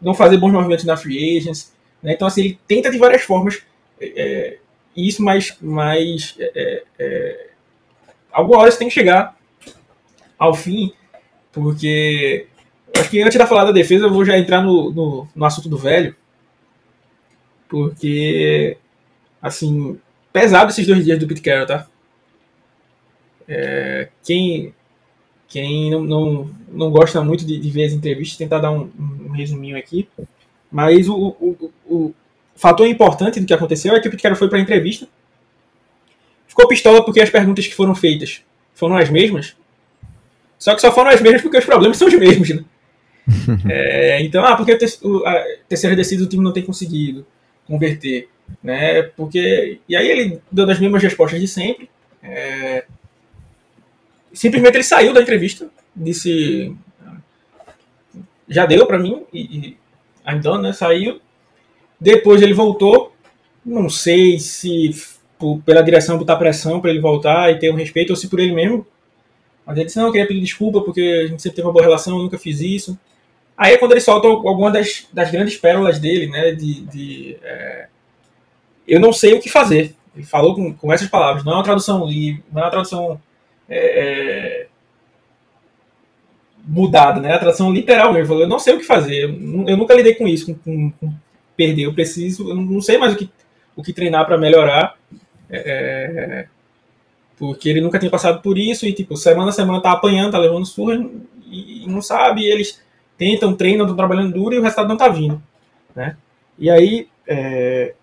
não 0.00 0.14
fazer 0.14 0.36
bons 0.38 0.52
movimentos 0.52 0.84
na 0.84 0.96
free 0.96 1.36
agents. 1.36 1.74
Né? 2.02 2.12
Então, 2.12 2.26
assim, 2.26 2.40
ele 2.42 2.58
tenta 2.66 2.90
de 2.90 2.98
várias 2.98 3.22
formas 3.22 3.62
é, 4.00 4.58
isso, 4.96 5.22
mas, 5.22 5.56
mas 5.60 6.34
é, 6.38 6.84
é, 6.98 7.50
alguma 8.32 8.60
hora 8.60 8.70
você 8.70 8.78
tem 8.78 8.88
que 8.88 8.94
chegar 8.94 9.36
ao 10.38 10.54
fim, 10.54 10.92
porque 11.52 12.46
acho 12.98 13.10
que 13.10 13.22
antes 13.22 13.36
da 13.36 13.46
falar 13.46 13.64
da 13.64 13.72
defesa, 13.72 14.06
eu 14.06 14.12
vou 14.12 14.24
já 14.24 14.38
entrar 14.38 14.62
no, 14.62 14.92
no, 14.92 15.28
no 15.34 15.44
assunto 15.44 15.68
do 15.68 15.78
velho, 15.78 16.14
porque, 17.68 18.76
assim, 19.40 19.98
pesado 20.32 20.70
esses 20.70 20.86
dois 20.86 21.04
dias 21.04 21.18
do 21.18 21.26
Pete 21.26 21.40
Carroll, 21.40 21.66
tá? 21.66 21.86
É, 23.48 24.08
quem 24.24 24.74
quem 25.48 25.90
não, 25.90 26.04
não, 26.04 26.50
não 26.68 26.90
gosta 26.90 27.22
muito 27.22 27.44
de, 27.44 27.58
de 27.58 27.70
ver 27.70 27.84
as 27.84 27.92
entrevistas, 27.92 28.36
tentar 28.36 28.58
dar 28.58 28.72
um, 28.72 28.90
um 28.98 29.32
resuminho 29.32 29.76
aqui. 29.76 30.08
Mas 30.70 31.08
o, 31.08 31.14
o, 31.14 31.72
o, 31.86 32.14
fator 32.56 32.86
importante 32.86 33.38
do 33.38 33.46
que 33.46 33.54
aconteceu 33.54 33.94
é 33.94 34.00
que 34.00 34.08
o 34.08 34.18
Carroll 34.18 34.36
foi 34.36 34.48
para 34.48 34.58
a 34.58 34.62
entrevista, 34.62 35.06
ficou 36.48 36.66
pistola 36.66 37.04
porque 37.04 37.20
as 37.20 37.30
perguntas 37.30 37.66
que 37.66 37.74
foram 37.74 37.94
feitas 37.94 38.42
foram 38.74 38.96
as 38.96 39.10
mesmas, 39.10 39.54
só 40.58 40.74
que 40.74 40.80
só 40.80 40.90
foram 40.90 41.10
as 41.10 41.20
mesmas 41.20 41.42
porque 41.42 41.58
os 41.58 41.64
problemas 41.64 41.98
são 41.98 42.08
os 42.08 42.14
mesmos, 42.14 42.48
né? 42.48 42.64
é, 43.68 44.22
então, 44.22 44.44
ah, 44.44 44.56
porque 44.56 44.72
a 44.72 44.78
terceira 45.68 45.96
descida 45.96 46.22
do 46.22 46.28
time 46.28 46.42
não 46.42 46.52
tem 46.52 46.62
conseguido 46.62 47.26
converter, 47.66 48.28
né? 48.62 49.02
Porque 49.02 49.80
e 49.88 49.96
aí 49.96 50.08
ele 50.08 50.40
deu 50.50 50.68
as 50.70 50.78
mesmas 50.78 51.02
respostas 51.02 51.40
de 51.40 51.48
sempre. 51.48 51.90
É, 52.22 52.84
simplesmente 54.36 54.76
ele 54.76 54.84
saiu 54.84 55.12
da 55.12 55.20
entrevista, 55.20 55.68
disse 55.94 56.74
já 58.48 58.64
deu 58.64 58.86
para 58.86 58.98
mim 58.98 59.24
e, 59.32 59.40
e 59.40 59.76
então, 60.26 60.60
né? 60.60 60.72
Saiu. 60.72 61.20
Depois 62.00 62.42
ele 62.42 62.54
voltou. 62.54 63.12
Não 63.64 63.88
sei 63.88 64.38
se 64.38 64.90
por, 65.38 65.60
pela 65.62 65.82
direção 65.82 66.18
botar 66.18 66.36
pressão 66.36 66.80
para 66.80 66.90
ele 66.90 67.00
voltar 67.00 67.50
e 67.50 67.58
ter 67.58 67.70
um 67.70 67.76
respeito 67.76 68.10
ou 68.10 68.16
se 68.16 68.28
por 68.28 68.38
ele 68.38 68.52
mesmo. 68.52 68.86
Mas 69.64 69.76
ele 69.76 69.86
disse: 69.86 69.98
Não, 69.98 70.06
eu 70.06 70.12
queria 70.12 70.26
pedir 70.26 70.40
desculpa 70.40 70.80
porque 70.80 71.00
a 71.00 71.26
gente 71.28 71.42
sempre 71.42 71.56
teve 71.56 71.66
uma 71.66 71.72
boa 71.72 71.84
relação, 71.84 72.16
eu 72.16 72.22
nunca 72.22 72.38
fiz 72.38 72.60
isso. 72.60 72.98
Aí 73.56 73.74
é 73.74 73.78
quando 73.78 73.92
ele 73.92 74.00
solta 74.00 74.28
alguma 74.28 74.70
das, 74.70 75.06
das 75.12 75.30
grandes 75.30 75.56
pérolas 75.56 75.98
dele, 75.98 76.28
né? 76.28 76.52
De, 76.52 76.82
de 76.82 77.38
é, 77.42 77.88
eu 78.86 79.00
não 79.00 79.12
sei 79.12 79.34
o 79.34 79.40
que 79.40 79.48
fazer. 79.48 79.94
Ele 80.14 80.24
falou 80.24 80.54
com, 80.54 80.72
com 80.72 80.92
essas 80.92 81.08
palavras. 81.08 81.44
Não 81.44 81.52
é 81.52 81.56
uma 81.56 81.64
tradução 81.64 82.06
livre, 82.06 82.42
não 82.52 82.62
é 82.62 82.64
uma 82.64 82.70
tradução 82.70 83.20
é, 83.68 83.78
é, 83.78 84.66
mudada, 86.66 87.20
né? 87.20 87.32
A 87.32 87.38
tradução 87.38 87.72
literal 87.72 88.12
mesmo. 88.12 88.34
Eu 88.34 88.48
não 88.48 88.58
sei 88.58 88.74
o 88.74 88.78
que 88.78 88.84
fazer. 88.84 89.24
Eu, 89.24 89.68
eu 89.68 89.76
nunca 89.76 89.94
lidei 89.94 90.14
com 90.14 90.26
isso, 90.26 90.46
com, 90.46 90.54
com, 90.54 90.90
com, 90.90 91.14
perder. 91.56 91.84
Eu 91.84 91.94
preciso, 91.94 92.50
eu 92.50 92.54
não 92.56 92.80
sei 92.80 92.98
mais 92.98 93.14
o 93.14 93.16
que, 93.16 93.30
o 93.74 93.82
que 93.82 93.92
treinar 93.92 94.26
para 94.26 94.38
melhorar. 94.38 94.96
É, 95.48 95.58
é, 95.58 96.48
porque 97.38 97.68
ele 97.68 97.80
nunca 97.80 97.98
tinha 97.98 98.10
passado 98.10 98.40
por 98.40 98.58
isso 98.58 98.86
e, 98.86 98.92
tipo, 98.92 99.16
semana 99.16 99.50
a 99.50 99.52
semana 99.52 99.80
tá 99.80 99.92
apanhando, 99.92 100.32
tá 100.32 100.38
levando 100.38 100.66
surra 100.66 100.94
e, 101.46 101.84
e 101.84 101.86
não 101.86 102.02
sabe. 102.02 102.42
E 102.42 102.50
eles 102.50 102.82
tentam, 103.16 103.54
treinam, 103.54 103.84
estão 103.84 103.96
trabalhando 103.96 104.32
duro 104.32 104.54
e 104.54 104.58
o 104.58 104.62
resultado 104.62 104.88
não 104.88 104.96
tá 104.96 105.08
vindo, 105.08 105.42
né? 105.94 106.16
E 106.58 106.70
aí, 106.70 107.08
é, 107.26 107.94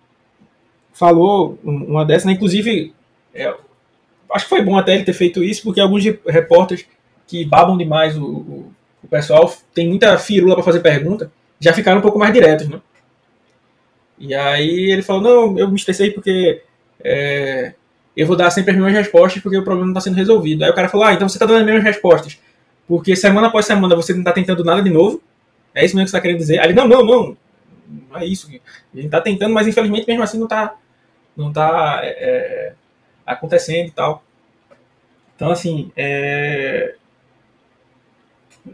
falou 0.92 1.58
uma 1.64 2.04
dessa, 2.04 2.26
né? 2.26 2.32
Inclusive, 2.32 2.94
é, 3.34 3.54
acho 4.34 4.44
que 4.44 4.50
foi 4.50 4.62
bom 4.62 4.76
até 4.76 4.94
ele 4.94 5.04
ter 5.04 5.12
feito 5.12 5.42
isso, 5.42 5.62
porque 5.62 5.80
alguns 5.80 6.04
repórteres 6.26 6.86
que 7.26 7.44
babam 7.44 7.76
demais 7.76 8.16
o, 8.16 8.24
o, 8.24 8.72
o 9.02 9.08
pessoal, 9.08 9.54
tem 9.72 9.88
muita 9.88 10.18
firula 10.18 10.54
para 10.54 10.64
fazer 10.64 10.80
pergunta, 10.80 11.30
já 11.60 11.72
ficaram 11.72 11.98
um 11.98 12.02
pouco 12.02 12.18
mais 12.18 12.32
diretos, 12.32 12.68
né? 12.68 12.80
E 14.18 14.34
aí 14.34 14.90
ele 14.90 15.02
falou, 15.02 15.22
não, 15.22 15.58
eu 15.58 15.68
me 15.68 15.76
estressei 15.76 16.10
porque 16.10 16.62
é, 17.02 17.74
eu 18.16 18.26
vou 18.26 18.36
dar 18.36 18.50
sempre 18.50 18.72
as 18.72 18.76
mesmas 18.76 18.94
respostas 18.94 19.42
porque 19.42 19.56
o 19.56 19.64
problema 19.64 19.86
não 19.86 19.92
está 19.92 20.00
sendo 20.00 20.16
resolvido. 20.16 20.64
Aí 20.64 20.70
o 20.70 20.74
cara 20.74 20.88
falou, 20.88 21.06
ah, 21.06 21.12
então 21.12 21.28
você 21.28 21.36
está 21.36 21.46
dando 21.46 21.58
as 21.60 21.66
mesmas 21.66 21.84
respostas 21.84 22.38
porque 22.86 23.16
semana 23.16 23.48
após 23.48 23.66
semana 23.66 23.96
você 23.96 24.12
não 24.12 24.20
está 24.20 24.32
tentando 24.32 24.64
nada 24.64 24.82
de 24.82 24.90
novo. 24.90 25.22
É 25.74 25.84
isso 25.84 25.96
mesmo 25.96 26.06
que 26.06 26.10
você 26.10 26.16
está 26.16 26.20
querendo 26.20 26.38
dizer? 26.38 26.58
Aí 26.58 26.66
ele, 26.66 26.74
não, 26.74 26.86
não, 26.86 27.04
não, 27.04 27.36
não 28.10 28.18
é 28.18 28.26
isso. 28.26 28.46
A 28.48 28.96
gente 28.96 29.06
está 29.06 29.20
tentando, 29.20 29.52
mas 29.52 29.66
infelizmente 29.66 30.06
mesmo 30.06 30.22
assim 30.22 30.38
não 30.38 30.44
está 30.44 30.76
não 31.36 31.52
tá, 31.52 32.00
é, 32.02 32.08
é, 32.08 32.72
acontecendo 33.26 33.88
e 33.88 33.90
tal. 33.90 34.23
Então, 35.36 35.50
assim, 35.50 35.90
é, 35.96 36.94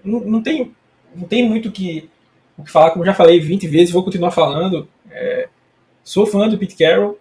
não, 0.04 0.20
não, 0.20 0.42
tem, 0.42 0.74
não 1.14 1.26
tem 1.26 1.48
muito 1.48 1.70
que, 1.70 2.08
o 2.56 2.64
que 2.64 2.70
falar, 2.70 2.90
como 2.90 3.04
já 3.04 3.14
falei 3.14 3.40
20 3.40 3.66
vezes, 3.66 3.92
vou 3.92 4.04
continuar 4.04 4.30
falando. 4.30 4.88
É, 5.10 5.48
sou 6.04 6.26
fã 6.26 6.48
do 6.48 6.58
Pete 6.58 6.76
Carroll, 6.76 7.18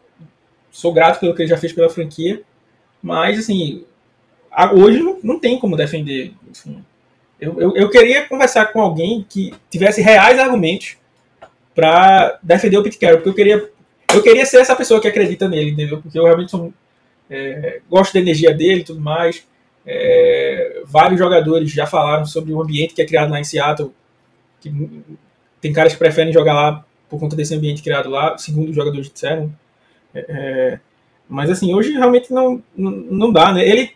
sou 0.72 0.94
grato 0.94 1.20
pelo 1.20 1.34
que 1.34 1.42
ele 1.42 1.50
já 1.50 1.58
fez 1.58 1.74
pela 1.74 1.90
franquia, 1.90 2.42
mas, 3.02 3.40
assim, 3.40 3.86
hoje 4.74 5.00
não, 5.00 5.20
não 5.24 5.40
tem 5.40 5.58
como 5.58 5.78
defender. 5.78 6.34
Assim, 6.52 6.84
eu, 7.40 7.60
eu, 7.62 7.76
eu, 7.76 7.90
queria 7.90 8.28
conversar 8.28 8.68
com 8.74 8.82
alguém 8.82 9.26
que 9.28 9.54
tivesse 9.70 10.02
reais 10.02 10.38
argumentos 10.38 10.98
para 11.74 12.38
defender 12.44 12.78
o 12.78 12.84
Pete 12.84 12.98
Carroll, 12.98 13.18
porque 13.18 13.30
eu 13.30 13.36
queria 13.36 13.70
eu 14.14 14.24
queria 14.24 14.46
ser 14.46 14.58
essa 14.58 14.76
pessoa 14.76 15.00
que 15.00 15.08
acredita 15.08 15.48
nele, 15.48 15.72
entendeu? 15.72 16.02
Porque 16.02 16.18
eu 16.18 16.24
realmente 16.24 16.52
sou, 16.52 16.74
é, 17.30 17.82
gosto 17.90 18.14
da 18.14 18.20
energia 18.20 18.54
dele 18.54 18.82
e 18.82 18.84
tudo 18.84 19.00
mais. 19.00 19.46
É, 19.86 20.82
vários 20.86 21.20
jogadores 21.20 21.72
já 21.72 21.86
falaram 21.86 22.26
sobre 22.26 22.54
o 22.54 22.62
ambiente 22.62 22.94
que 22.94 23.02
é 23.02 23.06
criado 23.06 23.32
lá 23.32 23.40
em 23.40 23.44
Seattle. 23.44 23.94
Que 24.62 24.72
tem 25.62 25.74
caras 25.74 25.94
que 25.94 26.00
preferem 26.00 26.34
jogar 26.34 26.54
lá 26.54 26.86
por 27.10 27.20
conta 27.20 27.36
desse 27.36 27.56
ambiente 27.56 27.82
criado 27.82 28.10
lá, 28.10 28.38
segundo 28.38 28.70
os 28.70 28.76
jogadores 28.76 29.10
disseram. 29.10 29.54
É, 30.14 30.26
é 30.28 30.80
mas 31.28 31.52
assim, 31.52 31.76
hoje 31.76 31.92
realmente 31.92 32.34
não, 32.34 32.64
não, 32.76 32.92
não 32.92 33.32
dá, 33.32 33.54
né? 33.54 33.64
Ele 33.64 33.92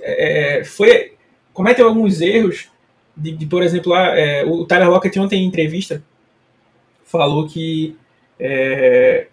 é, 0.00 0.62
foi 0.64 1.14
cometeu 1.54 1.88
alguns 1.88 2.20
erros 2.20 2.68
de, 3.16 3.32
de 3.32 3.46
por 3.46 3.62
exemplo, 3.62 3.90
lá, 3.92 4.16
é, 4.16 4.44
o 4.44 4.64
Tyler 4.64 4.88
Lockett 4.88 5.18
ontem 5.18 5.42
em 5.42 5.46
entrevista 5.46 6.02
falou 7.04 7.48
que 7.48 7.96
é, 8.38 9.26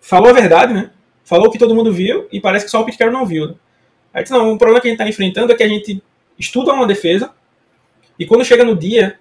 falou 0.00 0.30
a 0.30 0.32
verdade, 0.32 0.72
né? 0.72 0.90
Falou 1.24 1.50
que 1.50 1.58
todo 1.58 1.74
mundo 1.74 1.92
viu 1.92 2.26
e 2.32 2.40
parece 2.40 2.64
que 2.64 2.70
só 2.70 2.82
o 2.82 2.86
Carroll 2.96 3.12
não 3.12 3.26
viu. 3.26 3.48
Né? 3.48 3.54
Aí 4.12 4.22
disse, 4.22 4.34
não, 4.34 4.52
o 4.52 4.58
problema 4.58 4.80
que 4.80 4.88
a 4.88 4.90
gente 4.90 5.00
está 5.00 5.08
enfrentando 5.08 5.52
é 5.52 5.54
que 5.54 5.62
a 5.62 5.68
gente 5.68 6.02
estuda 6.38 6.72
uma 6.72 6.86
defesa 6.86 7.30
e 8.18 8.26
quando 8.26 8.44
chega 8.44 8.64
no 8.64 8.76
dia, 8.76 9.18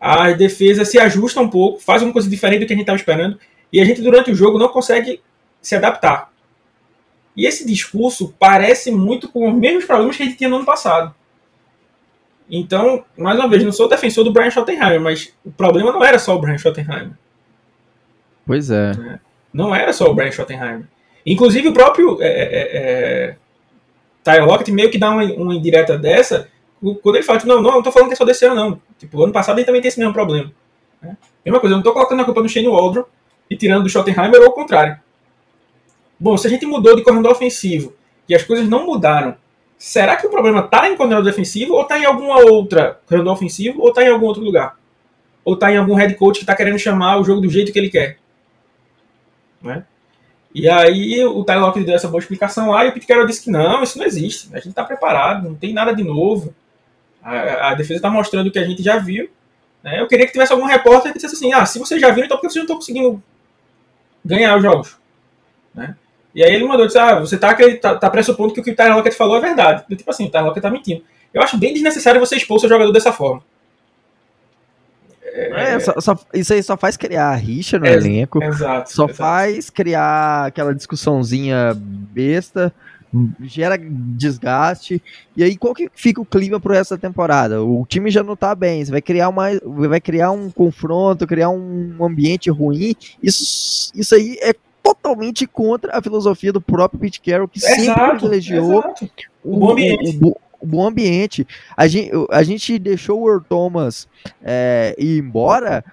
a 0.00 0.32
defesa 0.32 0.84
se 0.84 0.98
ajusta 0.98 1.40
um 1.40 1.48
pouco, 1.48 1.80
faz 1.80 2.02
uma 2.02 2.12
coisa 2.12 2.28
diferente 2.28 2.60
do 2.60 2.66
que 2.66 2.72
a 2.72 2.76
gente 2.76 2.82
estava 2.82 2.98
esperando 2.98 3.38
e 3.72 3.80
a 3.80 3.84
gente 3.84 4.02
durante 4.02 4.30
o 4.30 4.34
jogo 4.34 4.58
não 4.58 4.68
consegue 4.68 5.20
se 5.60 5.74
adaptar. 5.74 6.32
E 7.36 7.46
esse 7.46 7.66
discurso 7.66 8.34
parece 8.38 8.90
muito 8.90 9.28
com 9.28 9.48
os 9.48 9.54
mesmos 9.54 9.84
problemas 9.84 10.16
que 10.16 10.22
a 10.22 10.26
gente 10.26 10.38
tinha 10.38 10.48
no 10.48 10.56
ano 10.56 10.64
passado. 10.64 11.14
Então, 12.48 13.04
mais 13.16 13.38
uma 13.38 13.48
vez, 13.48 13.64
não 13.64 13.72
sou 13.72 13.88
defensor 13.88 14.22
do 14.22 14.32
Brian 14.32 14.50
Schottenheimer, 14.50 15.00
mas 15.00 15.32
o 15.44 15.50
problema 15.50 15.90
não 15.90 16.04
era 16.04 16.18
só 16.18 16.36
o 16.36 16.38
Brian 16.38 16.58
Schottenheimer. 16.58 17.12
Pois 18.46 18.70
é. 18.70 18.90
é. 18.90 19.18
Não 19.52 19.74
era 19.74 19.92
só 19.92 20.10
o 20.10 20.14
Brian 20.14 20.30
Schottenheimer. 20.30 20.86
Inclusive 21.26 21.68
o 21.68 21.72
próprio 21.72 22.20
é, 22.20 22.26
é, 22.26 22.76
é 22.76 23.36
Tyler 24.22 24.46
Lockett 24.46 24.70
meio 24.72 24.90
que 24.90 24.98
dá 24.98 25.10
uma, 25.10 25.24
uma 25.24 25.54
indireta 25.54 25.96
dessa, 25.96 26.48
quando 27.02 27.16
ele 27.16 27.24
fala, 27.24 27.38
tipo, 27.38 27.48
não, 27.48 27.62
não, 27.62 27.72
não 27.72 27.82
tô 27.82 27.90
falando 27.90 28.08
que 28.08 28.14
é 28.14 28.16
só 28.16 28.24
desse 28.24 28.44
ano, 28.44 28.54
não. 28.54 28.80
Tipo, 28.98 29.22
ano 29.22 29.32
passado 29.32 29.58
ele 29.58 29.64
também 29.64 29.80
tem 29.80 29.88
esse 29.88 29.98
mesmo 29.98 30.12
problema. 30.12 30.52
Né? 31.00 31.16
Mesma 31.44 31.60
coisa, 31.60 31.74
eu 31.74 31.76
não 31.76 31.82
tô 31.82 31.92
colocando 31.92 32.20
a 32.20 32.24
culpa 32.24 32.42
no 32.42 32.48
Shane 32.48 32.68
Waldron 32.68 33.04
e 33.48 33.56
tirando 33.56 33.84
do 33.84 33.88
Schottenheimer 33.88 34.40
ou 34.40 34.46
ao 34.46 34.52
contrário. 34.52 34.98
Bom, 36.18 36.36
se 36.36 36.46
a 36.46 36.50
gente 36.50 36.66
mudou 36.66 36.94
de 36.94 37.02
coordenador 37.02 37.32
ofensivo 37.32 37.94
e 38.28 38.34
as 38.34 38.42
coisas 38.42 38.68
não 38.68 38.86
mudaram, 38.86 39.36
será 39.76 40.16
que 40.16 40.26
o 40.26 40.30
problema 40.30 40.60
está 40.60 40.88
em 40.88 40.96
coordenador 40.96 41.30
defensivo 41.30 41.74
ou 41.74 41.82
está 41.82 41.98
em 41.98 42.04
alguma 42.04 42.38
outra 42.40 43.00
coordenador 43.06 43.34
ofensivo 43.34 43.82
ou 43.82 43.88
está 43.88 44.02
em 44.02 44.08
algum 44.08 44.26
outro 44.26 44.42
lugar? 44.42 44.78
Ou 45.44 45.54
está 45.54 45.70
em 45.70 45.76
algum 45.76 45.94
head 45.94 46.14
coach 46.14 46.38
que 46.38 46.44
está 46.44 46.54
querendo 46.54 46.78
chamar 46.78 47.18
o 47.18 47.24
jogo 47.24 47.40
do 47.40 47.50
jeito 47.50 47.72
que 47.72 47.78
ele 47.78 47.90
quer? 47.90 48.18
Né? 49.62 49.84
E 50.54 50.68
aí 50.68 51.24
o 51.24 51.42
Tyler 51.42 51.64
Lockett 51.64 51.84
deu 51.84 51.96
essa 51.96 52.06
boa 52.06 52.20
explicação 52.20 52.70
lá 52.70 52.84
e 52.84 52.88
o 52.88 52.92
Pete 52.92 53.08
Carroll 53.08 53.26
disse 53.26 53.42
que 53.42 53.50
não, 53.50 53.82
isso 53.82 53.98
não 53.98 54.06
existe. 54.06 54.48
A 54.52 54.58
gente 54.58 54.68
está 54.68 54.84
preparado, 54.84 55.48
não 55.48 55.56
tem 55.56 55.72
nada 55.72 55.92
de 55.92 56.04
novo. 56.04 56.54
A, 57.20 57.70
a 57.70 57.74
defesa 57.74 57.98
está 57.98 58.08
mostrando 58.08 58.46
o 58.46 58.52
que 58.52 58.58
a 58.60 58.64
gente 58.64 58.80
já 58.80 58.98
viu. 58.98 59.28
Né? 59.82 60.00
Eu 60.00 60.06
queria 60.06 60.26
que 60.26 60.32
tivesse 60.32 60.52
algum 60.52 60.64
repórter 60.64 61.12
que 61.12 61.18
dissesse 61.18 61.34
assim, 61.34 61.52
ah, 61.52 61.66
se 61.66 61.78
vocês 61.80 62.00
já 62.00 62.10
viram, 62.10 62.26
então 62.26 62.36
por 62.38 62.42
que 62.42 62.52
vocês 62.52 62.56
não 62.56 62.64
estão 62.64 62.76
conseguindo 62.76 63.20
ganhar 64.24 64.56
os 64.56 64.62
jogos? 64.62 64.96
Né? 65.74 65.96
E 66.32 66.44
aí 66.44 66.54
ele 66.54 66.64
mandou, 66.64 66.86
disse, 66.86 66.98
ah, 66.98 67.18
você 67.18 67.34
está 67.34 67.52
tá, 67.80 67.96
tá 67.96 68.10
pressupondo 68.10 68.54
que 68.54 68.60
o 68.60 68.62
que 68.62 68.70
o 68.70 68.76
Tyler 68.76 68.96
Lockett 68.96 69.16
falou 69.16 69.36
é 69.36 69.40
verdade. 69.40 69.84
Tipo 69.96 70.10
assim, 70.10 70.26
o 70.26 70.30
Tyler 70.30 70.46
Lockett 70.46 70.66
está 70.66 70.70
mentindo. 70.70 71.04
Eu 71.32 71.42
acho 71.42 71.58
bem 71.58 71.74
desnecessário 71.74 72.20
você 72.20 72.36
expor 72.36 72.60
seu 72.60 72.68
jogador 72.68 72.92
dessa 72.92 73.12
forma. 73.12 73.42
É, 75.36 75.80
só, 75.80 76.00
só, 76.00 76.18
isso 76.32 76.52
aí 76.52 76.62
só 76.62 76.76
faz 76.76 76.96
criar 76.96 77.34
rixa 77.34 77.78
no 77.78 77.86
é, 77.86 77.94
elenco. 77.94 78.42
Exato. 78.42 78.92
Só 78.92 79.04
exato. 79.04 79.14
faz 79.14 79.68
criar 79.68 80.46
aquela 80.46 80.72
discussãozinha 80.72 81.74
besta, 81.76 82.72
gera 83.42 83.76
desgaste. 83.78 85.02
E 85.36 85.42
aí, 85.42 85.56
qual 85.56 85.74
que 85.74 85.90
fica 85.92 86.20
o 86.20 86.24
clima 86.24 86.60
para 86.60 86.76
essa 86.76 86.96
temporada? 86.96 87.62
O 87.62 87.84
time 87.86 88.10
já 88.10 88.22
não 88.22 88.36
tá 88.36 88.54
bem, 88.54 88.84
você 88.84 88.92
vai 88.92 89.02
criar 89.02 89.28
uma, 89.28 89.46
vai 89.88 90.00
criar 90.00 90.30
um 90.30 90.50
confronto, 90.50 91.26
criar 91.26 91.50
um 91.50 91.96
ambiente 92.00 92.48
ruim. 92.48 92.94
Isso, 93.20 93.90
isso 93.94 94.14
aí 94.14 94.38
é 94.40 94.54
totalmente 94.84 95.46
contra 95.46 95.96
a 95.96 96.02
filosofia 96.02 96.52
do 96.52 96.60
próprio 96.60 97.00
Pete 97.00 97.20
Carroll, 97.20 97.48
que 97.48 97.58
sempre 97.58 97.84
Exato, 97.84 98.10
privilegiou 98.10 98.80
exato. 98.80 99.10
o, 99.42 99.56
O 99.56 99.58
bom 99.58 99.72
ambiente. 99.72 100.16
o 100.22 100.36
bom 100.66 100.86
ambiente. 100.86 101.46
A 101.76 101.86
gente, 101.86 102.10
a 102.30 102.42
gente 102.42 102.78
deixou 102.78 103.22
o 103.22 103.28
Earl 103.28 103.40
Thomas 103.48 104.08
é, 104.42 104.94
ir 104.98 105.18
embora 105.18 105.84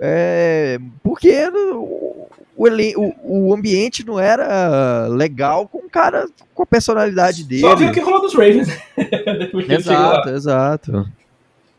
é, 0.00 0.78
porque 1.02 1.32
o, 1.48 2.28
o, 2.56 3.48
o- 3.48 3.54
ambiente 3.54 4.04
não 4.04 4.18
era 4.18 5.06
legal 5.08 5.66
com 5.68 5.78
o 5.78 5.90
cara 5.90 6.26
com 6.54 6.62
a 6.62 6.66
personalidade 6.66 7.44
dele. 7.44 7.60
Só 7.62 7.76
viu 7.76 7.88
o 7.88 7.92
que 7.92 8.00
rolou 8.00 8.20
dos 8.22 8.34
Ravens. 8.34 8.68
Lá. 9.52 9.74
Exato, 9.74 10.28
exato. 10.30 11.08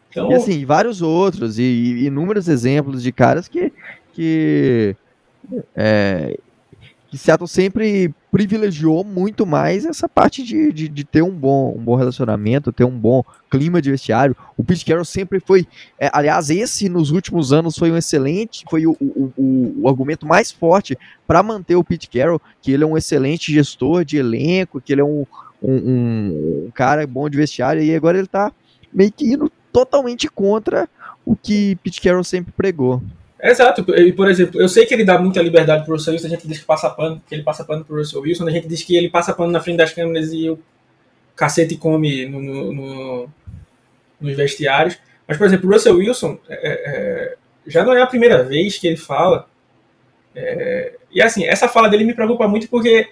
Então, 0.09 0.31
E 0.31 0.33
assim, 0.35 0.65
vários 0.65 1.01
outros, 1.01 1.59
e, 1.59 1.63
e 1.63 2.05
inúmeros 2.05 2.47
exemplos 2.47 3.03
de 3.03 3.11
caras 3.11 3.47
que. 3.47 3.71
que 4.13 4.95
é, 5.75 6.37
que 7.15 7.21
Seattle 7.23 7.47
sempre 7.47 8.13
privilegiou 8.29 9.01
muito 9.05 9.45
mais 9.45 9.85
essa 9.85 10.09
parte 10.09 10.43
de, 10.43 10.73
de, 10.73 10.89
de 10.89 11.03
ter 11.05 11.21
um 11.21 11.31
bom, 11.31 11.73
um 11.73 11.81
bom 11.81 11.95
relacionamento, 11.95 12.73
ter 12.73 12.83
um 12.83 12.99
bom 12.99 13.23
clima 13.49 13.81
de 13.81 13.89
vestiário. 13.89 14.35
O 14.57 14.65
Pete 14.65 14.83
Carroll 14.83 15.05
sempre 15.05 15.39
foi. 15.39 15.65
é, 15.97 16.09
aliás, 16.11 16.49
esse 16.49 16.89
nos 16.89 17.11
últimos 17.11 17.53
anos 17.53 17.77
foi 17.77 17.89
um 17.89 17.95
excelente, 17.95 18.65
foi 18.69 18.85
o, 18.85 18.97
o, 18.99 19.31
o, 19.37 19.81
o 19.83 19.87
argumento 19.87 20.25
mais 20.27 20.51
forte 20.51 20.97
para 21.25 21.41
manter 21.41 21.77
o 21.77 21.85
Pete 21.85 22.09
Carroll, 22.09 22.41
que 22.61 22.73
ele 22.73 22.83
é 22.83 22.87
um 22.87 22.97
excelente 22.97 23.53
gestor 23.53 24.03
de 24.03 24.17
elenco, 24.17 24.81
que 24.81 24.91
ele 24.91 24.99
é 24.99 25.05
um, 25.05 25.25
um, 25.63 25.75
um- 26.65 26.71
cara 26.73 27.07
bom 27.07 27.29
de 27.29 27.37
vestiário, 27.37 27.81
e 27.81 27.95
agora 27.95 28.17
ele 28.17 28.27
tá 28.27 28.51
meio 28.93 29.11
que 29.11 29.25
indo 29.25 29.49
totalmente 29.71 30.27
contra 30.27 30.89
o 31.25 31.33
que 31.33 31.77
Pete 31.77 32.01
Carroll 32.01 32.25
sempre 32.25 32.51
pregou. 32.51 33.01
Exato. 33.41 33.85
E, 33.95 34.13
por 34.13 34.29
exemplo, 34.29 34.61
eu 34.61 34.67
sei 34.69 34.85
que 34.85 34.93
ele 34.93 35.03
dá 35.03 35.17
muita 35.19 35.41
liberdade 35.41 35.83
pro 35.85 35.93
Russell 35.93 36.13
Wilson, 36.13 36.27
a 36.27 36.29
gente 36.29 36.47
diz 36.47 36.59
que 36.59 36.65
passa 36.65 36.89
pano, 36.89 37.21
que 37.27 37.35
ele 37.35 37.43
passa 37.43 37.63
pano 37.65 37.83
pro 37.83 37.97
Russell 37.97 38.21
Wilson, 38.21 38.47
a 38.47 38.51
gente 38.51 38.67
diz 38.67 38.81
que 38.83 38.95
ele 38.95 39.09
passa 39.09 39.33
pano 39.33 39.51
na 39.51 39.59
frente 39.59 39.77
das 39.77 39.93
câmeras 39.93 40.31
e 40.31 40.49
o 40.49 40.57
cacete 41.35 41.77
come 41.77 42.27
no, 42.27 42.41
no- 42.41 42.73
no- 42.73 43.29
nos 44.21 44.35
vestiários. 44.35 44.97
Mas, 45.27 45.37
por 45.37 45.47
exemplo, 45.47 45.69
o 45.69 45.73
Russell 45.73 45.95
Wilson 45.97 46.39
é, 46.49 46.55
é, 47.33 47.37
já 47.67 47.83
não 47.83 47.93
é 47.93 48.01
a 48.01 48.07
primeira 48.07 48.43
vez 48.43 48.77
que 48.77 48.87
ele 48.87 48.97
fala. 48.97 49.47
é, 50.35 50.95
e 51.11 51.21
assim, 51.21 51.45
essa 51.45 51.67
fala 51.69 51.89
dele 51.89 52.03
me 52.05 52.13
preocupa 52.13 52.47
muito 52.47 52.69
porque 52.69 53.09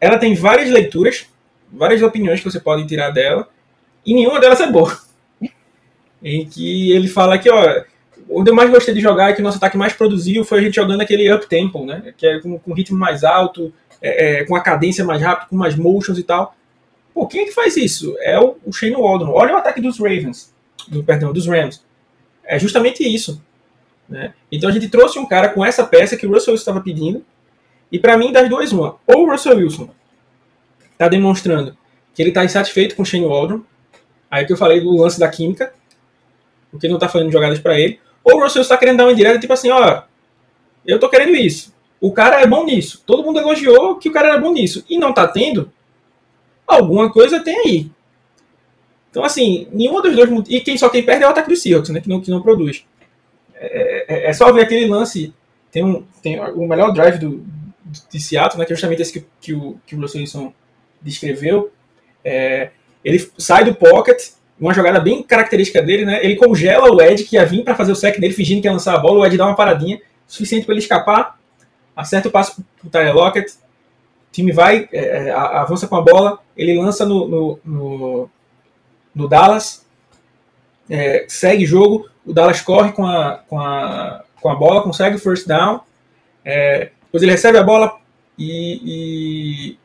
ela 0.00 0.18
tem 0.18 0.34
várias 0.34 0.70
leituras, 0.70 1.26
várias 1.72 2.02
opiniões 2.02 2.40
que 2.40 2.50
você 2.50 2.60
pode 2.60 2.86
tirar 2.86 3.10
dela, 3.10 3.48
e 4.06 4.14
nenhuma 4.14 4.40
delas 4.40 4.60
é 4.60 4.70
boa. 4.70 4.98
Em 6.22 6.46
que 6.48 6.92
ele 6.92 7.08
fala 7.08 7.38
que, 7.38 7.50
ó, 7.50 7.84
onde 8.30 8.50
eu 8.50 8.54
mais 8.54 8.70
gostei 8.70 8.94
de 8.94 9.00
jogar 9.00 9.30
e 9.30 9.34
que 9.34 9.40
o 9.40 9.44
nosso 9.44 9.58
ataque 9.58 9.76
mais 9.76 9.92
produziu 9.92 10.44
foi 10.44 10.60
a 10.60 10.62
gente 10.62 10.74
jogando 10.74 11.00
aquele 11.00 11.32
up 11.32 11.46
tempo, 11.46 11.84
né? 11.84 12.14
Que 12.16 12.26
é 12.26 12.40
com, 12.40 12.58
com 12.58 12.72
ritmo 12.72 12.98
mais 12.98 13.24
alto, 13.24 13.72
é, 14.00 14.40
é, 14.40 14.44
com 14.44 14.54
a 14.54 14.60
cadência 14.60 15.04
mais 15.04 15.20
rápida, 15.20 15.48
com 15.48 15.56
mais 15.56 15.74
motions 15.74 16.18
e 16.18 16.22
tal. 16.22 16.54
Pô, 17.12 17.26
quem 17.26 17.42
é 17.42 17.44
que 17.44 17.52
faz 17.52 17.76
isso? 17.76 18.16
É 18.20 18.38
o, 18.38 18.56
o 18.64 18.72
Shane 18.72 18.94
Waldron. 18.94 19.32
Olha 19.32 19.54
o 19.54 19.56
ataque 19.56 19.80
dos 19.80 19.98
Ravens, 19.98 20.54
do, 20.88 21.02
perdão, 21.02 21.32
dos 21.32 21.46
Rams. 21.46 21.82
É 22.44 22.58
justamente 22.58 23.02
isso. 23.02 23.42
Né? 24.08 24.32
Então 24.50 24.68
a 24.68 24.72
gente 24.72 24.88
trouxe 24.88 25.18
um 25.18 25.26
cara 25.26 25.48
com 25.48 25.64
essa 25.64 25.84
peça 25.84 26.16
que 26.16 26.26
o 26.26 26.30
Russell 26.30 26.52
Wilson 26.52 26.70
estava 26.70 26.80
pedindo. 26.80 27.24
E 27.92 27.98
para 27.98 28.16
mim, 28.16 28.32
das 28.32 28.48
duas, 28.48 28.72
uma. 28.72 28.96
Ou 29.06 29.26
o 29.26 29.30
Russell 29.30 29.56
Wilson 29.56 29.90
está 30.92 31.08
demonstrando 31.08 31.76
que 32.14 32.22
ele 32.22 32.30
está 32.30 32.44
insatisfeito 32.44 32.94
com 32.94 33.02
o 33.02 33.06
Shane 33.06 33.26
Waldron. 33.26 33.62
Aí 34.30 34.44
que 34.44 34.52
eu 34.52 34.56
falei 34.56 34.80
do 34.80 34.96
lance 34.96 35.18
da 35.18 35.28
química, 35.28 35.72
porque 36.70 36.86
não 36.86 36.96
está 36.96 37.08
fazendo 37.08 37.32
jogadas 37.32 37.58
para 37.58 37.78
ele. 37.78 37.98
Ou 38.30 38.38
o 38.38 38.42
Russell 38.42 38.62
está 38.62 38.76
querendo 38.76 38.98
dar 38.98 39.04
uma 39.06 39.12
indireta, 39.12 39.38
tipo 39.38 39.52
assim, 39.52 39.70
ó, 39.70 40.02
eu 40.86 40.98
tô 40.98 41.08
querendo 41.08 41.34
isso. 41.34 41.74
O 42.00 42.12
cara 42.12 42.40
é 42.40 42.46
bom 42.46 42.64
nisso. 42.64 43.02
Todo 43.06 43.22
mundo 43.22 43.38
elogiou 43.40 43.96
que 43.96 44.08
o 44.08 44.12
cara 44.12 44.28
era 44.28 44.38
bom 44.38 44.52
nisso. 44.52 44.84
E 44.88 44.98
não 44.98 45.12
tá 45.12 45.26
tendo, 45.28 45.70
alguma 46.66 47.12
coisa 47.12 47.40
tem 47.40 47.58
aí. 47.58 47.90
Então, 49.10 49.24
assim, 49.24 49.66
nenhuma 49.72 50.00
dos 50.02 50.14
dois. 50.14 50.30
E 50.48 50.60
quem 50.60 50.78
só 50.78 50.88
quem 50.88 51.02
perde 51.04 51.24
é 51.24 51.26
o 51.26 51.30
ataque 51.30 51.48
do 51.48 51.56
Seahawks, 51.56 51.90
né? 51.90 52.00
Que 52.00 52.08
não, 52.08 52.20
que 52.20 52.30
não 52.30 52.40
produz. 52.40 52.84
É, 53.54 54.04
é- 54.08 54.30
é 54.30 54.32
só 54.32 54.50
ver 54.52 54.62
aquele 54.62 54.86
lance. 54.86 55.34
Tem, 55.70 55.84
um, 55.84 56.04
tem 56.22 56.40
o 56.40 56.66
melhor 56.66 56.92
drive 56.92 57.18
do, 57.18 57.44
de 58.10 58.20
Seattle, 58.20 58.58
né? 58.58 58.64
Que 58.64 58.72
é 58.72 58.76
justamente 58.76 59.02
esse 59.02 59.12
que, 59.12 59.26
que 59.40 59.52
o, 59.52 59.78
que 59.86 59.94
o 59.96 60.00
Russell 60.00 60.20
Wilson 60.20 60.52
descreveu. 61.02 61.72
É, 62.24 62.70
ele 63.04 63.18
sai 63.38 63.64
do 63.64 63.74
pocket, 63.74 64.30
uma 64.60 64.74
jogada 64.74 65.00
bem 65.00 65.22
característica 65.22 65.80
dele, 65.80 66.04
né? 66.04 66.22
Ele 66.22 66.36
congela 66.36 66.92
o 66.92 67.00
Ed 67.00 67.24
que 67.24 67.36
ia 67.36 67.46
vir 67.46 67.64
para 67.64 67.74
fazer 67.74 67.92
o 67.92 67.96
sec 67.96 68.20
dele, 68.20 68.34
fingindo 68.34 68.60
que 68.60 68.68
ia 68.68 68.72
lançar 68.72 68.94
a 68.94 68.98
bola. 68.98 69.20
O 69.20 69.26
Ed 69.26 69.36
dá 69.36 69.46
uma 69.46 69.56
paradinha, 69.56 70.00
suficiente 70.26 70.66
para 70.66 70.74
ele 70.74 70.82
escapar, 70.82 71.38
acerta 71.96 72.28
o 72.28 72.30
passo 72.30 72.62
pro 72.78 72.90
Tyler 72.90 73.14
Lockett. 73.14 73.52
O 73.52 74.32
time 74.32 74.52
vai, 74.52 74.88
é, 74.92 75.28
é, 75.28 75.30
avança 75.32 75.88
com 75.88 75.96
a 75.96 76.02
bola, 76.02 76.38
ele 76.56 76.78
lança 76.78 77.06
no, 77.06 77.26
no, 77.26 77.60
no, 77.64 78.30
no 79.14 79.28
Dallas, 79.28 79.84
é, 80.88 81.24
segue 81.26 81.64
jogo, 81.64 82.08
o 82.24 82.32
Dallas 82.32 82.60
corre 82.60 82.92
com 82.92 83.06
a, 83.06 83.40
com 83.48 83.58
a, 83.58 84.22
com 84.40 84.50
a 84.50 84.54
bola, 84.54 84.82
consegue 84.82 85.16
o 85.16 85.18
first 85.18 85.48
down, 85.48 85.80
é, 86.44 86.90
depois 87.06 87.22
ele 87.22 87.32
recebe 87.32 87.58
a 87.58 87.62
bola 87.64 87.98
e, 88.38 88.80
e, 88.84 89.78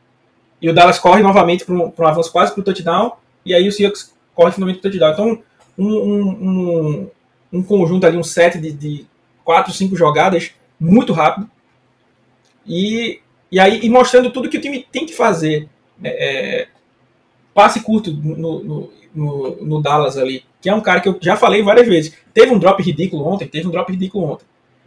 e 0.62 0.70
o 0.70 0.74
Dallas 0.74 0.98
corre 0.98 1.22
novamente 1.22 1.64
para 1.64 1.74
um, 1.74 1.92
um 1.98 2.06
avanço 2.06 2.30
quase 2.30 2.52
para 2.52 2.60
o 2.60 2.64
touchdown, 2.64 3.16
e 3.44 3.52
aí 3.52 3.66
o 3.66 3.72
Seahawks 3.72 4.15
corre 4.36 4.52
finalmente 4.52 4.78
o 4.78 4.82
touchdown. 4.82 5.12
Então, 5.12 5.42
um, 5.76 5.96
um, 5.96 6.28
um, 6.30 7.10
um 7.54 7.62
conjunto 7.62 8.06
ali, 8.06 8.16
um 8.16 8.22
set 8.22 8.58
de, 8.58 8.70
de 8.70 9.06
quatro, 9.44 9.72
cinco 9.72 9.96
jogadas 9.96 10.52
muito 10.78 11.12
rápido, 11.12 11.50
e, 12.66 13.20
e 13.50 13.58
aí 13.58 13.80
e 13.82 13.90
mostrando 13.90 14.30
tudo 14.30 14.48
que 14.48 14.58
o 14.58 14.60
time 14.60 14.86
tem 14.92 15.06
que 15.06 15.14
fazer. 15.14 15.68
né, 15.98 16.10
é, 16.10 16.68
passe 17.54 17.80
curto 17.80 18.12
no, 18.12 18.62
no, 18.62 18.92
no, 19.14 19.56
no 19.64 19.82
Dallas 19.82 20.18
ali, 20.18 20.44
que 20.60 20.68
é 20.68 20.74
um 20.74 20.80
cara 20.82 21.00
que 21.00 21.08
eu 21.08 21.16
já 21.22 21.36
falei 21.36 21.62
várias 21.62 21.88
vezes. 21.88 22.14
Teve 22.34 22.52
um 22.52 22.58
drop 22.58 22.82
ridículo 22.82 23.26
ontem, 23.26 23.48
teve 23.48 23.66
um 23.66 23.70
drop 23.70 23.90
ridículo 23.90 24.32
ontem. 24.32 24.44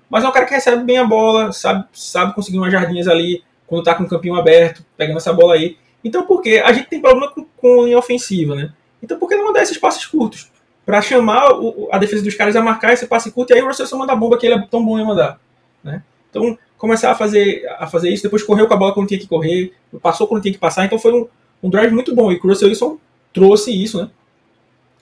Mas 0.08 0.24
é 0.24 0.28
um 0.28 0.32
cara 0.32 0.46
que 0.46 0.54
recebe 0.54 0.84
bem 0.84 1.00
a 1.00 1.04
bola, 1.04 1.52
sabe, 1.52 1.86
sabe 1.92 2.36
conseguir 2.36 2.60
umas 2.60 2.72
jardinhas 2.72 3.08
ali 3.08 3.44
quando 3.66 3.84
tá 3.84 3.96
com 3.96 4.04
o 4.04 4.08
campinho 4.08 4.36
aberto, 4.36 4.86
pegando 4.96 5.18
essa 5.18 5.34
bola 5.34 5.56
aí. 5.56 5.78
Então 6.04 6.28
por 6.28 6.44
quê? 6.44 6.62
A 6.64 6.72
gente 6.72 6.90
tem 6.90 7.02
problema 7.02 7.32
com, 7.32 7.44
com 7.58 7.86
linha 7.86 7.98
ofensiva, 7.98 8.54
né? 8.56 8.72
Então 9.02 9.18
por 9.18 9.28
que 9.30 9.36
não 9.36 9.46
mandar 9.46 9.62
esses 9.62 9.78
passes 9.78 10.06
curtos? 10.06 10.52
Pra 10.86 11.02
chamar 11.02 11.52
o- 11.54 11.88
a 11.92 11.98
defesa 11.98 12.24
dos 12.24 12.36
caras 12.36 12.56
a 12.56 12.62
marcar 12.62 12.94
esse 12.94 13.06
passe 13.08 13.32
curto 13.32 13.52
e 13.52 13.56
aí 13.56 13.62
o 13.62 13.68
Russell 13.68 13.86
só 13.88 13.98
manda 13.98 14.14
a 14.14 14.16
bomba 14.16 14.38
que 14.38 14.46
ele 14.46 14.56
é 14.56 14.68
tão 14.68 14.84
bom 14.84 14.98
em 15.00 15.06
mandar. 15.06 15.40
Né? 15.84 16.02
Então 16.30 16.58
começar 16.78 17.12
a 17.12 17.16
fazer, 17.16 17.68
a 17.78 17.88
fazer 17.88 18.10
isso, 18.10 18.24
depois 18.24 18.42
correu 18.42 18.68
com 18.68 18.74
a 18.74 18.78
bola 18.78 18.94
quando 18.94 19.08
tinha 19.08 19.20
que 19.20 19.28
correr, 19.28 19.74
passou 20.02 20.26
quando 20.28 20.42
tinha 20.42 20.54
que 20.54 20.60
passar, 20.60 20.86
então 20.86 20.98
foi 20.98 21.14
um, 21.14 21.28
um 21.62 21.70
drive 21.70 21.92
muito 21.92 22.16
bom. 22.16 22.32
E 22.32 22.38
o 22.38 22.42
Russell 22.42 22.70
Wilson 22.70 22.98
trouxe 23.34 23.72
isso, 23.72 24.02
né? 24.02 24.10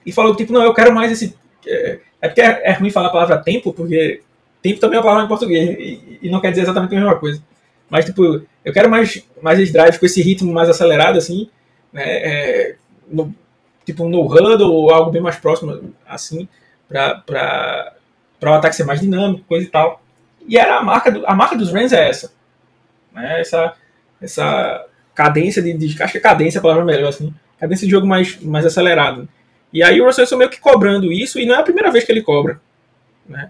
E 0.05 0.11
falou 0.11 0.35
tipo, 0.35 0.51
não, 0.51 0.63
eu 0.63 0.73
quero 0.73 0.93
mais 0.93 1.11
esse. 1.11 1.35
É, 1.65 1.99
é 2.21 2.27
porque 2.29 2.41
é, 2.41 2.61
é 2.63 2.71
ruim 2.73 2.89
falar 2.89 3.07
a 3.07 3.11
palavra 3.11 3.37
tempo, 3.37 3.73
porque 3.73 4.21
tempo 4.61 4.79
também 4.79 4.95
é 4.95 4.99
uma 4.99 5.03
palavra 5.05 5.25
em 5.25 5.27
português 5.29 5.77
e, 5.77 6.19
e 6.23 6.29
não 6.29 6.41
quer 6.41 6.49
dizer 6.49 6.63
exatamente 6.63 6.95
a 6.95 6.99
mesma 6.99 7.15
coisa. 7.15 7.41
Mas, 7.89 8.05
tipo, 8.05 8.41
eu 8.65 8.73
quero 8.73 8.89
mais, 8.89 9.23
mais 9.41 9.59
esse 9.59 9.71
drive 9.71 9.97
com 9.99 10.05
esse 10.05 10.21
ritmo 10.21 10.51
mais 10.51 10.69
acelerado, 10.69 11.17
assim, 11.17 11.49
né? 11.93 12.03
É, 12.05 12.75
no, 13.07 13.33
tipo, 13.87 14.09
no 14.09 14.25
huddle 14.25 14.69
ou 14.69 14.93
algo 14.93 15.09
bem 15.09 15.21
mais 15.21 15.37
próximo, 15.37 15.93
assim, 16.05 16.45
pra 16.89 17.93
o 18.43 18.49
ataque 18.49 18.75
ser 18.75 18.83
mais 18.83 18.99
dinâmico, 18.99 19.45
coisa 19.47 19.65
e 19.65 19.69
tal. 19.69 20.03
E 20.45 20.57
era 20.57 20.77
a 20.77 20.83
marca, 20.83 21.09
do, 21.09 21.25
a 21.25 21.33
marca 21.33 21.55
dos 21.55 21.71
Rams 21.71 21.93
é 21.93 22.09
essa. 22.09 22.33
Né? 23.13 23.39
Essa, 23.39 23.75
essa 24.21 24.85
cadência 25.15 25.61
de, 25.61 25.71
de. 25.71 26.03
Acho 26.03 26.11
que 26.11 26.19
cadência 26.19 26.57
é 26.57 26.59
a 26.59 26.61
palavra 26.61 26.83
melhor, 26.83 27.07
assim. 27.07 27.33
Cadência 27.57 27.87
de 27.87 27.91
jogo 27.91 28.05
mais, 28.05 28.37
mais 28.41 28.65
acelerado. 28.65 29.27
E 29.71 29.81
aí 29.81 30.01
o 30.01 30.05
Russell 30.05 30.23
Wilson 30.23 30.37
meio 30.37 30.49
que 30.49 30.59
cobrando 30.59 31.11
isso, 31.11 31.39
e 31.39 31.45
não 31.45 31.55
é 31.55 31.59
a 31.59 31.63
primeira 31.63 31.89
vez 31.89 32.03
que 32.03 32.11
ele 32.11 32.21
cobra. 32.21 32.59
Né? 33.25 33.49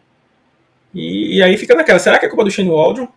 E, 0.94 1.38
e 1.38 1.44
aí 1.44 1.58
fica 1.58 1.74
naquela, 1.74 1.98
será 1.98 2.20
que 2.20 2.28
é 2.28 2.30
culpa 2.30 2.44
do 2.44 2.52
Shane 2.52 2.70
Waldron? 2.70 3.08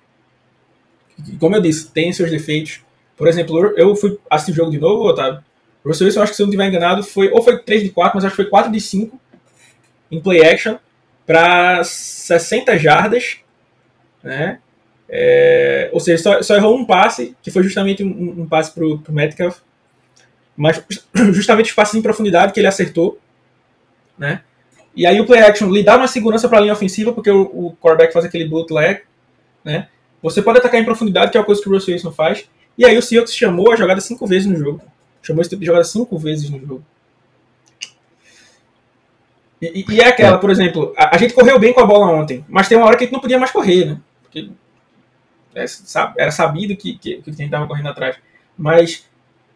Como 1.39 1.55
eu 1.55 1.61
disse, 1.61 1.91
tem 1.91 2.11
seus 2.15 2.31
defeitos. 2.31 2.81
Por 3.15 3.29
exemplo, 3.29 3.75
eu 3.77 3.95
fui 3.95 4.19
assistir 4.31 4.53
o 4.53 4.55
jogo 4.55 4.71
de 4.71 4.79
novo, 4.79 5.05
Otávio. 5.05 5.45
O 5.85 5.89
Russell 5.89 6.07
Wilson, 6.07 6.23
acho 6.23 6.33
que 6.33 6.37
se 6.37 6.43
eu 6.43 6.47
não 6.47 6.51
estiver 6.51 6.69
enganado, 6.69 7.03
foi 7.03 7.31
ou 7.31 7.43
foi 7.43 7.59
3 7.59 7.83
de 7.83 7.91
4, 7.91 8.17
mas 8.17 8.25
acho 8.25 8.37
que 8.37 8.43
foi 8.43 8.51
4 8.51 8.71
de 8.71 8.81
5 8.81 9.19
em 10.11 10.21
play 10.21 10.45
action 10.45 10.77
para 11.27 11.83
60 11.85 12.79
jardas, 12.79 13.39
né? 14.23 14.59
É, 15.09 15.91
ou 15.93 15.99
seja, 15.99 16.23
só, 16.23 16.43
só 16.43 16.55
errou 16.55 16.77
um 16.77 16.85
passe, 16.85 17.37
que 17.43 17.51
foi 17.51 17.63
justamente 17.63 18.05
um, 18.05 18.43
um 18.43 18.47
passe 18.47 18.73
pro, 18.73 18.99
pro 18.99 19.13
Metcalf, 19.13 19.59
mas 20.57 20.83
justamente 21.33 21.71
os 21.71 21.73
passes 21.73 21.95
em 21.95 22.03
profundidade 22.03 22.53
que 22.53 22.61
ele 22.61 22.67
acertou, 22.67 23.19
né? 24.19 24.43
E 24.95 25.07
aí 25.07 25.21
o 25.21 25.27
play 25.27 25.41
action 25.41 25.71
lhe 25.71 25.83
dá 25.83 25.97
uma 25.97 26.09
segurança 26.09 26.49
para 26.49 26.59
a 26.59 26.61
linha 26.61 26.73
ofensiva, 26.73 27.13
porque 27.13 27.31
o, 27.31 27.43
o 27.43 27.77
quarterback 27.81 28.13
faz 28.13 28.25
aquele 28.25 28.45
bootleg, 28.45 29.03
né? 29.65 29.89
Você 30.23 30.43
pode 30.43 30.59
atacar 30.59 30.81
em 30.81 30.85
profundidade, 30.85 31.31
que 31.31 31.37
é 31.37 31.41
uma 31.41 31.47
coisa 31.47 31.63
que 31.63 31.69
o 31.69 31.73
Russell 31.73 31.95
Wilson 31.95 32.13
faz. 32.13 32.49
E 32.77 32.85
aí 32.85 32.97
o 32.99 33.03
Seahawks 33.03 33.35
chamou 33.35 33.73
a 33.73 33.77
jogada 33.77 34.01
cinco 34.01 34.27
vezes 34.27 34.47
no 34.47 34.57
jogo. 34.57 34.83
Chamou 35.31 35.41
esse 35.43 35.51
tipo 35.51 35.61
de 35.61 35.67
jogada 35.67 35.85
cinco 35.85 36.19
vezes 36.19 36.51
no 36.51 36.59
jogo. 36.61 36.85
E, 39.61 39.85
e- 39.89 40.01
é 40.01 40.09
aquela, 40.09 40.39
por 40.39 40.51
exemplo, 40.51 40.95
a, 40.97 41.15
a 41.15 41.19
gente 41.19 41.35
correu 41.35 41.59
bem 41.59 41.73
com 41.73 41.81
a 41.81 41.87
bola 41.87 42.07
ontem, 42.11 42.45
mas 42.49 42.69
tem 42.69 42.77
uma 42.79 42.87
hora 42.87 42.97
que 42.97 43.05
a 43.05 43.07
gente 43.07 43.13
não 43.13 43.21
podia 43.21 43.39
mais 43.39 43.51
correr, 43.53 43.85
né? 43.85 44.01
Porque 44.23 44.51
É, 45.55 45.65
era 46.19 46.31
sabido 46.31 46.77
que, 46.77 46.97
que, 46.99 47.23
que 47.23 47.31
o 47.31 47.35
time 47.35 47.47
estava 47.47 47.67
correndo 47.67 47.89
atrás. 47.89 48.17
Mas, 48.57 49.07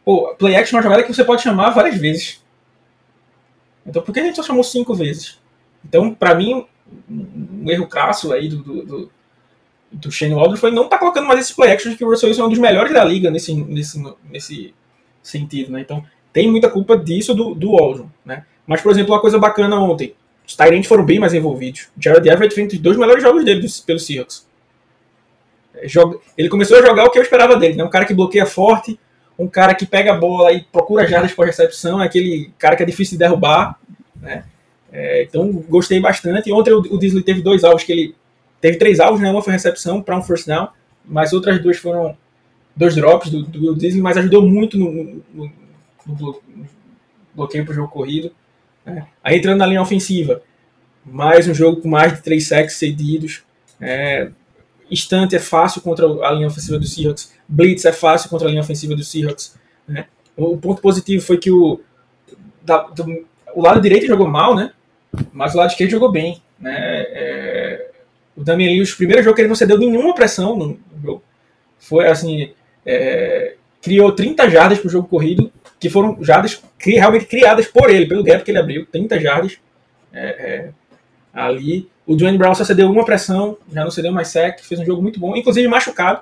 pô, 0.04 0.34
play 0.36 0.56
action 0.56 0.76
é 0.76 0.78
uma 0.78 0.82
jogada 0.82 1.02
que 1.04 1.12
você 1.14 1.24
pode 1.24 1.42
chamar 1.42 1.70
várias 1.70 1.96
vezes. 1.96 2.42
Então, 3.86 4.02
por 4.02 4.12
que 4.12 4.20
a 4.20 4.24
gente 4.24 4.36
só 4.36 4.42
chamou 4.42 4.64
cinco 4.64 4.94
vezes? 4.94 5.38
Então, 5.84 6.14
para 6.14 6.34
mim, 6.34 6.66
um 7.08 7.70
erro 7.70 7.86
crasso 7.86 8.32
aí 8.32 8.48
do, 8.48 8.58
do, 8.62 8.82
do, 8.84 9.12
do 9.92 10.10
Shane 10.12 10.34
Waldron 10.34 10.56
foi 10.56 10.70
não 10.70 10.84
estar 10.84 10.96
tá 10.96 11.00
colocando 11.00 11.26
mais 11.26 11.40
esses 11.40 11.52
play 11.54 11.70
actions, 11.72 11.96
que 11.96 12.04
o 12.04 12.08
Russell 12.10 12.28
Wilson 12.28 12.42
é 12.42 12.46
um 12.46 12.50
dos 12.50 12.58
melhores 12.58 12.92
da 12.92 13.04
liga 13.04 13.30
nesse, 13.30 13.54
nesse, 13.54 14.02
nesse 14.24 14.74
sentido, 15.28 15.72
né? 15.72 15.80
Então, 15.80 16.04
tem 16.32 16.50
muita 16.50 16.68
culpa 16.68 16.96
disso 16.96 17.34
do, 17.34 17.54
do 17.54 17.72
Waldron, 17.72 18.08
né? 18.24 18.44
Mas, 18.66 18.80
por 18.80 18.92
exemplo, 18.92 19.12
uma 19.12 19.20
coisa 19.20 19.38
bacana 19.38 19.78
ontem, 19.80 20.14
os 20.46 20.54
Tyrants 20.54 20.86
foram 20.86 21.04
bem 21.04 21.18
mais 21.18 21.32
envolvidos. 21.34 21.88
Jared 21.98 22.28
Everett 22.28 22.54
fez 22.54 22.72
os 22.72 22.78
dois 22.78 22.96
melhores 22.96 23.22
jogos 23.22 23.44
dele 23.44 23.66
pelo 23.86 23.98
Seahawks. 23.98 24.46
É, 25.74 25.86
ele 26.36 26.48
começou 26.48 26.78
a 26.78 26.82
jogar 26.82 27.04
o 27.04 27.10
que 27.10 27.18
eu 27.18 27.22
esperava 27.22 27.56
dele, 27.56 27.74
né? 27.74 27.84
Um 27.84 27.90
cara 27.90 28.04
que 28.04 28.14
bloqueia 28.14 28.46
forte, 28.46 28.98
um 29.38 29.48
cara 29.48 29.74
que 29.74 29.86
pega 29.86 30.12
a 30.12 30.16
bola 30.16 30.52
e 30.52 30.62
procura 30.62 31.06
jardas 31.06 31.32
por 31.32 31.46
recepção, 31.46 32.00
é 32.00 32.06
aquele 32.06 32.52
cara 32.58 32.76
que 32.76 32.82
é 32.82 32.86
difícil 32.86 33.18
de 33.18 33.24
derrubar, 33.24 33.78
né? 34.16 34.44
É, 34.92 35.22
então 35.22 35.50
gostei 35.68 36.00
bastante. 36.00 36.52
Ontem 36.52 36.72
o, 36.72 36.78
o 36.78 36.98
Disley 36.98 37.22
teve 37.22 37.42
dois 37.42 37.64
alvos 37.64 37.82
que 37.82 37.92
ele 37.92 38.14
teve 38.60 38.76
três 38.76 39.00
alvos, 39.00 39.20
né? 39.20 39.30
Uma 39.30 39.42
foi 39.42 39.52
recepção 39.52 40.00
para 40.00 40.16
um 40.16 40.22
first 40.22 40.46
down, 40.46 40.68
mas 41.04 41.32
outras 41.32 41.60
duas 41.60 41.76
foram 41.78 42.16
dois 42.76 42.94
drops 42.94 43.30
do, 43.30 43.42
do 43.42 43.74
Disley, 43.74 44.02
mas 44.02 44.16
ajudou 44.16 44.42
muito 44.42 44.78
no, 44.78 45.22
no, 45.32 45.52
no 46.06 46.40
bloqueio 47.34 47.64
para 47.64 47.72
o 47.72 47.74
jogo 47.74 47.88
corrido. 47.88 48.32
Né? 48.84 49.06
Aí 49.22 49.38
entrando 49.38 49.58
na 49.58 49.66
linha 49.66 49.82
ofensiva, 49.82 50.42
mais 51.04 51.48
um 51.48 51.54
jogo 51.54 51.80
com 51.80 51.88
mais 51.88 52.14
de 52.14 52.22
três 52.22 52.48
sacks 52.48 52.76
cedidos. 52.76 53.42
É, 53.80 54.30
instante 54.90 55.36
é 55.36 55.38
fácil 55.38 55.80
contra 55.80 56.06
a 56.06 56.32
linha 56.32 56.46
ofensiva 56.46 56.78
do 56.78 56.86
Seahawks. 56.86 57.32
Blitz 57.48 57.84
é 57.84 57.92
fácil 57.92 58.30
contra 58.30 58.48
a 58.48 58.50
linha 58.50 58.62
ofensiva 58.62 58.94
do 58.94 59.04
Seahawks. 59.04 59.56
Né? 59.86 60.06
O 60.36 60.56
ponto 60.56 60.80
positivo 60.80 61.24
foi 61.24 61.38
que 61.38 61.50
o, 61.50 61.80
da, 62.62 62.82
do, 62.82 63.26
o 63.54 63.62
lado 63.62 63.80
direito 63.80 64.06
jogou 64.06 64.28
mal, 64.28 64.54
né? 64.54 64.72
mas 65.32 65.54
o 65.54 65.58
lado 65.58 65.70
esquerdo 65.70 65.90
jogou 65.90 66.10
bem. 66.10 66.42
Né? 66.58 66.74
É, 66.76 67.90
o 68.36 68.42
Damian 68.42 68.68
Lee, 68.68 68.80
os 68.80 68.94
primeiros 68.94 69.24
jogos 69.24 69.36
que 69.36 69.42
ele 69.42 69.48
não 69.48 69.54
cedeu 69.54 69.78
nenhuma 69.78 70.14
pressão 70.14 70.56
no 70.56 70.78
jogo. 71.02 71.22
Foi 71.78 72.08
assim, 72.08 72.52
é, 72.84 73.54
criou 73.82 74.12
30 74.12 74.48
jardas 74.50 74.78
para 74.78 74.88
o 74.88 74.90
jogo 74.90 75.08
corrido, 75.08 75.52
que 75.78 75.90
foram 75.90 76.16
jardas 76.22 76.62
cri, 76.78 76.94
realmente 76.94 77.26
criadas 77.26 77.66
por 77.66 77.90
ele, 77.90 78.06
pelo 78.06 78.22
gap 78.22 78.42
que 78.42 78.50
ele 78.50 78.58
abriu, 78.58 78.86
30 78.86 79.20
jardas 79.20 79.58
é, 80.12 80.26
é, 80.26 80.68
ali. 81.32 81.88
O 82.06 82.14
Dwayne 82.14 82.38
Brown 82.38 82.54
só 82.54 82.64
cedeu 82.64 82.90
uma 82.90 83.04
pressão, 83.04 83.56
já 83.72 83.82
não 83.82 83.90
cedeu 83.90 84.12
mais 84.12 84.28
sec, 84.28 84.60
fez 84.60 84.80
um 84.80 84.84
jogo 84.84 85.02
muito 85.02 85.18
bom, 85.18 85.36
inclusive 85.36 85.66
machucado. 85.68 86.20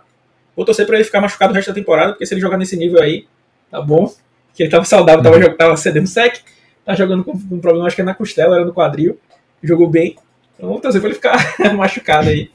Vou 0.57 0.65
torcer 0.65 0.87
para 0.87 0.97
ele 0.97 1.05
ficar 1.05 1.21
machucado 1.21 1.53
o 1.53 1.57
resto 1.57 1.69
da 1.69 1.75
temporada, 1.75 2.13
porque 2.13 2.27
se 2.27 2.35
ele 2.35 2.41
jogar 2.41 2.59
nesse 2.59 2.77
nível 2.77 3.01
aí, 3.01 3.27
tá 3.71 3.81
bom. 3.81 4.13
Que 4.55 4.65
ele 4.65 4.71
tava 4.71 4.85
saudável, 4.85 5.23
tava, 5.23 5.55
tava 5.55 5.77
cedendo 5.77 6.07
sec, 6.07 6.41
tá 6.85 6.95
jogando 6.95 7.25
com, 7.25 7.33
com 7.33 7.55
um 7.55 7.61
problema, 7.61 7.87
acho 7.87 7.97
que 7.97 8.03
é 8.03 8.05
na 8.05 8.15
costela, 8.15 8.57
era 8.57 8.65
no 8.65 8.73
quadril, 8.73 9.19
jogou 9.63 9.89
bem. 9.89 10.17
Então 10.57 10.69
vou 10.69 10.81
torcer 10.81 11.01
para 11.01 11.11
ele 11.11 11.17
ficar 11.17 11.39
machucado 11.75 12.29
aí. 12.29 12.51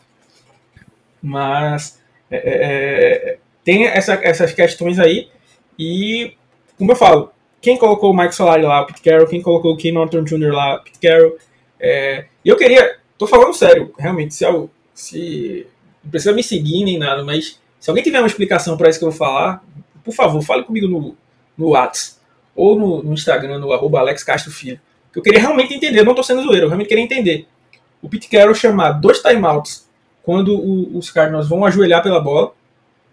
Mas 1.21 1.99
é, 2.29 2.37
é, 2.37 3.31
é, 3.31 3.37
tem 3.67 3.85
essa, 3.85 4.17
essas 4.23 4.53
questões 4.53 4.97
aí, 4.97 5.27
e 5.77 6.31
como 6.77 6.93
eu 6.93 6.95
falo, 6.95 7.33
quem 7.59 7.77
colocou 7.77 8.13
o 8.13 8.17
Mike 8.17 8.33
Solari 8.33 8.63
lá, 8.63 8.81
o 8.81 8.85
Pete 8.85 9.01
Carroll, 9.01 9.27
quem 9.27 9.41
colocou 9.41 9.73
o 9.73 9.75
Ken 9.75 9.91
Norton 9.91 10.23
Jr. 10.23 10.53
lá, 10.53 10.77
Pete 10.77 10.99
Carroll. 10.99 11.37
É, 11.77 12.27
e 12.45 12.47
eu 12.47 12.55
queria, 12.55 12.97
tô 13.17 13.27
falando 13.27 13.53
sério, 13.53 13.93
realmente, 13.99 14.33
se, 14.33 14.45
se 14.93 15.67
não 16.01 16.09
precisa 16.09 16.31
me 16.31 16.41
seguir 16.41 16.85
nem 16.85 16.97
nada, 16.97 17.25
mas 17.25 17.59
se 17.77 17.89
alguém 17.89 18.01
tiver 18.01 18.19
uma 18.19 18.27
explicação 18.27 18.77
para 18.77 18.89
isso 18.89 18.99
que 18.99 19.03
eu 19.03 19.11
vou 19.11 19.17
falar, 19.17 19.61
por 20.01 20.13
favor, 20.13 20.41
fale 20.41 20.63
comigo 20.63 20.87
no, 20.87 21.17
no 21.57 21.71
WhatsApp 21.71 22.21
ou 22.55 22.79
no, 22.79 23.03
no 23.03 23.13
Instagram, 23.13 23.59
no 23.59 23.73
arroba 23.73 23.99
Alex 23.99 24.23
Castro 24.23 24.49
Filho. 24.49 24.79
Que 25.11 25.19
eu 25.19 25.23
queria 25.23 25.41
realmente 25.41 25.73
entender, 25.73 25.99
eu 25.99 26.05
não 26.05 26.15
tô 26.15 26.23
sendo 26.23 26.41
zoeiro, 26.41 26.67
eu 26.67 26.69
realmente 26.69 26.87
queria 26.87 27.03
entender. 27.03 27.45
O 28.01 28.07
Pete 28.07 28.29
Carroll 28.29 28.55
chamar 28.55 28.93
dois 28.93 29.21
timeouts 29.21 29.89
quando 30.23 30.57
o, 30.57 30.97
os 30.97 31.11
Cardinals 31.11 31.49
vão 31.49 31.65
ajoelhar 31.65 32.01
pela 32.01 32.21
bola, 32.21 32.53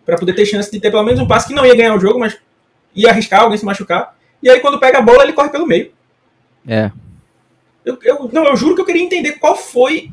para 0.05 0.16
poder 0.16 0.34
ter 0.34 0.46
chance 0.46 0.70
de 0.70 0.80
ter 0.80 0.90
pelo 0.90 1.02
menos 1.02 1.20
um 1.20 1.26
passe 1.26 1.48
que 1.48 1.55
não 1.55 1.64
ia 1.64 1.74
ganhar 1.74 1.94
o 1.94 2.00
jogo, 2.00 2.18
mas 2.18 2.38
ia 2.94 3.11
arriscar 3.11 3.42
alguém 3.42 3.59
se 3.59 3.64
machucar. 3.64 4.16
E 4.42 4.48
aí, 4.48 4.61
quando 4.61 4.78
pega 4.78 4.98
a 4.98 5.02
bola, 5.02 5.22
ele 5.22 5.32
corre 5.32 5.48
pelo 5.48 5.66
meio. 5.66 5.92
É. 6.66 6.90
Eu, 7.84 7.98
eu, 8.02 8.30
não, 8.32 8.44
eu 8.46 8.57
juro 8.57 8.74
que 8.74 8.80
eu 8.80 8.84
queria 8.86 9.02
entender 9.02 9.32
qual 9.32 9.57
foi 9.57 10.11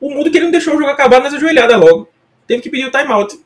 o 0.00 0.10
mundo 0.10 0.30
que 0.30 0.38
ele 0.38 0.46
não 0.46 0.52
deixou 0.52 0.74
o 0.74 0.78
jogo 0.78 0.90
acabar 0.90 1.20
nas 1.20 1.34
ajoelhadas 1.34 1.78
logo. 1.78 2.08
Teve 2.46 2.62
que 2.62 2.70
pedir 2.70 2.86
o 2.86 2.90
timeout. 2.90 3.38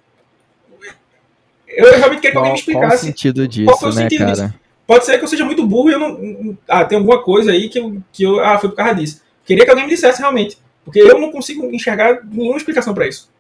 Eu 1.66 1.98
realmente 1.98 2.20
queria 2.20 2.32
que 2.32 2.36
alguém 2.36 2.52
me 2.52 2.58
explicasse. 2.58 2.86
Qual 2.86 2.96
o 2.96 2.98
sentido 2.98 3.48
disso, 3.48 3.66
qual 3.66 3.78
foi 3.78 3.90
o 3.90 3.94
né, 3.94 4.02
sentido 4.02 4.18
cara? 4.18 4.32
Disso. 4.32 4.54
Pode 4.86 5.06
ser 5.06 5.18
que 5.18 5.24
eu 5.24 5.28
seja 5.28 5.44
muito 5.44 5.66
burro 5.66 5.90
e 5.90 5.92
eu 5.94 5.98
não. 5.98 6.58
Ah, 6.68 6.84
tem 6.84 6.98
alguma 6.98 7.22
coisa 7.22 7.52
aí 7.52 7.68
que 7.68 7.78
eu, 7.78 8.02
que 8.12 8.22
eu. 8.24 8.40
Ah, 8.40 8.58
foi 8.58 8.68
por 8.68 8.76
causa 8.76 8.94
disso. 8.94 9.22
Queria 9.44 9.64
que 9.64 9.70
alguém 9.70 9.86
me 9.86 9.90
dissesse 9.90 10.20
realmente. 10.20 10.58
Porque 10.84 11.00
eu 11.00 11.18
não 11.18 11.30
consigo 11.30 11.64
enxergar 11.72 12.20
nenhuma 12.24 12.56
explicação 12.56 12.92
para 12.92 13.08
isso. 13.08 13.30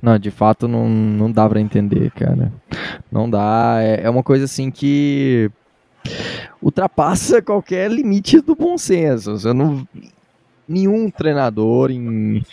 Não, 0.00 0.18
de 0.18 0.30
fato 0.30 0.68
não, 0.68 0.88
não 0.88 1.30
dá 1.30 1.48
para 1.48 1.60
entender, 1.60 2.10
cara. 2.12 2.52
Não 3.10 3.28
dá. 3.28 3.78
É, 3.80 4.02
é 4.04 4.10
uma 4.10 4.22
coisa 4.22 4.44
assim 4.44 4.70
que 4.70 5.50
ultrapassa 6.62 7.42
qualquer 7.42 7.90
limite 7.90 8.40
do 8.40 8.54
bom 8.54 8.76
senso. 8.78 9.36
Eu 9.42 9.54
não, 9.54 9.86
nenhum 10.68 11.10
treinador 11.10 11.90
em, 11.90 12.44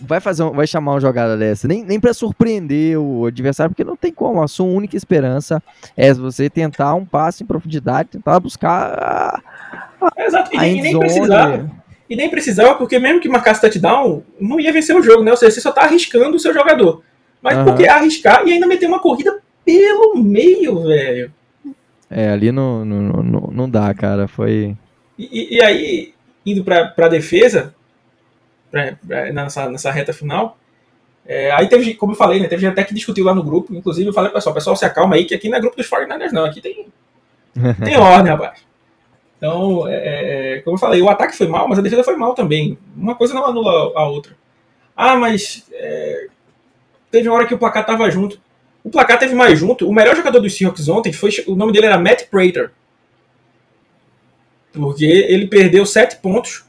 vai 0.00 0.20
fazer 0.20 0.48
vai 0.50 0.66
chamar 0.66 0.92
uma 0.92 1.00
jogada 1.00 1.36
dessa, 1.36 1.66
nem, 1.66 1.84
nem 1.84 1.98
para 1.98 2.12
surpreender 2.12 2.98
o 2.98 3.26
adversário, 3.26 3.70
porque 3.70 3.84
não 3.84 3.96
tem 3.96 4.12
como. 4.12 4.42
A 4.42 4.48
sua 4.48 4.66
única 4.66 4.96
esperança 4.96 5.62
é 5.96 6.12
você 6.12 6.50
tentar 6.50 6.94
um 6.94 7.04
passe 7.04 7.42
em 7.42 7.46
profundidade, 7.46 8.10
tentar 8.10 8.38
buscar 8.40 8.98
a, 8.98 9.42
a, 10.00 10.24
Exato. 10.24 10.54
E, 10.54 10.58
a 10.58 10.62
nem, 10.62 10.82
nem 10.82 10.98
precisar 10.98 11.70
e 12.08 12.16
nem 12.16 12.30
precisava, 12.30 12.74
porque 12.76 12.98
mesmo 12.98 13.20
que 13.20 13.28
marcasse 13.28 13.60
touchdown, 13.60 14.22
não 14.40 14.60
ia 14.60 14.72
vencer 14.72 14.96
o 14.96 15.02
jogo, 15.02 15.22
né? 15.22 15.30
Ou 15.30 15.36
seja, 15.36 15.52
você 15.52 15.60
só 15.60 15.72
tá 15.72 15.82
arriscando 15.82 16.36
o 16.36 16.40
seu 16.40 16.54
jogador. 16.54 17.02
Mas 17.42 17.58
uhum. 17.58 17.64
porque 17.64 17.88
arriscar 17.88 18.46
e 18.46 18.52
ainda 18.52 18.66
meter 18.66 18.86
uma 18.86 19.00
corrida 19.00 19.40
pelo 19.64 20.16
meio, 20.16 20.82
velho. 20.84 21.32
É, 22.08 22.30
ali 22.30 22.52
não, 22.52 22.84
não, 22.84 23.22
não, 23.22 23.40
não 23.52 23.70
dá, 23.70 23.92
cara. 23.92 24.28
Foi. 24.28 24.76
E, 25.18 25.56
e 25.56 25.62
aí, 25.62 26.14
indo 26.44 26.62
pra, 26.62 26.86
pra 26.86 27.08
defesa, 27.08 27.74
pra, 28.70 28.96
pra, 29.06 29.32
nessa, 29.32 29.68
nessa 29.68 29.90
reta 29.90 30.12
final, 30.12 30.56
é, 31.26 31.50
aí 31.50 31.68
teve, 31.68 31.94
como 31.94 32.12
eu 32.12 32.16
falei, 32.16 32.38
né? 32.38 32.46
Teve 32.46 32.62
gente 32.62 32.72
até 32.72 32.84
que 32.84 32.94
discutiu 32.94 33.24
lá 33.24 33.34
no 33.34 33.42
grupo. 33.42 33.74
Inclusive, 33.74 34.08
eu 34.08 34.12
falei 34.12 34.30
pessoal, 34.30 34.54
pessoal, 34.54 34.76
se 34.76 34.84
acalma 34.84 35.16
aí, 35.16 35.24
que 35.24 35.34
aqui 35.34 35.48
não 35.48 35.58
é 35.58 35.60
grupo 35.60 35.76
dos 35.76 35.90
49ers, 35.90 36.30
não. 36.30 36.44
Aqui 36.44 36.60
tem, 36.60 36.86
tem 37.84 37.96
ordem, 37.96 38.32
rapaz. 38.32 38.64
Então, 39.36 39.86
é, 39.86 39.94
é, 39.94 40.56
é, 40.56 40.60
como 40.62 40.76
eu 40.76 40.80
falei, 40.80 41.02
o 41.02 41.08
ataque 41.08 41.36
foi 41.36 41.46
mal, 41.46 41.68
mas 41.68 41.78
a 41.78 41.82
defesa 41.82 42.02
foi 42.02 42.16
mal 42.16 42.34
também. 42.34 42.78
Uma 42.96 43.14
coisa 43.14 43.34
não 43.34 43.44
anula 43.44 43.92
a 43.94 44.08
outra. 44.08 44.36
Ah, 44.96 45.16
mas 45.16 45.66
é, 45.72 46.28
teve 47.10 47.28
uma 47.28 47.36
hora 47.36 47.46
que 47.46 47.54
o 47.54 47.58
placar 47.58 47.84
tava 47.84 48.10
junto. 48.10 48.40
O 48.82 48.90
placar 48.90 49.18
teve 49.18 49.34
mais 49.34 49.58
junto. 49.58 49.86
O 49.86 49.92
melhor 49.92 50.16
jogador 50.16 50.40
dos 50.40 50.56
Seahawks 50.56 50.88
ontem 50.88 51.12
foi. 51.12 51.30
O 51.46 51.54
nome 51.54 51.72
dele 51.72 51.86
era 51.86 51.98
Matt 51.98 52.28
Prater. 52.30 52.70
Porque 54.72 55.04
ele 55.04 55.46
perdeu 55.46 55.84
sete 55.84 56.16
pontos. 56.16 56.64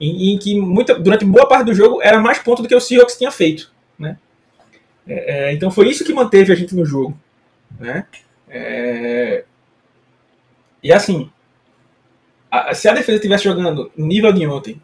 Em, 0.00 0.34
em 0.34 0.38
que 0.38 0.60
muita, 0.60 0.98
durante 0.98 1.24
boa 1.24 1.48
parte 1.48 1.66
do 1.66 1.74
jogo 1.74 2.02
era 2.02 2.18
mais 2.18 2.38
ponto 2.38 2.62
do 2.62 2.68
que 2.68 2.74
o 2.74 2.80
Seahawks 2.80 3.16
tinha 3.16 3.30
feito. 3.30 3.72
Né? 3.98 4.18
É, 5.06 5.48
é 5.48 5.52
então 5.52 5.70
foi 5.70 5.88
isso 5.88 6.04
que 6.04 6.12
manteve 6.12 6.52
a 6.52 6.56
gente 6.56 6.74
no 6.74 6.84
jogo. 6.84 7.16
Né? 7.78 8.06
e 10.82 10.92
assim, 10.92 11.30
a, 12.56 12.74
se 12.74 12.88
a 12.88 12.94
defesa 12.94 13.16
estivesse 13.16 13.44
jogando 13.44 13.90
nível 13.96 14.32
de 14.32 14.46
ontem 14.46 14.80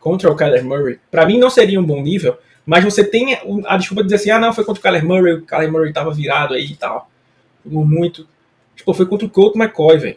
contra 0.00 0.30
o 0.30 0.36
Kyler 0.36 0.64
Murray, 0.64 1.00
para 1.10 1.26
mim 1.26 1.38
não 1.38 1.50
seria 1.50 1.80
um 1.80 1.84
bom 1.84 2.00
nível, 2.00 2.38
mas 2.64 2.84
você 2.84 3.04
tem 3.04 3.38
a 3.66 3.76
desculpa 3.76 4.02
de 4.02 4.08
dizer 4.08 4.16
assim, 4.16 4.30
ah 4.30 4.38
não, 4.38 4.52
foi 4.52 4.64
contra 4.64 4.80
o 4.80 4.82
Kyler 4.82 5.04
Murray, 5.04 5.34
o 5.34 5.42
Kyler 5.42 5.70
Murray 5.70 5.92
tava 5.92 6.12
virado 6.12 6.54
aí 6.54 6.66
e 6.66 6.76
tal, 6.76 7.10
jogou 7.64 7.84
muito. 7.84 8.26
Tipo, 8.74 8.92
foi 8.92 9.06
contra 9.06 9.26
o 9.26 9.30
Colt 9.30 9.56
McCoy, 9.56 9.98
velho. 9.98 10.16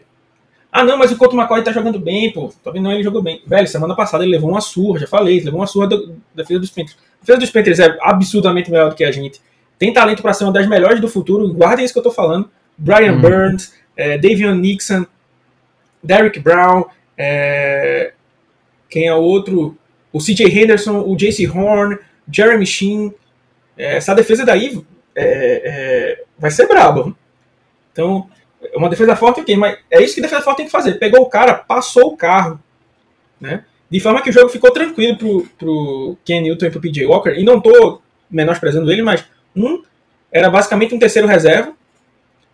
Ah 0.72 0.84
não, 0.84 0.96
mas 0.96 1.10
o 1.10 1.16
Colt 1.16 1.32
McCoy 1.34 1.64
tá 1.64 1.72
jogando 1.72 1.98
bem, 1.98 2.32
pô. 2.32 2.52
Tá 2.62 2.70
vendo? 2.70 2.84
Não, 2.84 2.92
ele 2.92 3.02
jogou 3.02 3.22
bem. 3.22 3.42
Velho, 3.44 3.66
semana 3.66 3.96
passada 3.96 4.22
ele 4.22 4.32
levou 4.32 4.50
uma 4.50 4.60
surra, 4.60 5.00
já 5.00 5.06
falei, 5.06 5.36
ele 5.36 5.46
levou 5.46 5.60
uma 5.60 5.66
surra 5.66 5.88
da 5.88 5.96
defesa 6.34 6.60
dos 6.60 6.70
Panthers. 6.70 6.96
A 7.18 7.20
defesa 7.20 7.38
dos 7.40 7.50
Panthers 7.50 7.78
é 7.80 7.98
absurdamente 8.00 8.70
melhor 8.70 8.90
do 8.90 8.94
que 8.94 9.02
a 9.02 9.10
gente. 9.10 9.40
Tem 9.78 9.92
talento 9.92 10.22
para 10.22 10.32
ser 10.32 10.44
uma 10.44 10.52
das 10.52 10.68
melhores 10.68 11.00
do 11.00 11.08
futuro, 11.08 11.52
guardem 11.52 11.84
isso 11.84 11.94
que 11.94 11.98
eu 11.98 12.04
tô 12.04 12.10
falando. 12.10 12.48
Brian 12.76 13.14
hum. 13.14 13.20
Burns, 13.20 13.74
é, 13.96 14.16
Davion 14.16 14.54
Nixon, 14.54 15.06
Derrick 16.02 16.38
Brown, 16.38 16.84
é, 17.22 18.12
quem 18.88 19.06
é 19.06 19.14
outro? 19.14 19.76
O 20.10 20.18
CJ 20.18 20.46
Henderson, 20.46 21.00
o 21.00 21.14
JC 21.14 21.46
Horn, 21.46 21.98
Jeremy 22.32 22.66
Sheen. 22.66 23.14
É, 23.76 23.96
essa 23.96 24.14
defesa 24.14 24.44
daí 24.44 24.82
é, 25.14 25.62
é, 25.64 26.24
vai 26.38 26.50
ser 26.50 26.66
braba. 26.66 27.14
Então, 27.92 28.26
uma 28.74 28.88
defesa 28.88 29.14
forte, 29.14 29.42
ok, 29.42 29.54
mas 29.54 29.78
é 29.90 30.02
isso 30.02 30.14
que 30.14 30.22
defesa 30.22 30.40
forte 30.40 30.58
tem 30.58 30.66
que 30.66 30.72
fazer. 30.72 30.94
Pegou 30.94 31.20
o 31.20 31.28
cara, 31.28 31.54
passou 31.54 32.06
o 32.06 32.16
carro. 32.16 32.58
Né? 33.38 33.64
De 33.90 34.00
forma 34.00 34.22
que 34.22 34.30
o 34.30 34.32
jogo 34.32 34.48
ficou 34.48 34.70
tranquilo 34.70 35.18
pro, 35.18 35.46
pro 35.58 36.16
Ken 36.24 36.40
Newton 36.40 36.66
e 36.66 36.70
pro 36.70 36.80
PJ 36.80 37.04
Walker. 37.04 37.34
E 37.38 37.44
não 37.44 37.60
tô 37.60 38.00
menosprezando 38.30 38.90
ele, 38.90 39.02
mas 39.02 39.26
um 39.54 39.82
era 40.32 40.48
basicamente 40.48 40.94
um 40.94 40.98
terceiro 40.98 41.28
reserva. 41.28 41.74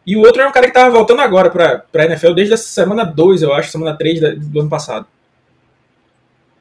E 0.07 0.17
o 0.17 0.21
outro 0.21 0.41
era 0.41 0.49
um 0.49 0.53
cara 0.53 0.67
que 0.67 0.73
tava 0.73 0.91
voltando 0.91 1.21
agora 1.21 1.51
pra, 1.51 1.79
pra 1.79 2.05
NFL 2.05 2.33
desde 2.33 2.55
a 2.55 2.57
semana 2.57 3.05
2, 3.05 3.43
eu 3.43 3.53
acho, 3.53 3.73
semana 3.73 3.97
3 3.97 4.39
do 4.39 4.61
ano 4.61 4.71
passado. 4.71 5.07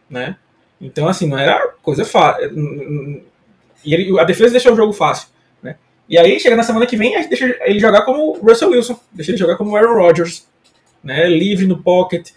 Né? 0.10 0.36
Então, 0.82 1.08
assim, 1.08 1.28
não 1.28 1.38
era 1.38 1.74
coisa 1.84 2.04
fácil. 2.04 3.24
E 3.84 3.94
ele, 3.94 4.20
a 4.20 4.24
defesa 4.24 4.52
deixou 4.52 4.74
o 4.74 4.76
jogo 4.76 4.94
fácil. 4.94 5.30
Né? 5.62 5.76
E 6.10 6.18
aí, 6.18 6.40
chega 6.40 6.56
na 6.56 6.64
semana 6.64 6.88
que 6.88 6.98
vem, 6.98 7.16
a 7.16 7.20
gente 7.22 7.30
deixa 7.30 7.56
ele 7.62 7.80
jogar 7.80 8.02
como 8.02 8.34
Russell 8.40 8.72
Wilson, 8.72 9.00
deixa 9.12 9.32
ele 9.32 9.38
jogar 9.38 9.58
como 9.58 9.76
Aaron 9.76 9.94
Rodgers. 9.94 10.48
Né? 11.04 11.28
Livre 11.28 11.68
no 11.68 11.84
pocket, 11.84 12.32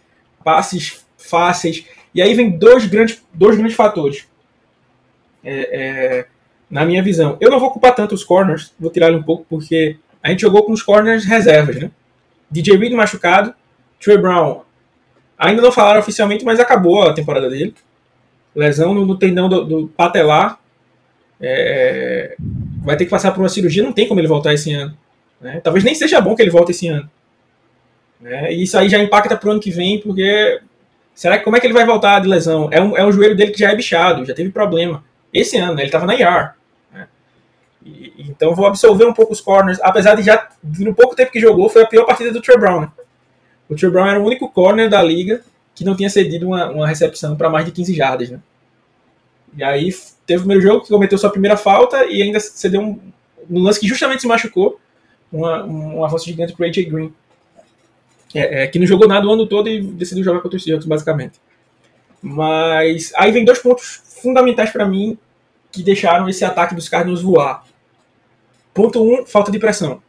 passes 0.45 1.07
fáceis. 1.17 1.87
E 2.15 2.21
aí 2.21 2.35
vem 2.35 2.51
dois 2.51 2.85
grandes, 2.85 3.23
dois 3.33 3.57
grandes 3.57 3.77
fatores. 3.77 4.29
É, 5.43 5.53
é, 5.53 6.27
na 6.71 6.85
minha 6.85 7.03
visão. 7.03 7.39
Eu 7.41 7.51
não 7.51 7.59
vou 7.59 7.71
ocupar 7.71 7.95
tanto 7.95 8.15
os 8.15 8.25
corners, 8.25 8.75
vou 8.79 8.91
tirar 8.91 9.09
ele 9.09 9.17
um 9.17 9.23
pouco, 9.23 9.47
porque 9.49 9.97
a 10.23 10.31
gente 10.31 10.41
jogou 10.41 10.65
com 10.65 10.73
os 10.73 10.83
corners 10.83 11.25
reservas, 11.25 11.77
né? 11.77 11.91
DJ 12.51 12.77
Reed 12.77 12.93
machucado, 12.93 13.55
Trey 14.01 14.19
Brown 14.19 14.63
ainda 15.39 15.63
não 15.63 15.71
falaram 15.71 16.01
oficialmente, 16.01 16.45
mas 16.45 16.59
acabou 16.59 17.03
a 17.03 17.13
temporada 17.13 17.49
dele. 17.49 17.75
Lesão 18.55 18.93
no, 18.93 19.17
tendão 19.17 19.49
do, 19.49 19.65
do 19.65 19.89
patelar. 19.89 20.59
É, 21.41 22.35
vai 22.83 22.97
ter 22.97 23.05
que 23.05 23.11
passar 23.11 23.31
por 23.31 23.41
uma 23.41 23.49
cirurgia, 23.49 23.83
não 23.83 23.93
tem 23.93 24.09
como 24.09 24.19
ele 24.19 24.27
voltar 24.27 24.53
esse 24.53 24.73
ano. 24.73 24.97
Né? 25.41 25.61
Talvez 25.63 25.85
nem 25.85 25.95
seja 25.95 26.21
bom 26.21 26.35
que 26.35 26.43
ele 26.43 26.51
volte 26.51 26.73
esse 26.73 26.89
ano. 26.89 27.09
Né? 28.21 28.53
E 28.53 28.65
isso 28.65 28.77
aí 28.77 28.89
já 28.89 28.99
impacta 28.99 29.37
pro 29.37 29.53
ano 29.53 29.61
que 29.61 29.71
vem, 29.71 30.01
porque 30.01 30.61
Será 31.19 31.37
que 31.37 31.43
como 31.43 31.57
é 31.57 31.61
que 31.61 31.67
ele 31.67 31.75
vai 31.75 31.85
voltar 31.85 32.21
de 32.21 32.29
lesão? 32.29 32.69
É 32.71 32.81
um, 32.81 32.97
é 32.97 33.05
um 33.05 33.11
joelho 33.11 33.35
dele 33.35 33.51
que 33.51 33.59
já 33.59 33.73
é 33.73 33.75
bichado, 33.75 34.25
já 34.25 34.33
teve 34.33 34.51
problema. 34.51 35.03
Esse 35.35 35.57
ano, 35.57 35.75
né, 35.75 35.81
ele 35.81 35.89
estava 35.89 36.07
na 36.07 36.15
IR. 36.15 36.53
E, 37.85 38.13
então 38.19 38.55
vou 38.55 38.67
absorver 38.67 39.05
um 39.05 39.13
pouco 39.13 39.33
os 39.33 39.41
corners, 39.41 39.79
apesar 39.83 40.15
de 40.15 40.23
já, 40.23 40.49
no 40.63 40.95
pouco 40.95 41.15
tempo 41.15 41.31
que 41.31 41.41
jogou, 41.41 41.69
foi 41.69 41.83
a 41.83 41.87
pior 41.87 42.05
partida 42.05 42.33
do 42.33 42.41
Trey 42.41 42.59
Brown. 42.59 42.83
Né? 42.83 42.91
O 43.69 43.75
Trey 43.75 43.91
Brown 43.91 44.07
era 44.07 44.21
o 44.21 44.25
único 44.25 44.51
corner 44.51 44.89
da 44.89 45.03
liga 45.03 45.43
que 45.75 45.85
não 45.85 45.95
tinha 45.95 46.11
cedido 46.11 46.47
uma, 46.47 46.71
uma 46.71 46.89
recepção 46.89 47.37
para 47.37 47.49
mais 47.49 47.65
de 47.65 47.73
15 47.73 47.95
jardas. 47.95 48.31
Né? 48.31 48.41
E 49.57 49.63
aí 49.63 49.95
teve 50.27 50.41
o 50.41 50.47
primeiro 50.47 50.61
jogo 50.61 50.83
que 50.83 50.89
cometeu 50.89 51.17
sua 51.17 51.31
primeira 51.31 51.57
falta 51.57 52.05
e 52.07 52.23
ainda 52.23 52.41
cedeu 52.41 52.81
um, 52.81 53.01
um 53.51 53.63
lance 53.63 53.81
que 53.81 53.87
justamente 53.87 54.21
se 54.21 54.27
machucou, 54.27 54.81
uma, 55.33 55.65
um, 55.65 56.05
avanço 56.05 56.27
gigante 56.27 56.53
para 56.53 56.67
AJ 56.67 56.85
Green. 56.87 57.13
É, 58.35 58.65
é, 58.65 58.67
que 58.67 58.79
não 58.79 58.87
jogou 58.87 59.09
nada 59.09 59.27
o 59.27 59.33
ano 59.33 59.47
todo 59.47 59.71
e 59.71 59.81
decidiu 59.81 60.23
jogar 60.23 60.41
contra 60.41 60.57
os 60.57 60.63
Seahawks, 60.63 60.87
basicamente. 60.87 61.41
Mas 62.21 63.13
aí 63.17 63.33
vem 63.33 63.45
dois 63.45 63.59
pontos 63.59 64.03
fundamentais 64.21 64.71
para 64.71 64.85
mim 64.85 65.17
que 65.73 65.83
deixaram 65.83 66.29
esse 66.29 66.45
ataque 66.45 66.75
dos 66.75 66.89
Cardinals 66.89 67.23
voar. 67.23 67.65
Ponto 68.79 69.03
1, 69.03 69.13
um, 69.13 69.27
falta 69.27 69.51
de 69.51 69.59
pressão. 69.59 70.01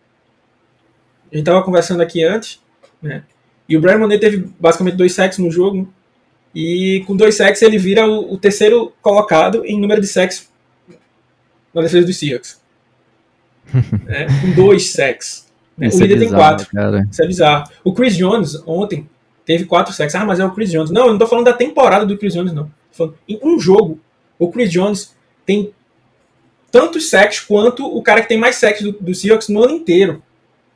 A 1.32 1.36
gente 1.36 1.40
estava 1.40 1.64
conversando 1.64 2.04
aqui 2.04 2.24
antes, 2.24 2.62
né? 3.02 3.24
E 3.68 3.76
o 3.76 3.82
Brian 3.82 3.98
Monet 3.98 4.20
teve 4.20 4.48
basicamente 4.60 4.96
dois 4.96 5.12
sacks 5.12 5.40
no 5.40 5.50
jogo. 5.50 5.92
E 6.54 7.04
com 7.08 7.16
dois 7.16 7.34
sacks 7.34 7.64
ele 7.64 7.80
vira 7.80 8.06
o, 8.06 8.34
o 8.34 8.38
terceiro 8.38 8.94
colocado 9.02 9.66
em 9.66 9.82
número 9.82 10.00
de 10.00 10.06
sacks 10.06 10.52
na 11.74 11.82
defesa 11.82 12.06
dos 12.06 12.16
Seahawks. 12.16 12.62
é, 14.08 14.28
com 14.28 14.52
dois 14.52 14.92
sacks. 14.92 15.52
Né? 15.76 15.90
O 15.92 16.00
líder 16.00 16.18
é 16.18 16.20
tem 16.20 16.30
quatro. 16.30 16.68
Cara. 16.68 17.08
Isso 17.10 17.24
é 17.24 17.26
bizarro. 17.26 17.72
O 17.84 17.92
Chris 17.92 18.16
Jones, 18.16 18.62
ontem, 18.68 19.10
teve 19.46 19.66
quatro 19.66 19.92
sacks. 19.94 20.14
Ah, 20.14 20.26
mas 20.26 20.40
é 20.40 20.46
o 20.46 20.52
Chris 20.52 20.72
Jones. 20.72 20.92
Não, 20.92 21.08
eu 21.08 21.12
não 21.14 21.18
tô 21.18 21.26
falando 21.26 21.46
da 21.46 21.54
temporada 21.54 22.06
do 22.06 22.16
Chris 22.20 22.36
Jones, 22.36 22.54
não. 22.54 22.66
Tô 22.66 22.98
falando, 22.98 23.18
em 23.28 23.40
um 23.42 23.60
jogo, 23.60 24.00
o 24.38 24.52
Chris 24.52 24.72
Jones 24.72 25.16
tem 25.44 25.74
tantos 26.72 27.10
sacks 27.10 27.40
quanto 27.40 27.86
o 27.86 28.02
cara 28.02 28.22
que 28.22 28.28
tem 28.28 28.38
mais 28.38 28.56
sacks 28.56 28.82
do, 28.82 28.92
do 28.92 29.14
Seahawks 29.14 29.50
no 29.50 29.64
ano 29.64 29.74
inteiro. 29.74 30.22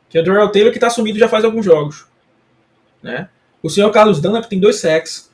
Que 0.10 0.18
é 0.18 0.22
o 0.22 0.24
Darrell 0.24 0.52
Taylor, 0.52 0.72
que 0.72 0.80
tá 0.80 0.89
sumido 0.89 1.18
já 1.18 1.28
faz 1.28 1.44
alguns 1.44 1.66
jogos. 1.66 2.06
Né? 3.02 3.30
O 3.62 3.70
senhor 3.70 3.89
Carlos 3.91 4.22
Dunlap 4.22 4.46
tem 4.46 4.60
dois 4.60 4.80
sacks. 4.80 5.32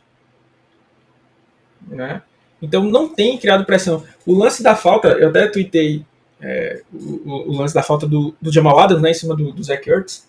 Né? 1.88 2.22
Então 2.62 2.84
não 2.84 3.10
tem 3.10 3.38
criado 3.38 3.66
pressão. 3.66 4.04
O 4.26 4.34
lance 4.34 4.62
da 4.62 4.76
falta, 4.76 5.10
eu 5.10 5.30
até 5.30 5.48
tuitei 5.48 6.06
é, 6.42 6.82
o, 6.94 7.52
o, 7.52 7.58
lance 7.58 7.74
da 7.74 7.84
falta 7.84 8.08
do, 8.08 8.36
do 8.42 8.52
Jamal 8.52 8.80
Adams 8.80 9.02
né, 9.02 9.12
em 9.12 9.14
cima 9.14 9.36
do, 9.36 9.52
do 9.52 9.64
Zach 9.64 9.90
Ertz, 9.90 10.28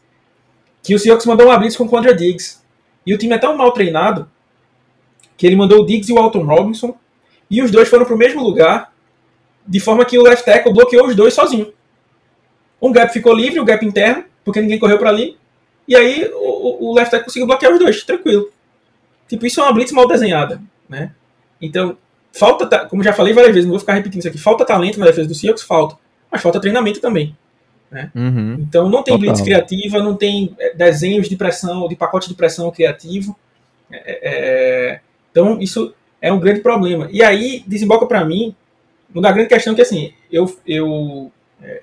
que 0.83 0.95
o 0.95 0.99
Seahawks 0.99 1.27
mandou 1.27 1.47
uma 1.47 1.59
blitz 1.59 1.77
com 1.77 1.85
o 1.85 1.89
Contra 1.89 2.15
Diggs. 2.15 2.61
E 3.07 3.15
o 3.15 3.19
time 3.19 3.35
é 3.35 3.39
tão 3.39 3.57
mal 3.57 3.73
treinado 3.73 4.31
que 5.37 5.47
ele 5.47 5.57
mandou 5.57 5.83
o 5.83 5.87
Diggs 5.87 6.11
e 6.11 6.15
o 6.15 6.19
Alton 6.19 6.45
Robinson 6.45 6.97
e 7.51 7.63
os 7.63 7.71
dois 7.71 7.89
foram 7.89 8.05
para 8.05 8.15
o 8.15 8.19
mesmo 8.19 8.43
lugar, 8.43 8.93
de 9.67 9.81
forma 9.81 10.05
que 10.05 10.19
o 10.19 10.23
left 10.23 10.45
tackle 10.45 10.73
bloqueou 10.73 11.07
os 11.07 11.15
dois 11.15 11.35
sozinho. 11.35 11.73
Um 12.81 12.93
gap 12.93 13.13
ficou 13.13 13.35
livre, 13.35 13.59
o 13.59 13.63
um 13.63 13.67
gap 13.67 13.85
interno, 13.85 14.25
porque 14.45 14.61
ninguém 14.61 14.79
correu 14.79 14.99
para 14.99 15.11
ali, 15.11 15.37
e 15.87 15.95
aí 15.95 16.31
o, 16.33 16.91
o 16.91 16.95
left 16.95 17.11
tackle 17.11 17.27
conseguiu 17.27 17.47
bloquear 17.47 17.73
os 17.73 17.79
dois, 17.79 18.03
tranquilo. 18.05 18.51
Tipo, 19.29 19.47
isso 19.47 19.61
é 19.61 19.65
uma 19.65 19.73
blitz 19.73 19.93
mal 19.93 20.09
desenhada, 20.09 20.61
né? 20.89 21.13
Então, 21.61 21.97
falta, 22.33 22.87
como 22.87 23.03
já 23.03 23.13
falei 23.13 23.33
várias 23.33 23.53
vezes, 23.53 23.67
não 23.67 23.73
vou 23.73 23.81
ficar 23.81 23.95
repetindo 23.95 24.21
isso 24.21 24.29
aqui, 24.29 24.39
falta 24.39 24.65
talento 24.65 24.99
na 24.99 25.07
defesa 25.07 25.29
do 25.29 25.35
Seahawks, 25.35 25.63
falta. 25.63 25.97
Mas 26.31 26.41
falta 26.41 26.61
treinamento 26.61 27.01
também. 27.01 27.37
Né? 27.91 28.11
Uhum. 28.15 28.55
Então 28.61 28.89
não 28.89 29.03
tem 29.03 29.15
Total. 29.15 29.19
blitz 29.19 29.41
criativa, 29.41 29.99
não 29.99 30.15
tem 30.15 30.55
é, 30.59 30.75
desenhos 30.75 31.29
de 31.29 31.37
pressão, 31.37 31.89
de 31.89 31.97
pacote 31.97 32.29
de 32.29 32.35
pressão 32.35 32.71
criativo. 32.71 33.37
É, 33.91 33.97
é, 33.97 34.21
é, 34.23 35.01
então 35.31 35.61
isso 35.61 35.93
é 36.23 36.33
um 36.33 36.39
grande 36.39 36.61
problema. 36.61 37.09
E 37.11 37.23
aí 37.23 37.65
desemboca 37.67 38.07
para 38.07 38.25
mim 38.25 38.55
uma 39.15 39.33
grande 39.33 39.49
questão 39.49 39.75
que 39.75 39.83
assim, 39.83 40.13
eu, 40.31 40.53
eu 40.67 41.33
é, 41.63 41.83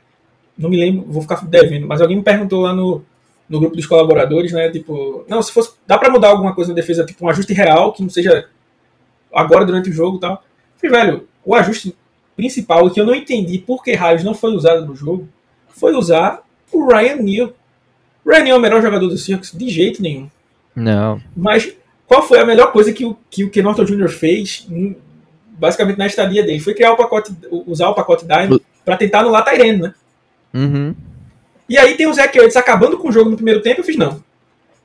não 0.58 0.70
me 0.70 0.78
lembro, 0.78 1.06
vou 1.08 1.22
ficar 1.22 1.46
devendo, 1.46 1.88
mas 1.88 2.02
alguém 2.02 2.18
me 2.18 2.24
perguntou 2.24 2.62
lá 2.62 2.74
no, 2.74 3.04
no 3.50 3.60
grupo 3.60 3.76
dos 3.76 3.86
colaboradores, 3.86 4.52
né? 4.52 4.70
Tipo, 4.70 5.26
não, 5.28 5.42
se 5.42 5.52
fosse. 5.52 5.74
Dá 5.86 5.98
para 5.98 6.10
mudar 6.10 6.30
alguma 6.30 6.54
coisa 6.54 6.72
na 6.72 6.76
defesa, 6.76 7.06
tipo 7.06 7.26
um 7.26 7.30
ajuste 7.30 7.54
real, 7.54 7.94
que 7.94 8.02
não 8.02 8.10
seja 8.10 8.48
agora 9.34 9.66
durante 9.66 9.90
o 9.90 9.94
jogo 9.94 10.18
e 10.18 10.20
tal. 10.20 10.44
falei, 10.82 11.06
velho, 11.06 11.28
o 11.46 11.56
ajuste 11.56 11.96
principal, 12.36 12.90
que 12.90 13.00
eu 13.00 13.06
não 13.06 13.16
entendi 13.16 13.58
por 13.58 13.84
que 13.84 13.94
raios 13.94 14.24
não 14.24 14.34
foi 14.34 14.52
usado 14.52 14.86
no 14.86 14.96
jogo, 14.96 15.28
foi 15.68 15.94
usar 15.96 16.44
o 16.72 16.88
Ryan 16.88 17.18
Neal. 17.18 17.54
O 18.24 18.30
Ryan 18.30 18.44
Neal 18.44 18.56
é 18.56 18.60
o 18.60 18.62
melhor 18.62 18.82
jogador 18.82 19.08
do 19.08 19.18
Seahawks? 19.18 19.52
De 19.52 19.70
jeito 19.70 20.02
nenhum. 20.02 20.30
Não. 20.76 21.22
Mas 21.36 21.74
qual 22.06 22.22
foi 22.22 22.40
a 22.40 22.46
melhor 22.46 22.72
coisa 22.72 22.94
que 22.94 23.06
o, 23.06 23.18
que 23.30 23.44
o 23.44 23.50
Ken 23.50 23.64
Norton 23.64 23.84
Jr. 23.84 24.10
fez, 24.10 24.68
basicamente 25.58 25.98
na 25.98 26.08
estadia 26.08 26.44
dele? 26.44 26.60
Foi 26.60 26.74
criar 26.74 26.94
o 26.94 26.98
pacote, 26.98 27.32
usar 27.66 27.90
o 27.90 27.94
pacote 27.96 28.26
Dime 28.26 28.62
para 28.86 28.98
tentar 28.98 29.20
anular 29.20 29.44
Tyrene, 29.44 29.82
né? 29.82 29.94
Uhum. 30.54 30.96
E 31.68 31.78
aí 31.78 31.96
tem 31.98 32.08
o 32.08 32.14
Zach 32.14 32.38
Ertz 32.38 32.56
acabando 32.56 32.98
com 32.98 33.10
o 33.10 33.12
jogo 33.12 33.30
no 33.30 33.36
primeiro 33.36 33.62
tempo, 33.62 33.82
eu 33.82 33.84
fiz, 33.84 33.98
não. 33.98 34.24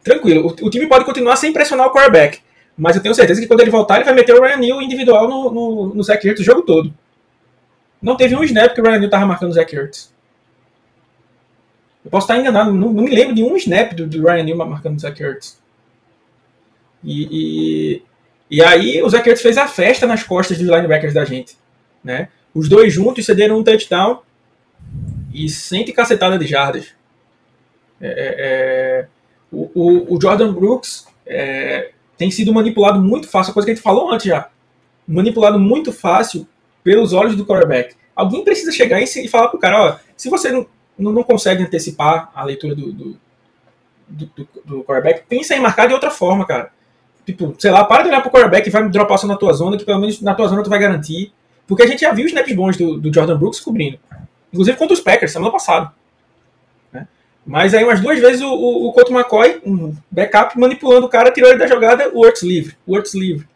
Tranquilo, 0.03 0.49
o, 0.49 0.67
o 0.67 0.71
time 0.71 0.87
pode 0.87 1.05
continuar 1.05 1.37
sem 1.37 1.53
pressionar 1.53 1.87
o 1.87 1.93
quarterback. 1.93 2.41
Mas 2.77 2.97
eu 2.97 3.03
tenho 3.03 3.15
certeza 3.15 3.41
que 3.41 3.47
quando 3.47 3.61
ele 3.61 3.71
voltar, 3.71 3.97
ele 3.97 4.05
vai 4.05 4.15
meter 4.15 4.35
o 4.35 4.43
Ryan 4.43 4.57
Neal 4.57 4.83
individual 4.83 5.29
no, 5.29 5.51
no, 5.51 5.95
no 5.95 6.03
Zach 6.03 6.27
Ertz 6.27 6.41
o 6.41 6.45
jogo 6.45 6.63
todo. 6.63 6.93
Não 8.01 8.17
teve 8.17 8.35
um 8.35 8.43
snap 8.43 8.75
que 8.75 8.81
o 8.81 8.85
Ryan 8.85 8.99
Neal 8.99 9.11
tava 9.11 9.27
marcando 9.27 9.51
o 9.51 9.55
Zach 9.55 9.75
Ertz. 9.75 10.13
Eu 12.05 12.11
posso 12.11 12.25
estar 12.25 12.37
enganado, 12.37 12.73
não, 12.73 12.93
não 12.93 13.05
me 13.05 13.15
lembro 13.15 13.35
de 13.35 13.45
um 13.45 13.57
snap 13.57 13.93
do, 13.93 14.07
do 14.07 14.27
Ryan 14.27 14.43
Neal 14.43 14.59
marcando 14.69 14.97
o 14.97 15.01
Zach 15.01 15.23
Ertz. 15.23 15.63
E, 17.05 17.29
e, 17.31 18.03
e, 18.53 18.63
aí 18.63 19.03
o 19.03 19.09
Zach 19.09 19.37
fez 19.37 19.57
a 19.57 19.67
festa 19.67 20.07
nas 20.07 20.23
costas 20.23 20.59
dos 20.59 20.67
linebackers 20.67 21.15
da 21.15 21.25
gente. 21.25 21.57
Né? 22.05 22.29
Os 22.55 22.69
dois 22.69 22.93
juntos 22.93 23.25
cederam 23.25 23.59
um 23.59 23.65
touchdown 23.65 24.21
e 25.33 25.49
sente 25.49 25.93
cacetada 25.93 26.39
de 26.39 26.47
jardas. 26.47 26.89
É, 28.01 28.09
é, 28.09 28.35
é 28.39 29.07
o, 29.51 29.71
o, 29.75 30.15
o, 30.15 30.21
Jordan 30.21 30.53
Brooks 30.53 31.07
é, 31.27 31.93
tem 32.19 32.31
sido 32.31 32.53
manipulado 32.53 33.01
muito 33.01 33.29
fácil, 33.29 33.55
coisa 33.55 33.67
que 33.67 33.73
a 33.73 33.75
gente 33.75 33.83
falou 33.83 34.11
antes 34.11 34.27
já. 34.27 34.51
Manipulado 35.07 35.59
muito 35.59 35.93
fácil 35.93 36.47
pelos 36.85 37.13
olhos 37.13 37.37
do 37.37 37.47
quarterback. 37.47 37.95
Alguém 38.15 38.45
precisa 38.45 38.73
chegar 38.73 39.01
e, 39.01 39.29
falar 39.29 39.49
pro 39.49 39.59
cara, 39.59 39.83
ó, 39.83 39.99
se 40.17 40.29
você 40.29 40.51
não, 40.51 40.67
não, 40.99 41.23
consegue 41.23 41.63
antecipar 41.63 42.31
a 42.35 42.45
leitura 42.45 42.75
do, 42.75 42.93
do, 42.93 43.21
do, 44.09 44.27
do, 44.27 44.49
do 44.65 44.85
quarterback, 44.85 45.25
pensa 45.29 45.55
em 45.55 45.61
marcar 45.61 45.87
de 45.87 45.95
outra 45.95 46.11
forma, 46.11 46.47
cara. 46.47 46.71
Tipo, 47.25 47.55
sei 47.59 47.71
lá, 47.71 47.85
para 47.85 48.03
de 48.03 48.09
olhar 48.09 48.21
pro 48.21 48.31
quarterback 48.31 48.67
e 48.67 48.71
vai 48.71 48.89
dropar 48.89 49.19
só 49.19 49.27
na 49.27 49.37
tua 49.37 49.53
zona, 49.53 49.77
que 49.77 49.85
pelo 49.85 50.01
menos 50.01 50.21
na 50.21 50.35
tua 50.35 50.49
zona 50.49 50.63
tu 50.63 50.71
vai 50.71 50.79
garantir. 50.79 51.33
Porque 51.67 51.85
a 51.85 51.87
gente 51.87 52.01
já 52.01 52.13
viu 52.13 52.25
os 52.25 52.33
snaps 52.33 52.55
bons 52.55 52.77
do, 52.77 52.99
do 52.99 53.15
Jordan 53.15 53.39
Brooks 53.39 53.61
cobrindo. 53.61 53.99
Inclusive 54.53 54.77
contra 54.77 54.95
os 54.95 55.01
Packers, 55.01 55.33
semana 55.33 55.53
passada. 55.53 55.93
Né? 56.93 57.07
Mas 57.47 57.73
aí 57.75 57.85
umas 57.85 58.01
duas 58.01 58.19
vezes 58.19 58.43
o, 58.43 58.53
o, 58.53 58.91
o 58.91 59.01
McCoy, 59.11 59.63
um 59.65 59.95
backup, 60.11 60.59
manipulando 60.59 61.07
o 61.07 61.09
cara, 61.09 61.31
tirou 61.31 61.49
ele 61.49 61.59
da 61.59 61.67
jogada, 61.67 62.11
o 62.13 62.21
Orts 62.21 62.43
livre. 62.43 62.77
O 62.87 62.95
Orts 62.95 63.15
livre. 63.15 63.47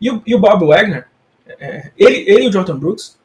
E 0.00 0.10
o, 0.10 0.22
e 0.26 0.34
o 0.34 0.38
Bob 0.38 0.66
Wagner, 0.66 1.06
é, 1.58 1.90
ele, 1.96 2.24
ele 2.28 2.44
e 2.44 2.48
o 2.48 2.52
Jordan 2.52 2.78
Brooks, 2.78 3.18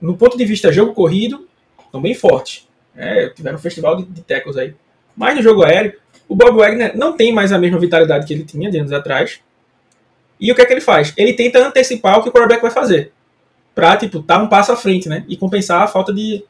no 0.00 0.16
ponto 0.16 0.38
de 0.38 0.44
vista 0.44 0.72
jogo 0.72 0.94
corrido, 0.94 1.48
estão 1.84 2.00
bem 2.00 2.14
fortes. 2.14 2.68
É, 2.96 3.28
tiveram 3.30 3.56
um 3.56 3.60
festival 3.60 3.96
de, 3.96 4.04
de 4.04 4.22
tackles 4.22 4.56
aí. 4.56 4.74
Mas 5.16 5.34
no 5.34 5.42
jogo 5.42 5.64
aéreo, 5.64 5.94
o 6.28 6.34
Bob 6.34 6.56
Wagner 6.56 6.96
não 6.96 7.16
tem 7.16 7.32
mais 7.32 7.52
a 7.52 7.58
mesma 7.58 7.78
vitalidade 7.78 8.26
que 8.26 8.34
ele 8.34 8.44
tinha 8.44 8.70
de 8.70 8.78
anos 8.78 8.92
atrás. 8.92 9.40
E 10.40 10.50
o 10.52 10.54
que 10.54 10.60
é 10.60 10.66
que 10.66 10.72
ele 10.72 10.80
faz? 10.80 11.12
Ele 11.16 11.32
tenta 11.32 11.66
antecipar 11.66 12.18
o 12.18 12.22
que 12.22 12.28
o 12.28 12.32
quarterback 12.32 12.60
vai 12.60 12.70
fazer. 12.70 13.12
Pra, 13.74 13.96
tipo, 13.96 14.18
estar 14.18 14.38
tá 14.38 14.42
um 14.42 14.48
passo 14.48 14.72
à 14.72 14.76
frente, 14.76 15.08
né? 15.08 15.24
E 15.28 15.36
compensar 15.36 15.82
a 15.82 15.86
falta 15.86 16.12
de, 16.12 16.42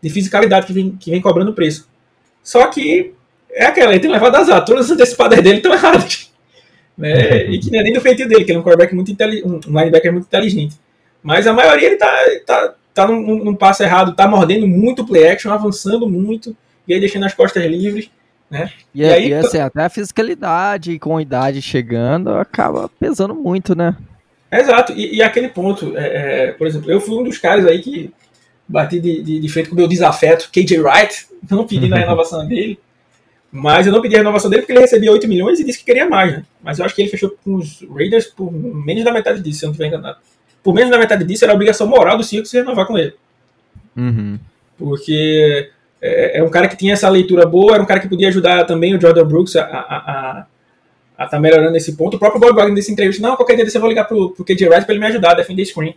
de 0.00 0.10
fisicalidade 0.10 0.66
que 0.66 0.72
vem, 0.72 0.90
que 0.96 1.10
vem 1.10 1.20
cobrando 1.20 1.50
o 1.50 1.54
preço. 1.54 1.88
Só 2.42 2.66
que 2.66 3.12
é 3.50 3.66
aquela, 3.66 3.92
ele 3.92 4.00
tem 4.00 4.10
levado 4.10 4.36
azar. 4.36 4.64
Todas 4.64 4.86
as 4.86 4.92
antecipadas 4.92 5.42
dele 5.42 5.56
estão 5.56 5.72
erradas. 5.72 6.26
Né? 6.96 7.50
E 7.50 7.58
que 7.58 7.70
não 7.70 7.80
é 7.80 7.82
nem 7.82 7.92
do 7.92 8.00
feitio 8.00 8.26
dele, 8.26 8.42
que 8.42 8.50
ele 8.50 8.56
é 8.56 8.60
um 8.62 8.64
quarterback 8.64 8.94
muito 8.94 9.12
um 9.46 9.78
linebacker 9.78 10.10
muito 10.10 10.24
inteligente. 10.24 10.76
Mas 11.22 11.46
a 11.46 11.52
maioria 11.52 11.88
ele 11.88 11.96
tá, 11.96 12.10
tá, 12.46 12.74
tá 12.94 13.06
num, 13.06 13.44
num 13.44 13.54
passo 13.54 13.82
errado, 13.82 14.16
tá 14.16 14.26
mordendo 14.26 14.66
muito 14.66 15.04
play 15.04 15.28
action, 15.28 15.52
avançando 15.52 16.08
muito, 16.08 16.56
e 16.88 16.94
aí 16.94 16.98
deixando 16.98 17.26
as 17.26 17.34
costas 17.34 17.62
livres. 17.66 18.08
Né? 18.50 18.70
E, 18.94 19.02
e 19.02 19.04
aí, 19.04 19.28
e 19.28 19.34
assim, 19.34 19.58
até 19.58 19.84
a 19.84 19.88
fisicalidade 19.88 20.98
com 20.98 21.16
a 21.16 21.22
idade 21.22 21.60
chegando 21.60 22.30
acaba 22.30 22.88
pesando 22.88 23.34
muito, 23.34 23.74
né? 23.74 23.96
Exato, 24.50 24.92
e, 24.92 25.16
e 25.16 25.22
aquele 25.22 25.48
ponto, 25.48 25.96
é, 25.96 26.48
é, 26.48 26.52
por 26.52 26.66
exemplo, 26.66 26.90
eu 26.90 27.00
fui 27.00 27.18
um 27.18 27.24
dos 27.24 27.38
caras 27.38 27.66
aí 27.66 27.80
que 27.80 28.12
bati 28.68 29.00
de, 29.00 29.22
de, 29.22 29.40
de 29.40 29.48
frente 29.48 29.68
com 29.68 29.74
o 29.74 29.78
meu 29.78 29.88
desafeto, 29.88 30.48
KJ 30.52 30.78
Wright, 30.78 31.26
não 31.50 31.66
pedindo 31.66 31.94
a 31.94 31.98
renovação 32.00 32.46
dele, 32.46 32.78
mas 33.50 33.86
eu 33.86 33.92
não 33.92 34.02
pedi 34.02 34.14
a 34.14 34.18
renovação 34.18 34.50
dele 34.50 34.62
porque 34.62 34.72
ele 34.72 34.80
recebia 34.80 35.10
8 35.10 35.26
milhões 35.26 35.58
e 35.58 35.64
disse 35.64 35.78
que 35.78 35.84
queria 35.84 36.08
mais, 36.08 36.32
né? 36.32 36.44
Mas 36.62 36.78
eu 36.78 36.84
acho 36.84 36.94
que 36.94 37.02
ele 37.02 37.10
fechou 37.10 37.36
com 37.44 37.56
os 37.56 37.84
Raiders 37.90 38.26
por 38.26 38.52
menos 38.52 39.04
da 39.04 39.12
metade 39.12 39.40
disso, 39.40 39.60
se 39.60 39.64
eu 39.64 39.68
não 39.68 39.72
estiver 39.72 39.88
enganado. 39.88 40.18
Por 40.62 40.74
menos 40.74 40.90
da 40.90 40.98
metade 40.98 41.24
disso, 41.24 41.44
era 41.44 41.52
a 41.52 41.54
obrigação 41.54 41.86
moral 41.86 42.16
do 42.16 42.24
Seahawks 42.24 42.52
renovar 42.52 42.86
com 42.86 42.98
ele. 42.98 43.14
Uhum. 43.96 44.38
Porque 44.76 45.70
é, 46.06 46.38
é, 46.38 46.42
um 46.42 46.48
cara 46.48 46.68
que 46.68 46.76
tinha 46.76 46.92
essa 46.92 47.08
leitura 47.08 47.46
boa, 47.46 47.74
era 47.74 47.82
um 47.82 47.86
cara 47.86 48.00
que 48.00 48.08
podia 48.08 48.28
ajudar 48.28 48.64
também 48.64 48.94
o 48.94 49.00
Jordan 49.00 49.26
Brooks 49.26 49.56
a 49.56 49.62
estar 49.64 50.46
a, 51.16 51.26
tá 51.26 51.40
melhorando 51.40 51.72
nesse 51.72 51.96
ponto. 51.96 52.16
O 52.16 52.18
próprio 52.18 52.40
Bob 52.40 52.54
Wagner 52.54 52.74
nesse 52.74 52.92
entrevista, 52.92 53.26
não, 53.26 53.36
qualquer 53.36 53.56
dia 53.56 53.68
você 53.68 53.76
eu 53.76 53.80
vou 53.80 53.90
ligar 53.90 54.04
pro, 54.04 54.30
pro 54.30 54.44
KJ 54.44 54.68
Wright 54.68 54.84
pra 54.84 54.94
ele 54.94 55.00
me 55.00 55.06
ajudar 55.06 55.32
a 55.32 55.34
defender 55.34 55.64
screen. 55.64 55.96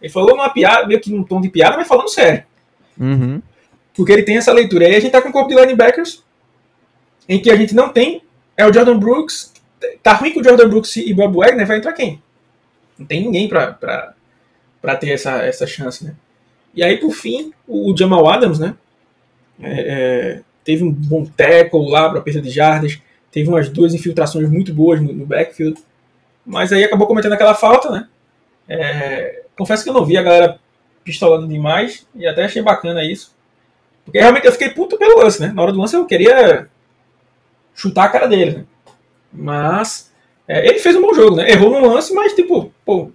Ele 0.00 0.12
falou 0.12 0.30
numa 0.30 0.50
piada, 0.50 0.86
meio 0.86 1.00
que 1.00 1.10
num 1.10 1.24
tom 1.24 1.40
de 1.40 1.48
piada, 1.48 1.76
mas 1.76 1.88
falando 1.88 2.08
sério. 2.08 2.44
Uhum. 2.98 3.42
Porque 3.94 4.12
ele 4.12 4.22
tem 4.22 4.36
essa 4.36 4.52
leitura. 4.52 4.84
E 4.84 4.86
aí 4.88 4.96
a 4.96 5.00
gente 5.00 5.10
tá 5.10 5.20
com 5.20 5.28
um 5.28 5.32
corpo 5.32 5.48
de 5.48 5.56
linebackers 5.56 6.22
em 7.28 7.40
que 7.40 7.50
a 7.50 7.56
gente 7.56 7.74
não 7.74 7.88
tem 7.88 8.22
é 8.56 8.66
o 8.66 8.72
Jordan 8.72 8.98
Brooks. 8.98 9.52
Tá 10.02 10.14
ruim 10.14 10.32
com 10.32 10.40
o 10.40 10.44
Jordan 10.44 10.68
Brooks 10.68 10.96
e 10.96 11.14
Bob 11.14 11.36
Wagner, 11.36 11.66
vai 11.66 11.78
entrar 11.78 11.92
quem? 11.92 12.20
Não 12.98 13.06
tem 13.06 13.22
ninguém 13.22 13.48
pra, 13.48 13.72
pra, 13.72 14.14
pra 14.82 14.96
ter 14.96 15.10
essa, 15.10 15.42
essa 15.42 15.66
chance, 15.66 16.04
né? 16.04 16.14
E 16.74 16.82
aí, 16.82 16.96
por 16.98 17.12
fim, 17.12 17.52
o 17.66 17.96
Jamal 17.96 18.28
Adams, 18.28 18.58
né? 18.58 18.74
É, 19.62 19.70
é, 19.70 20.40
teve 20.64 20.84
um 20.84 20.92
bom 20.92 21.24
tackle 21.24 21.90
lá 21.90 22.08
para 22.10 22.20
perda 22.20 22.40
de 22.40 22.50
jardas, 22.50 23.00
teve 23.30 23.48
umas 23.48 23.68
duas 23.68 23.94
infiltrações 23.94 24.48
muito 24.48 24.72
boas 24.72 25.00
no, 25.00 25.12
no, 25.12 25.26
backfield, 25.26 25.80
mas 26.44 26.72
aí 26.72 26.84
acabou 26.84 27.06
cometendo 27.06 27.32
aquela 27.32 27.54
falta, 27.54 27.90
né? 27.90 28.08
É, 28.68 29.42
confesso 29.56 29.82
que 29.82 29.90
eu 29.90 29.94
não 29.94 30.04
vi 30.04 30.16
a 30.16 30.22
galera 30.22 30.58
pistolando 31.02 31.48
demais 31.48 32.06
e 32.14 32.26
até 32.26 32.44
achei 32.44 32.62
bacana 32.62 33.04
isso, 33.04 33.34
porque 34.04 34.18
realmente 34.18 34.46
eu 34.46 34.52
fiquei 34.52 34.70
puto 34.70 34.96
pelo 34.96 35.18
lance, 35.18 35.40
né? 35.40 35.52
Na 35.54 35.62
hora 35.62 35.72
do 35.72 35.80
lance 35.80 35.94
eu 35.94 36.06
queria 36.06 36.68
chutar 37.74 38.04
a 38.04 38.08
cara 38.08 38.26
dele, 38.26 38.58
né? 38.58 38.64
Mas 39.32 40.12
é, 40.46 40.66
ele 40.66 40.78
fez 40.78 40.96
um 40.96 41.02
bom 41.02 41.12
jogo, 41.12 41.36
né? 41.36 41.50
Errou 41.50 41.70
no 41.70 41.94
lance, 41.94 42.14
mas 42.14 42.32
tipo, 42.32 42.72
pô, 42.84 43.10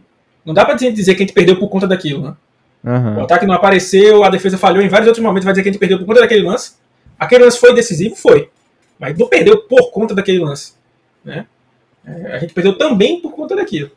não 0.46 0.54
dá 0.54 0.66
pra 0.66 0.76
dizer 0.76 1.16
que 1.16 1.24
a 1.24 1.26
gente 1.26 1.34
perdeu 1.34 1.58
por 1.58 1.70
conta 1.70 1.88
daquilo, 1.88 2.22
né? 2.22 2.36
Uhum. 2.84 3.20
O 3.20 3.22
ataque 3.22 3.46
não 3.46 3.56
apareceu, 3.56 4.24
a 4.24 4.30
defesa 4.30 4.58
falhou 4.58 4.84
em 4.84 4.90
vários 4.90 5.08
outros 5.08 5.24
momentos, 5.24 5.46
vai 5.46 5.54
dizer 5.54 5.64
que 5.64 5.70
a 5.70 5.72
gente 5.72 5.80
perdeu 5.80 6.00
por 6.00 6.06
conta 6.06 6.22
daquele 6.22 6.44
lance. 6.44 6.74
Aquele 7.18 7.46
lance 7.46 7.60
foi 7.60 7.74
decisivo? 7.74 8.16
Foi. 8.16 8.50
Mas 9.00 9.18
não 9.18 9.28
perdeu 9.28 9.62
por 9.62 9.92
conta 9.92 10.14
daquele 10.14 10.40
lance. 10.40 10.74
Né? 11.24 11.46
É, 12.06 12.36
a 12.36 12.40
gente 12.40 12.54
perdeu 12.54 12.78
também 12.78 13.22
por 13.22 13.32
conta 13.34 13.56
daquilo. 13.56 13.92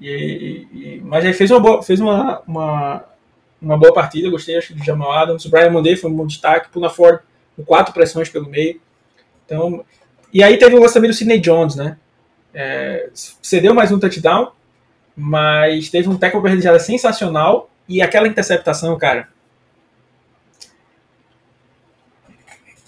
E, 0.00 0.66
e, 0.72 1.02
mas 1.04 1.24
aí 1.24 1.32
fez 1.32 1.50
uma 1.50 1.60
boa, 1.60 1.82
fez 1.82 2.00
uma, 2.00 2.40
uma, 2.46 3.04
uma 3.60 3.76
boa 3.76 3.92
partida, 3.92 4.30
gostei 4.30 4.56
acho, 4.56 4.74
do 4.74 4.84
Jamal 4.84 5.12
Adams. 5.12 5.44
O 5.44 5.50
Brian 5.50 5.70
Monday 5.70 5.96
foi 5.96 6.10
um 6.10 6.26
destaque, 6.26 6.70
Puna 6.70 6.88
Ford 6.88 7.20
com 7.56 7.64
quatro 7.64 7.92
pressões 7.92 8.28
pelo 8.28 8.48
meio. 8.48 8.80
Então, 9.44 9.84
e 10.32 10.42
aí 10.42 10.56
teve 10.56 10.76
o 10.76 10.80
lançamento 10.80 11.10
do 11.10 11.16
Sidney 11.16 11.40
Jones, 11.40 11.74
né? 11.74 11.96
É, 12.54 13.10
cedeu 13.14 13.74
mais 13.74 13.92
um 13.92 13.98
touchdown, 13.98 14.52
mas 15.16 15.88
teve 15.88 16.08
um 16.08 16.16
tackle 16.16 16.42
perdida 16.42 16.78
sensacional 16.78 17.69
e 17.90 18.00
aquela 18.00 18.28
interceptação, 18.28 18.96
cara. 18.96 19.28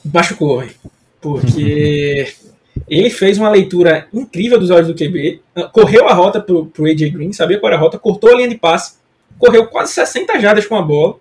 Machucou, 0.05 0.61
véio, 0.61 0.73
porque 1.21 2.33
ele 2.89 3.11
fez 3.11 3.37
uma 3.37 3.51
leitura 3.51 4.09
incrível 4.13 4.61
dos 4.61 4.71
olhos 4.71 4.87
do 4.87 4.95
QB, 4.95 5.43
correu 5.73 6.09
a 6.09 6.15
rota 6.15 6.41
pro, 6.41 6.67
pro 6.67 6.87
AJ 6.87 7.11
Green, 7.11 7.33
sabia 7.33 7.59
qual 7.59 7.73
era 7.73 7.77
a 7.77 7.83
rota, 7.83 7.99
cortou 7.99 8.31
a 8.31 8.37
linha 8.37 8.49
de 8.49 8.57
passe, 8.57 8.97
correu 9.39 9.67
quase 9.67 9.93
60 9.93 10.39
jardas 10.41 10.67
com 10.67 10.77
a 10.77 10.83
bola 10.83 11.17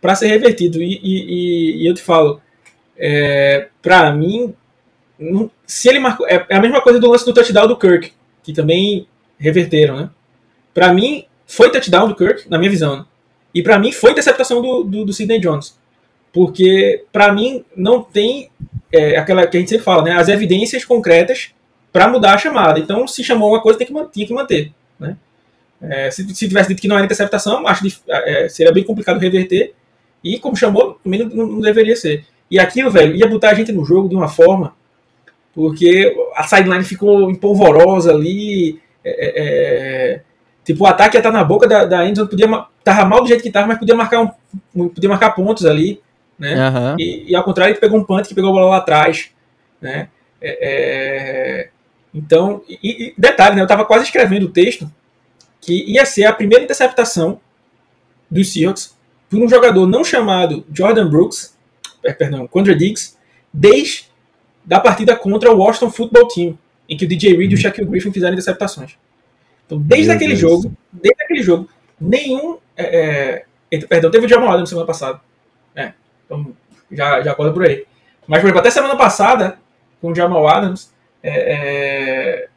para 0.00 0.14
ser 0.14 0.28
revertido. 0.28 0.80
E, 0.80 1.00
e, 1.02 1.82
e, 1.82 1.86
eu 1.88 1.94
te 1.94 2.02
falo, 2.02 2.40
é, 2.96 3.68
para 3.82 4.12
mim, 4.12 4.54
se 5.66 5.88
ele 5.88 5.98
marcou, 5.98 6.26
é, 6.28 6.46
é 6.48 6.56
a 6.56 6.60
mesma 6.60 6.80
coisa 6.80 7.00
do 7.00 7.10
lance 7.10 7.24
do 7.24 7.34
touchdown 7.34 7.66
do 7.66 7.76
Kirk, 7.76 8.12
que 8.44 8.52
também 8.52 9.08
reverteram, 9.38 9.96
né? 9.96 10.10
Para 10.72 10.92
mim, 10.92 11.26
foi 11.46 11.70
touchdown 11.70 12.08
do 12.08 12.16
Kirk, 12.16 12.48
na 12.50 12.58
minha 12.58 12.70
visão. 12.70 12.98
Né? 12.98 13.04
E 13.54 13.62
para 13.62 13.78
mim 13.78 13.92
foi 13.92 14.10
interceptação 14.10 14.60
do, 14.60 14.82
do, 14.82 15.04
do 15.06 15.12
Sidney 15.12 15.38
Jones. 15.38 15.78
Porque 16.32 17.04
para 17.10 17.32
mim 17.32 17.64
não 17.74 18.02
tem 18.02 18.50
é, 18.92 19.16
aquela 19.16 19.46
que 19.46 19.56
a 19.56 19.60
gente 19.60 19.70
sempre 19.70 19.84
fala, 19.84 20.02
né? 20.02 20.12
As 20.12 20.28
evidências 20.28 20.84
concretas 20.84 21.54
para 21.92 22.08
mudar 22.08 22.34
a 22.34 22.38
chamada. 22.38 22.78
Então, 22.78 23.08
se 23.08 23.24
chamou 23.24 23.50
uma 23.50 23.62
coisa, 23.62 23.78
tem 23.78 23.86
que, 23.86 23.94
tinha 24.12 24.26
que 24.26 24.34
manter. 24.34 24.72
Né? 25.00 25.16
É, 25.80 26.10
se, 26.10 26.22
se, 26.34 26.46
tivesse 26.46 26.68
dito 26.68 26.82
que 26.82 26.88
não 26.88 26.96
era 26.96 27.06
interceptação, 27.06 27.66
acho 27.66 27.82
que 27.82 27.94
é, 28.08 28.48
seria 28.50 28.72
bem 28.72 28.84
complicado 28.84 29.18
reverter. 29.18 29.72
E 30.22 30.38
como 30.38 30.56
chamou, 30.56 31.00
também 31.02 31.20
não, 31.20 31.46
não, 31.46 31.60
deveria 31.60 31.96
ser. 31.96 32.26
E 32.50 32.58
aquilo, 32.58 32.90
velho, 32.90 33.16
ia 33.16 33.26
botar 33.26 33.50
a 33.50 33.54
gente 33.54 33.72
no 33.72 33.84
jogo 33.84 34.08
de 34.08 34.14
uma 34.14 34.28
forma, 34.28 34.76
porque 35.54 36.14
a 36.34 36.42
sideline 36.42 36.84
ficou 36.84 37.30
empolvorosa 37.30 38.12
ali. 38.12 38.78
É, 39.02 39.10
é, 39.10 40.12
é 40.16 40.22
Tipo, 40.66 40.82
o 40.82 40.86
ataque 40.88 41.16
ia 41.16 41.20
estar 41.20 41.30
na 41.30 41.44
boca 41.44 41.68
da, 41.68 41.84
da 41.84 42.04
Endzone, 42.04 42.28
podia, 42.28 42.48
tava 42.82 43.04
mal 43.04 43.22
do 43.22 43.28
jeito 43.28 43.40
que 43.40 43.52
tava, 43.52 43.68
mas 43.68 43.78
podia 43.78 43.94
marcar, 43.94 44.34
um, 44.74 44.88
podia 44.88 45.08
marcar 45.08 45.30
pontos 45.30 45.64
ali, 45.64 46.02
né? 46.36 46.68
Uhum. 46.68 46.96
E, 46.98 47.30
e, 47.30 47.36
ao 47.36 47.44
contrário, 47.44 47.72
ele 47.72 47.78
pegou 47.78 47.96
um 47.96 48.02
punt 48.02 48.26
que 48.26 48.34
pegou 48.34 48.50
a 48.50 48.52
bola 48.52 48.70
lá 48.70 48.76
atrás, 48.78 49.30
né? 49.80 50.08
É, 50.42 50.58
é, 50.60 51.68
então, 52.12 52.62
e, 52.68 52.78
e, 52.82 53.14
detalhe, 53.16 53.54
né? 53.54 53.62
Eu 53.62 53.66
tava 53.68 53.84
quase 53.84 54.06
escrevendo 54.06 54.46
o 54.46 54.50
texto 54.50 54.90
que 55.60 55.84
ia 55.88 56.04
ser 56.04 56.24
a 56.24 56.32
primeira 56.32 56.64
interceptação 56.64 57.40
dos 58.28 58.52
Seahawks 58.52 58.96
por 59.30 59.38
um 59.38 59.48
jogador 59.48 59.86
não 59.86 60.02
chamado 60.02 60.64
Jordan 60.72 61.08
Brooks, 61.08 61.56
é, 62.04 62.12
perdão, 62.12 62.44
Condra 62.48 62.74
Diggs, 62.74 63.16
desde 63.52 64.06
da 64.64 64.80
partida 64.80 65.14
contra 65.14 65.52
o 65.52 65.58
Washington 65.58 65.92
Football 65.92 66.26
Team, 66.26 66.58
em 66.88 66.96
que 66.96 67.04
o 67.04 67.08
DJ 67.08 67.36
Reed 67.36 67.52
e 67.52 67.54
o 67.54 67.58
Shaquille 67.58 67.88
Griffin 67.88 68.12
fizeram 68.12 68.32
interceptações. 68.32 68.96
Então, 69.66 69.78
desde 69.78 70.06
Meu 70.06 70.16
aquele 70.16 70.36
Deus. 70.36 70.40
jogo, 70.40 70.72
desde 70.92 71.22
aquele 71.22 71.42
jogo, 71.42 71.68
nenhum. 72.00 72.58
É, 72.76 73.44
é, 73.70 73.78
perdão, 73.86 74.10
teve 74.10 74.26
o 74.26 74.28
Jamal 74.28 74.50
Adams 74.50 74.68
semana 74.68 74.86
passada. 74.86 75.20
É, 75.74 75.92
então, 76.24 76.54
já, 76.90 77.20
já 77.22 77.32
acorda 77.32 77.52
por 77.52 77.64
aí. 77.64 77.84
Mas, 78.26 78.40
por 78.40 78.46
exemplo, 78.46 78.60
até 78.60 78.70
semana 78.70 78.96
passada, 78.96 79.58
com 80.00 80.10
o 80.10 80.14
Jamal 80.14 80.46
Adams, 80.46 80.92
é, 81.22 81.52
é, 81.52 82.48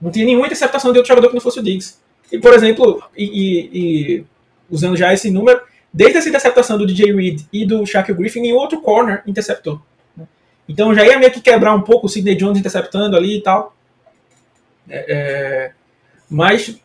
não 0.00 0.10
tinha 0.10 0.26
nenhuma 0.26 0.46
interceptação 0.46 0.92
de 0.92 0.98
outro 0.98 1.08
jogador 1.08 1.28
que 1.28 1.34
não 1.34 1.40
fosse 1.40 1.60
o 1.60 1.62
Diggs. 1.62 1.98
E, 2.30 2.38
por 2.38 2.52
exemplo, 2.52 3.02
e, 3.16 3.24
e, 3.24 3.70
e 4.18 4.24
usando 4.68 4.96
já 4.96 5.12
esse 5.12 5.30
número, 5.30 5.60
desde 5.92 6.18
essa 6.18 6.28
interceptação 6.28 6.76
do 6.76 6.86
DJ 6.86 7.12
Reed 7.14 7.42
e 7.52 7.64
do 7.64 7.86
Shaquille 7.86 8.18
Griffin, 8.18 8.40
nenhum 8.40 8.56
outro 8.56 8.80
corner 8.80 9.22
interceptou. 9.26 9.80
Né? 10.16 10.26
Então 10.68 10.94
já 10.94 11.06
ia 11.06 11.18
meio 11.18 11.30
que 11.32 11.40
quebrar 11.40 11.74
um 11.74 11.82
pouco 11.82 12.06
o 12.06 12.08
Sidney 12.08 12.34
Jones 12.34 12.58
interceptando 12.58 13.16
ali 13.16 13.38
e 13.38 13.42
tal. 13.42 13.74
É, 14.88 15.04
é 15.08 15.72
mas 16.28 16.80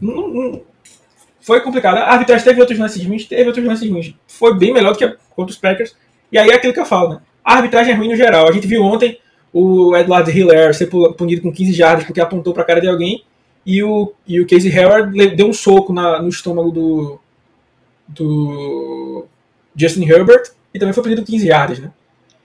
não, 0.00 0.28
não, 0.28 0.62
foi 1.40 1.60
complicado. 1.60 1.98
A 1.98 2.12
arbitragem 2.12 2.44
teve 2.44 2.60
outros 2.60 2.78
lances 2.78 3.04
ruins, 3.04 3.24
teve 3.26 3.46
outros 3.46 3.64
lances 3.64 3.88
ruins. 3.88 4.14
Foi 4.26 4.56
bem 4.56 4.72
melhor 4.72 4.92
do 4.92 4.98
que 4.98 5.16
contra 5.34 5.52
os 5.52 5.58
Packers. 5.58 5.96
E 6.30 6.38
aí 6.38 6.50
é 6.50 6.54
aquilo 6.54 6.72
que 6.72 6.80
eu 6.80 6.86
falo, 6.86 7.14
né? 7.14 7.20
A 7.44 7.56
arbitragem 7.56 7.92
é 7.92 7.96
ruim 7.96 8.08
no 8.08 8.16
geral. 8.16 8.48
A 8.48 8.52
gente 8.52 8.66
viu 8.66 8.82
ontem 8.82 9.18
o 9.52 9.96
Edward 9.96 10.30
Hiller 10.30 10.74
ser 10.74 10.86
punido 10.86 11.42
com 11.42 11.52
15 11.52 11.72
jardas 11.72 12.04
porque 12.04 12.20
apontou 12.20 12.52
para 12.52 12.62
a 12.62 12.66
cara 12.66 12.80
de 12.80 12.88
alguém. 12.88 13.24
E 13.64 13.82
o, 13.82 14.12
e 14.26 14.40
o 14.40 14.46
Casey 14.46 14.76
Hayward 14.76 15.36
deu 15.36 15.46
um 15.46 15.52
soco 15.52 15.92
na, 15.92 16.22
no 16.22 16.28
estômago 16.28 16.70
do, 16.70 17.20
do 18.08 19.26
Justin 19.76 20.04
Herbert 20.04 20.50
e 20.72 20.78
também 20.78 20.94
foi 20.94 21.02
punido 21.02 21.22
com 21.22 21.30
15 21.30 21.46
jardas, 21.46 21.78
né? 21.78 21.90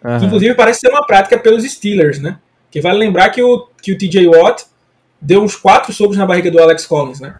Uhum. 0.03 0.19
Que, 0.19 0.25
inclusive 0.25 0.55
parece 0.55 0.81
ser 0.81 0.89
uma 0.89 1.05
prática 1.05 1.37
pelos 1.37 1.63
Steelers, 1.63 2.19
né? 2.19 2.37
Que 2.69 2.81
vale 2.81 2.97
lembrar 2.97 3.29
que 3.29 3.41
o, 3.41 3.67
que 3.81 3.93
o 3.93 3.97
TJ 3.97 4.27
Watt 4.27 4.65
deu 5.25 5.41
uns 5.41 5.55
quatro 5.55 5.91
socos 5.91 6.17
na 6.17 6.25
barriga 6.25 6.51
do 6.51 6.61
Alex 6.61 6.85
Collins, 6.85 7.19
né? 7.19 7.39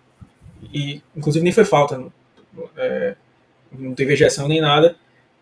E, 0.74 1.02
inclusive, 1.16 1.44
nem 1.44 1.54
foi 1.54 1.64
falta. 1.64 1.98
Não, 1.98 2.12
é, 2.76 3.16
não 3.72 3.94
teve 3.94 4.14
ejeção 4.14 4.48
nem 4.48 4.60
nada. 4.60 4.96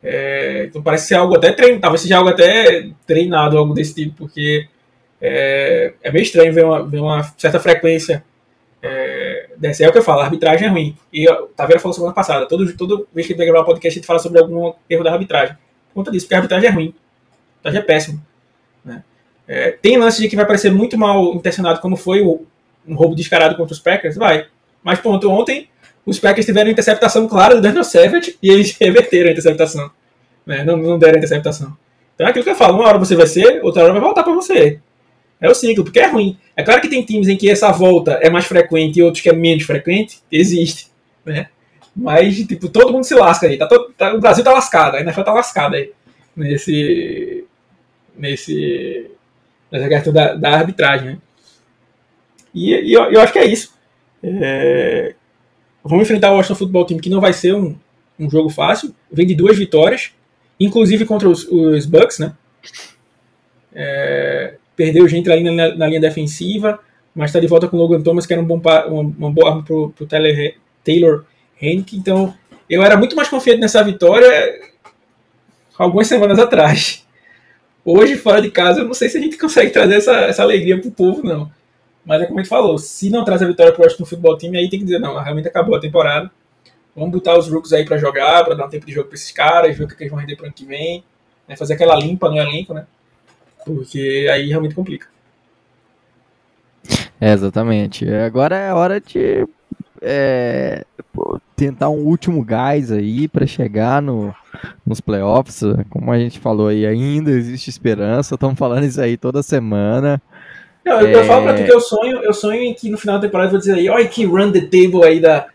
É, 0.04 0.66
então 0.66 0.84
parece 0.84 1.08
ser 1.08 1.16
algo 1.16 1.36
até 1.36 1.54
treinado, 1.54 1.82
talvez 1.82 2.02
seja 2.02 2.18
algo 2.18 2.30
até 2.30 2.90
treinado, 3.08 3.58
algo 3.58 3.74
desse 3.74 3.96
tipo, 3.96 4.18
porque 4.18 4.68
é, 5.22 5.94
é 6.04 6.12
meio 6.12 6.24
estranho 6.24 6.54
ver 6.54 6.66
uma, 6.66 6.84
ver 6.84 7.00
uma 7.00 7.24
certa 7.38 7.58
frequência 7.58 8.22
é, 8.82 9.48
dessa. 9.56 9.86
É 9.86 9.88
o 9.88 9.94
que 9.94 9.98
eu 9.98 10.04
falo, 10.04 10.20
a 10.20 10.26
arbitragem 10.26 10.68
é 10.68 10.70
ruim. 10.70 10.98
E 11.14 11.26
o 11.30 11.48
Taveira 11.48 11.80
falou 11.80 11.94
semana 11.94 12.14
passada, 12.14 12.46
todo, 12.46 12.76
todo 12.76 13.08
vez 13.14 13.26
que 13.26 13.32
ele 13.32 13.38
vai 13.38 13.48
gravar 13.48 13.62
o 13.62 13.66
podcast, 13.66 13.98
a 13.98 14.00
gente 14.02 14.06
fala 14.06 14.20
sobre 14.20 14.42
algum 14.42 14.74
erro 14.90 15.04
da 15.06 15.14
arbitragem. 15.14 15.56
Por 15.88 15.94
conta 15.94 16.12
disso, 16.12 16.26
porque 16.26 16.36
a 16.36 16.40
arbitragem 16.40 16.68
é 16.68 16.72
ruim. 16.72 16.94
A 17.64 17.70
arbitragem 17.70 17.80
é 17.80 17.84
péssima. 17.84 18.22
Né? 18.84 19.04
É, 19.48 19.72
tem 19.72 19.98
lance 19.98 20.22
de 20.22 20.30
que 20.30 20.36
vai 20.36 20.46
parecer 20.46 20.72
muito 20.72 20.98
mal 20.98 21.34
intencionado, 21.34 21.82
como 21.82 21.96
foi 21.96 22.22
o, 22.22 22.46
um 22.88 22.96
roubo 22.96 23.16
descarado 23.16 23.56
contra 23.56 23.74
os 23.74 23.80
Packers? 23.80 24.16
Vai. 24.16 24.48
Mas, 24.84 25.00
ponto, 25.00 25.30
ontem 25.30 25.68
os 26.06 26.20
Packers 26.20 26.46
tiveram 26.46 26.70
interceptação 26.70 27.28
clara 27.28 27.56
do 27.56 27.62
Daniel 27.62 27.84
Savage 27.84 28.38
e 28.42 28.50
eles 28.50 28.76
reverteram 28.80 29.30
a 29.30 29.32
interceptação. 29.32 29.92
Né? 30.46 30.64
Não, 30.64 30.78
não 30.78 31.00
deram 31.00 31.16
a 31.16 31.18
interceptação. 31.18 31.76
Então 32.16 32.28
é 32.28 32.30
aquilo 32.30 32.44
que 32.44 32.52
eu 32.52 32.56
falo, 32.56 32.78
uma 32.78 32.88
hora 32.88 32.98
você 32.98 33.16
vai 33.16 33.28
ser, 33.28 33.64
outra 33.64 33.84
hora 33.84 33.94
vai 33.94 34.02
voltar 34.02 34.24
para 34.24 34.34
você. 34.34 34.80
É 35.42 35.50
o 35.50 35.56
ciclo, 35.56 35.84
porque 35.84 36.00
é 36.00 36.08
ruim. 36.08 36.38
É 36.56 36.64
claro 36.64 36.80
que 36.80 36.88
tem 36.88 37.04
times 37.04 37.28
em 37.28 37.36
que 37.36 37.50
essa 37.50 37.72
volta 37.72 38.14
é 38.22 38.30
mais 38.30 38.46
frequente 38.46 38.98
e 38.98 39.04
outros 39.04 39.22
que 39.22 39.30
é 39.30 39.34
menos 39.34 39.64
frequente, 39.64 40.20
existe, 40.32 40.88
né? 41.26 41.48
Mas, 41.96 42.38
tipo, 42.48 42.70
todo 42.70 42.92
mundo 42.92 43.04
se 43.04 43.14
lasca 43.14 43.48
aí. 43.48 43.58
Tá 43.58 43.68
todo, 43.68 43.94
tá, 43.94 44.14
o 44.14 44.20
Brasil 44.20 44.44
tá 44.44 44.52
lascado, 44.52 44.96
a 44.96 45.02
NFL 45.02 45.22
tá 45.22 45.34
lascada 45.34 45.78
aí. 45.78 45.92
Nesse. 46.36 47.46
Nesse. 48.18 49.12
Nessa 49.74 49.90
questão 49.90 50.14
da, 50.14 50.36
da 50.36 50.52
arbitragem, 50.52 51.08
né? 51.08 51.18
E, 52.54 52.76
e 52.76 52.94
eu, 52.94 53.06
eu, 53.06 53.20
acho 53.20 53.34
que 53.34 53.40
é 53.40 53.46
isso. 53.46 53.74
É, 54.22 55.16
vamos 55.84 56.04
enfrentar 56.04 56.32
o 56.32 56.36
Washington 56.36 56.56
Football 56.56 56.86
Team, 56.86 57.00
que 57.00 57.10
não 57.10 57.20
vai 57.20 57.34
ser 57.34 57.56
um, 57.56 57.76
um 58.20 58.30
jogo 58.30 58.52
fácil. 58.52 58.94
Vem 59.12 59.26
de 59.26 59.34
duas 59.34 59.58
vitórias, 59.58 60.12
inclusive 60.60 61.06
contra 61.06 61.28
os, 61.28 61.48
os 61.48 61.88
Bucks, 61.88 62.20
né? 62.20 62.36
É, 63.74 64.58
perdeu 64.76 65.08
gente 65.08 65.32
ali 65.32 65.44
na, 65.44 65.76
na, 65.76 65.88
linha 65.88 66.00
defensiva, 66.00 66.80
mas 67.16 67.32
está 67.32 67.40
de 67.40 67.48
volta 67.48 67.68
com 67.68 67.76
o 67.76 67.80
Logan 67.80 68.04
Thomas, 68.04 68.28
que 68.28 68.34
era 68.34 68.42
um 68.44 68.46
bom, 68.46 68.62
uma, 68.62 69.00
uma 69.00 69.32
boa 69.32 69.50
arma 69.50 69.64
para 69.64 69.76
o 69.76 69.92
Taylor, 70.08 70.54
Taylor. 70.84 71.26
Então, 71.60 72.36
eu 72.70 72.84
era 72.84 72.96
muito 72.96 73.16
mais 73.16 73.28
confiante 73.28 73.60
nessa 73.60 73.84
vitória 73.84 74.60
algumas 75.76 76.08
semanas 76.08 76.38
atrás. 76.38 77.04
Hoje, 77.86 78.16
fora 78.16 78.42
de 78.42 78.50
casa, 78.50 78.80
eu 78.80 78.86
não 78.86 78.94
sei 78.94 79.10
se 79.10 79.18
a 79.18 79.22
gente 79.22 79.38
consegue 79.38 79.72
trazer 79.72 79.96
essa, 79.96 80.14
essa 80.22 80.42
alegria 80.42 80.80
para 80.80 80.88
o 80.88 80.92
povo, 80.92 81.22
não. 81.22 81.52
Mas 82.06 82.22
é 82.22 82.26
como 82.26 82.40
a 82.40 82.44
gente 82.44 82.50
falou, 82.50 82.78
se 82.78 83.10
não 83.10 83.26
traz 83.26 83.42
a 83.42 83.48
vitória 83.48 83.72
para 83.72 83.82
o 83.82 83.84
Washington 83.84 84.06
Futebol 84.06 84.38
Time, 84.38 84.58
aí 84.58 84.70
tem 84.70 84.80
que 84.80 84.86
dizer, 84.86 85.00
não, 85.00 85.18
realmente 85.22 85.48
acabou 85.48 85.76
a 85.76 85.80
temporada. 85.80 86.32
Vamos 86.96 87.12
botar 87.12 87.38
os 87.38 87.50
rooks 87.50 87.74
aí 87.74 87.86
para 87.86 87.98
jogar, 87.98 88.46
para 88.46 88.56
dar 88.56 88.66
um 88.66 88.70
tempo 88.70 88.86
de 88.86 88.94
jogo 88.94 89.08
para 89.08 89.16
esses 89.16 89.32
caras, 89.32 89.76
ver 89.76 89.84
o 89.84 89.88
que 89.88 89.96
eles 90.02 90.12
vão 90.12 90.20
render 90.20 90.36
para 90.36 90.44
o 90.44 90.46
ano 90.46 90.54
que 90.54 90.66
vem, 90.66 91.04
né, 91.48 91.56
fazer 91.56 91.74
aquela 91.74 91.96
limpa 91.96 92.30
no 92.30 92.38
elenco, 92.38 92.74
né? 92.74 92.86
Porque 93.66 94.28
aí 94.32 94.48
realmente 94.48 94.76
complica. 94.76 95.08
É, 97.20 97.32
exatamente. 97.32 98.08
Agora 98.10 98.56
é 98.56 98.74
hora 98.74 99.00
de 99.00 99.48
é, 100.04 100.86
tentar 101.56 101.90
um 101.90 102.04
último 102.06 102.44
gás 102.44 102.92
aí 102.92 103.28
para 103.28 103.48
chegar 103.48 104.02
no, 104.02 104.36
nos 104.86 105.00
playoffs. 105.00 105.62
Como 105.90 106.12
a 106.12 106.20
gente 106.20 106.40
falou 106.40 106.68
aí, 106.68 106.86
ainda 106.86 107.32
existe 107.32 107.70
esperança. 107.70 108.36
Estamos 108.36 108.60
falando 108.60 108.84
isso 108.84 109.02
aí 109.02 109.18
toda 109.18 109.42
semana. 109.42 110.22
Não, 110.86 111.00
eu, 111.00 111.08
é... 111.08 111.16
eu 111.16 111.24
falo 111.24 111.44
pra 111.44 111.54
tu 111.54 111.64
que 111.64 111.72
eu 111.72 111.80
sonho, 111.80 112.18
eu 112.18 112.34
sonho 112.34 112.62
em 112.62 112.74
que 112.74 112.90
no 112.90 112.98
final 112.98 113.16
da 113.16 113.22
temporada 113.26 113.48
eu 113.48 113.52
vou 113.52 113.60
dizer 113.60 113.76
aí, 113.76 113.90
olha 113.90 114.08
que 114.08 114.26
run 114.26 114.52
the 114.52 114.62
table 114.62 115.06
aí 115.06 115.20
da, 115.20 115.48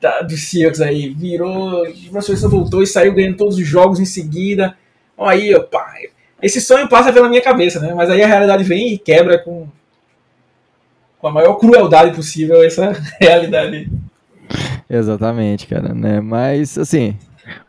da, 0.00 0.22
do 0.22 0.36
Seahawks 0.36 0.80
aí. 0.80 1.10
Virou, 1.10 1.84
o 1.84 2.12
Russell 2.12 2.48
voltou 2.48 2.82
e 2.82 2.86
saiu 2.86 3.12
ganhando 3.12 3.36
todos 3.36 3.56
os 3.56 3.66
jogos 3.66 4.00
em 4.00 4.06
seguida. 4.06 4.74
Aí, 5.18 5.54
opa, 5.54 5.86
esse 6.42 6.60
sonho 6.60 6.88
passa 6.88 7.12
pela 7.12 7.28
minha 7.28 7.42
cabeça, 7.42 7.78
né? 7.78 7.92
Mas 7.94 8.08
aí 8.08 8.22
a 8.22 8.26
realidade 8.26 8.64
vem 8.64 8.94
e 8.94 8.98
quebra 8.98 9.38
com, 9.38 9.68
com 11.20 11.28
a 11.28 11.30
maior 11.32 11.54
crueldade 11.54 12.14
possível 12.14 12.62
essa 12.64 12.92
realidade. 13.20 13.90
Exatamente, 14.88 15.66
cara, 15.66 15.94
né? 15.94 16.20
Mas 16.20 16.76
assim, 16.78 17.16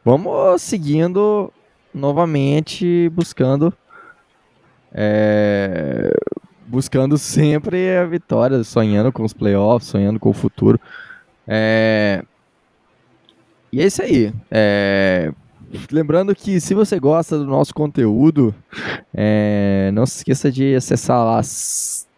vamos 0.04 0.62
seguindo 0.62 1.52
novamente 1.94 3.10
buscando 3.10 3.74
é, 4.94 6.14
buscando 6.68 7.18
sempre 7.18 7.96
a 7.98 8.06
vitória, 8.06 8.64
sonhando 8.64 9.12
com 9.12 9.24
os 9.24 9.34
playoffs, 9.34 9.90
sonhando 9.90 10.20
com 10.20 10.30
o 10.30 10.34
futuro. 10.34 10.80
É, 11.48 12.24
e 13.72 13.82
é 13.82 13.86
isso 13.86 14.02
aí. 14.02 14.34
É, 14.50 15.32
Lembrando 15.92 16.36
que 16.36 16.60
se 16.60 16.74
você 16.74 17.00
gosta 17.00 17.38
do 17.38 17.46
nosso 17.46 17.74
conteúdo, 17.74 18.54
é, 19.14 19.90
não 19.94 20.06
se 20.06 20.18
esqueça 20.18 20.52
de 20.52 20.76
acessar 20.76 21.24
lá 21.24 21.42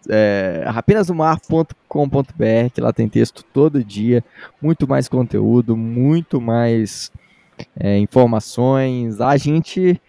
é, 0.10 0.64
apenasomar.com.br, 0.66 2.70
que 2.74 2.82
lá 2.82 2.92
tem 2.92 3.08
texto 3.08 3.44
todo 3.54 3.84
dia, 3.84 4.24
muito 4.62 4.88
mais 4.88 5.08
conteúdo, 5.08 5.78
muito 5.78 6.42
mais 6.42 7.12
é, 7.80 7.98
informações. 7.98 9.22
A 9.22 9.38
gente 9.38 10.00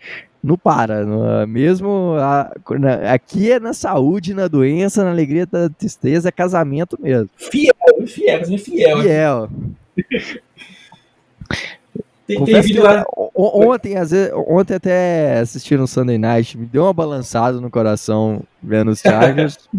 não 0.43 0.59
para, 0.59 1.07
não, 1.07 1.47
mesmo 1.47 2.17
a, 2.19 2.53
na, 2.79 3.13
aqui 3.13 3.51
é 3.51 3.59
na 3.59 3.73
saúde, 3.73 4.35
na 4.35 4.47
doença, 4.47 5.03
na 5.03 5.11
alegria, 5.11 5.49
na 5.51 5.71
tristeza, 5.71 6.29
é 6.29 6.33
casamento 6.33 6.99
mesmo. 7.01 7.31
Fiel, 7.37 7.75
fiel, 8.07 8.59
fiel. 8.59 9.03
Fiel. 9.03 9.51
Tem, 12.27 12.43
tem 12.45 12.61
vídeo 12.61 12.83
lá. 12.83 13.05
Ontem, 13.35 13.97
às 13.97 14.11
vezes, 14.11 14.33
ontem 14.47 14.75
até 14.75 15.39
assistindo 15.41 15.87
Sunday 15.87 16.17
Night, 16.17 16.57
me 16.57 16.67
deu 16.67 16.85
uma 16.85 16.93
balançada 16.93 17.61
no 17.61 17.71
coração 17.71 18.43
vendo 18.63 18.91
os 18.91 19.01
Chargers. 19.01 19.59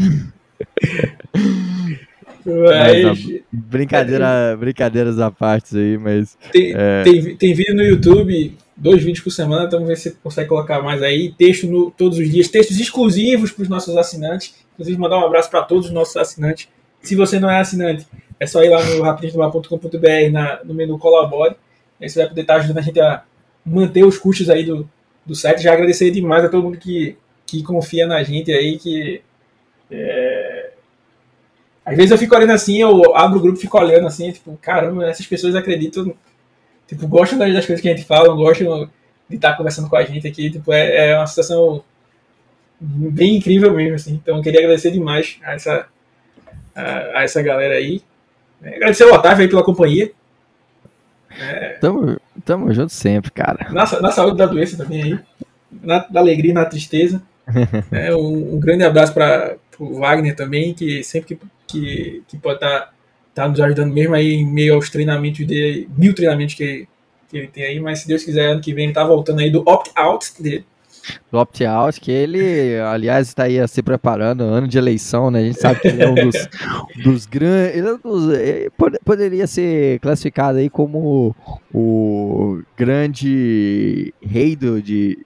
mas, 2.45 3.27
brincadeira, 3.51 4.55
brincadeiras 4.59 5.19
à 5.19 5.31
parte 5.31 5.75
aí, 5.75 5.97
mas. 5.97 6.37
Tem, 6.51 6.73
é... 6.75 7.03
tem, 7.03 7.35
tem, 7.35 7.53
vídeo 7.55 7.75
no 7.75 7.81
YouTube, 7.81 8.55
dois 8.77 9.03
vídeos 9.03 9.23
por 9.23 9.31
semana, 9.31 9.65
então 9.65 9.79
vamos 9.79 9.89
ver 9.89 9.97
se 9.97 10.11
consegue 10.11 10.47
colocar 10.47 10.83
mais 10.83 11.01
aí. 11.01 11.33
Texto 11.35 11.65
no, 11.65 11.89
todos 11.89 12.19
os 12.19 12.29
dias, 12.29 12.47
textos 12.47 12.79
exclusivos 12.79 13.51
para 13.51 13.63
os 13.63 13.69
nossos 13.69 13.97
assinantes. 13.97 14.53
Inclusive, 14.73 14.99
mandar 14.99 15.17
um 15.17 15.25
abraço 15.25 15.49
para 15.49 15.63
todos 15.63 15.87
os 15.87 15.91
nossos 15.91 16.15
assinantes. 16.15 16.67
Se 17.01 17.15
você 17.15 17.39
não 17.39 17.49
é 17.49 17.59
assinante, 17.59 18.05
é 18.39 18.45
só 18.45 18.63
ir 18.63 18.69
lá 18.69 18.83
no 18.83 19.01
rapidinho.com.br 19.01 20.63
no 20.63 20.73
menu 20.75 20.99
Colabore 20.99 21.55
Você 21.99 22.19
vai 22.19 22.27
poder 22.27 22.41
estar 22.41 22.55
ajudando 22.55 22.77
a 22.77 22.81
gente 22.81 22.99
a 22.99 23.23
manter 23.65 24.03
os 24.03 24.17
custos 24.17 24.49
aí 24.49 24.63
do, 24.63 24.87
do 25.25 25.35
site. 25.35 25.63
Já 25.63 25.73
agradecer 25.73 26.11
demais 26.11 26.45
a 26.45 26.49
todo 26.49 26.63
mundo 26.63 26.77
que, 26.77 27.17
que 27.45 27.63
confia 27.63 28.05
na 28.05 28.21
gente 28.23 28.51
aí, 28.51 28.77
que 28.77 29.21
é... 29.89 30.71
às 31.85 31.95
vezes 31.95 32.11
eu 32.11 32.17
fico 32.17 32.35
olhando 32.35 32.51
assim, 32.51 32.81
eu 32.81 33.15
abro 33.15 33.39
o 33.39 33.41
grupo 33.41 33.57
e 33.57 33.61
fico 33.61 33.77
olhando 33.77 34.07
assim, 34.07 34.31
tipo, 34.31 34.57
caramba, 34.61 35.05
essas 35.05 35.25
pessoas 35.25 35.55
acreditam, 35.55 36.13
tipo, 36.87 37.07
gostam 37.07 37.39
das 37.39 37.65
coisas 37.65 37.81
que 37.81 37.89
a 37.89 37.95
gente 37.95 38.05
fala, 38.05 38.33
gostam 38.35 38.89
de 39.29 39.35
estar 39.35 39.55
conversando 39.55 39.89
com 39.89 39.95
a 39.95 40.03
gente 40.03 40.27
aqui, 40.27 40.49
tipo, 40.51 40.71
é, 40.71 41.09
é 41.09 41.17
uma 41.17 41.27
situação 41.27 41.83
bem 42.79 43.37
incrível 43.37 43.73
mesmo, 43.73 43.95
assim. 43.95 44.19
Então 44.21 44.37
eu 44.37 44.43
queria 44.43 44.59
agradecer 44.59 44.91
demais 44.91 45.39
a 45.43 45.53
essa, 45.53 45.87
a, 46.75 47.19
a 47.19 47.23
essa 47.23 47.41
galera 47.41 47.75
aí. 47.75 48.01
Agradecer 48.63 49.03
ao 49.03 49.13
Otávio 49.13 49.43
aí 49.43 49.49
pela 49.49 49.63
companhia. 49.63 50.11
É. 51.39 51.77
Tamo, 51.79 52.17
tamo 52.43 52.73
junto 52.73 52.91
sempre, 52.91 53.31
cara. 53.31 53.67
Na, 53.71 53.85
na 54.01 54.11
saúde 54.11 54.37
da 54.37 54.45
doença 54.45 54.77
também 54.77 55.03
aí. 55.03 55.19
Na, 55.81 56.05
na 56.09 56.19
alegria 56.19 56.53
na 56.53 56.65
tristeza. 56.65 57.21
é, 57.91 58.15
um, 58.15 58.55
um, 58.55 58.59
grande 58.59 58.83
abraço 58.83 59.13
para 59.13 59.55
o 59.77 59.99
Wagner 59.99 60.35
também, 60.35 60.73
que 60.73 61.03
sempre 61.03 61.35
que, 61.35 61.41
que, 61.67 62.23
que 62.27 62.37
pode 62.37 62.55
estar 62.55 62.79
tá, 62.79 62.91
tá 63.33 63.47
nos 63.47 63.59
ajudando 63.59 63.93
mesmo 63.93 64.15
aí 64.15 64.33
em 64.33 64.45
meio 64.45 64.73
aos 64.73 64.89
treinamentos 64.89 65.45
dele, 65.45 65.87
mil 65.95 66.15
treinamentos 66.15 66.55
que, 66.55 66.87
que 67.29 67.37
ele 67.37 67.47
tem 67.47 67.63
aí, 67.65 67.79
mas 67.79 67.99
se 67.99 68.07
Deus 68.07 68.23
quiser, 68.23 68.47
ano 68.47 68.61
que 68.61 68.73
vem 68.73 68.85
ele 68.85 68.93
tá 68.93 69.03
voltando 69.03 69.41
aí 69.41 69.51
do 69.51 69.61
opt-out 69.67 70.41
dele 70.41 70.65
do 71.31 71.37
opt-out, 71.37 71.99
que 71.99 72.11
ele, 72.11 72.77
aliás, 72.79 73.27
está 73.27 73.43
aí 73.43 73.65
se 73.67 73.81
preparando, 73.81 74.41
ano 74.41 74.67
de 74.67 74.77
eleição, 74.77 75.29
né? 75.29 75.39
A 75.39 75.43
gente 75.43 75.59
sabe 75.59 75.79
que 75.79 75.87
ele 75.87 76.03
é 76.03 76.09
um 76.09 76.15
dos, 76.15 76.47
dos 77.03 77.25
grandes. 77.25 77.77
Ele, 77.77 77.87
é 77.87 77.93
um 77.93 78.31
ele 78.31 78.71
poderia 79.03 79.47
ser 79.47 79.99
classificado 79.99 80.57
aí 80.57 80.69
como 80.69 81.35
o 81.73 82.61
grande 82.77 84.13
rei 84.21 84.55
do, 84.55 84.81
de, 84.81 85.17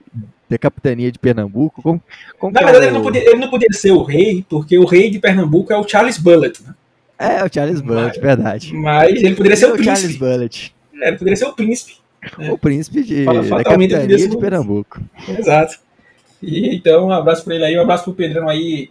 da 0.48 0.58
capitania 0.58 1.12
de 1.12 1.18
Pernambuco. 1.18 1.82
Como, 1.82 2.02
como 2.38 2.52
Na 2.52 2.62
verdade, 2.62 2.86
é 2.86 2.88
o... 2.88 2.90
ele, 2.90 2.94
não 2.94 3.02
podia, 3.02 3.30
ele 3.30 3.40
não 3.40 3.50
podia 3.50 3.72
ser 3.72 3.92
o 3.92 4.02
rei, 4.02 4.44
porque 4.48 4.78
o 4.78 4.84
rei 4.84 5.10
de 5.10 5.18
Pernambuco 5.18 5.72
é 5.72 5.76
o 5.76 5.86
Charles 5.86 6.18
Bullet. 6.18 6.62
Né? 6.62 6.74
É, 7.18 7.44
o 7.44 7.52
Charles 7.52 7.80
Bullet, 7.80 8.08
mas, 8.08 8.18
verdade. 8.18 8.74
Mas 8.74 9.22
ele 9.22 9.34
poderia 9.34 9.56
ser 9.56 9.66
o, 9.66 9.70
o 9.70 9.72
príncipe. 9.74 9.96
Charles 9.96 10.16
Bullet. 10.16 10.74
É, 11.02 11.08
ele 11.08 11.18
poderia 11.18 11.36
ser 11.36 11.46
o 11.46 11.52
príncipe. 11.52 11.99
O 12.50 12.58
príncipe 12.58 13.02
de, 13.02 13.24
Fala, 13.24 13.42
da 13.42 13.64
capitania 13.64 14.28
de 14.28 14.36
Pernambuco. 14.36 15.00
Exato. 15.38 15.78
E, 16.42 16.74
então, 16.74 17.06
um 17.06 17.12
abraço 17.12 17.44
para 17.44 17.54
ele 17.54 17.64
aí, 17.64 17.78
um 17.78 17.82
abraço 17.82 18.04
pro 18.04 18.14
Pedrão 18.14 18.48
aí, 18.48 18.90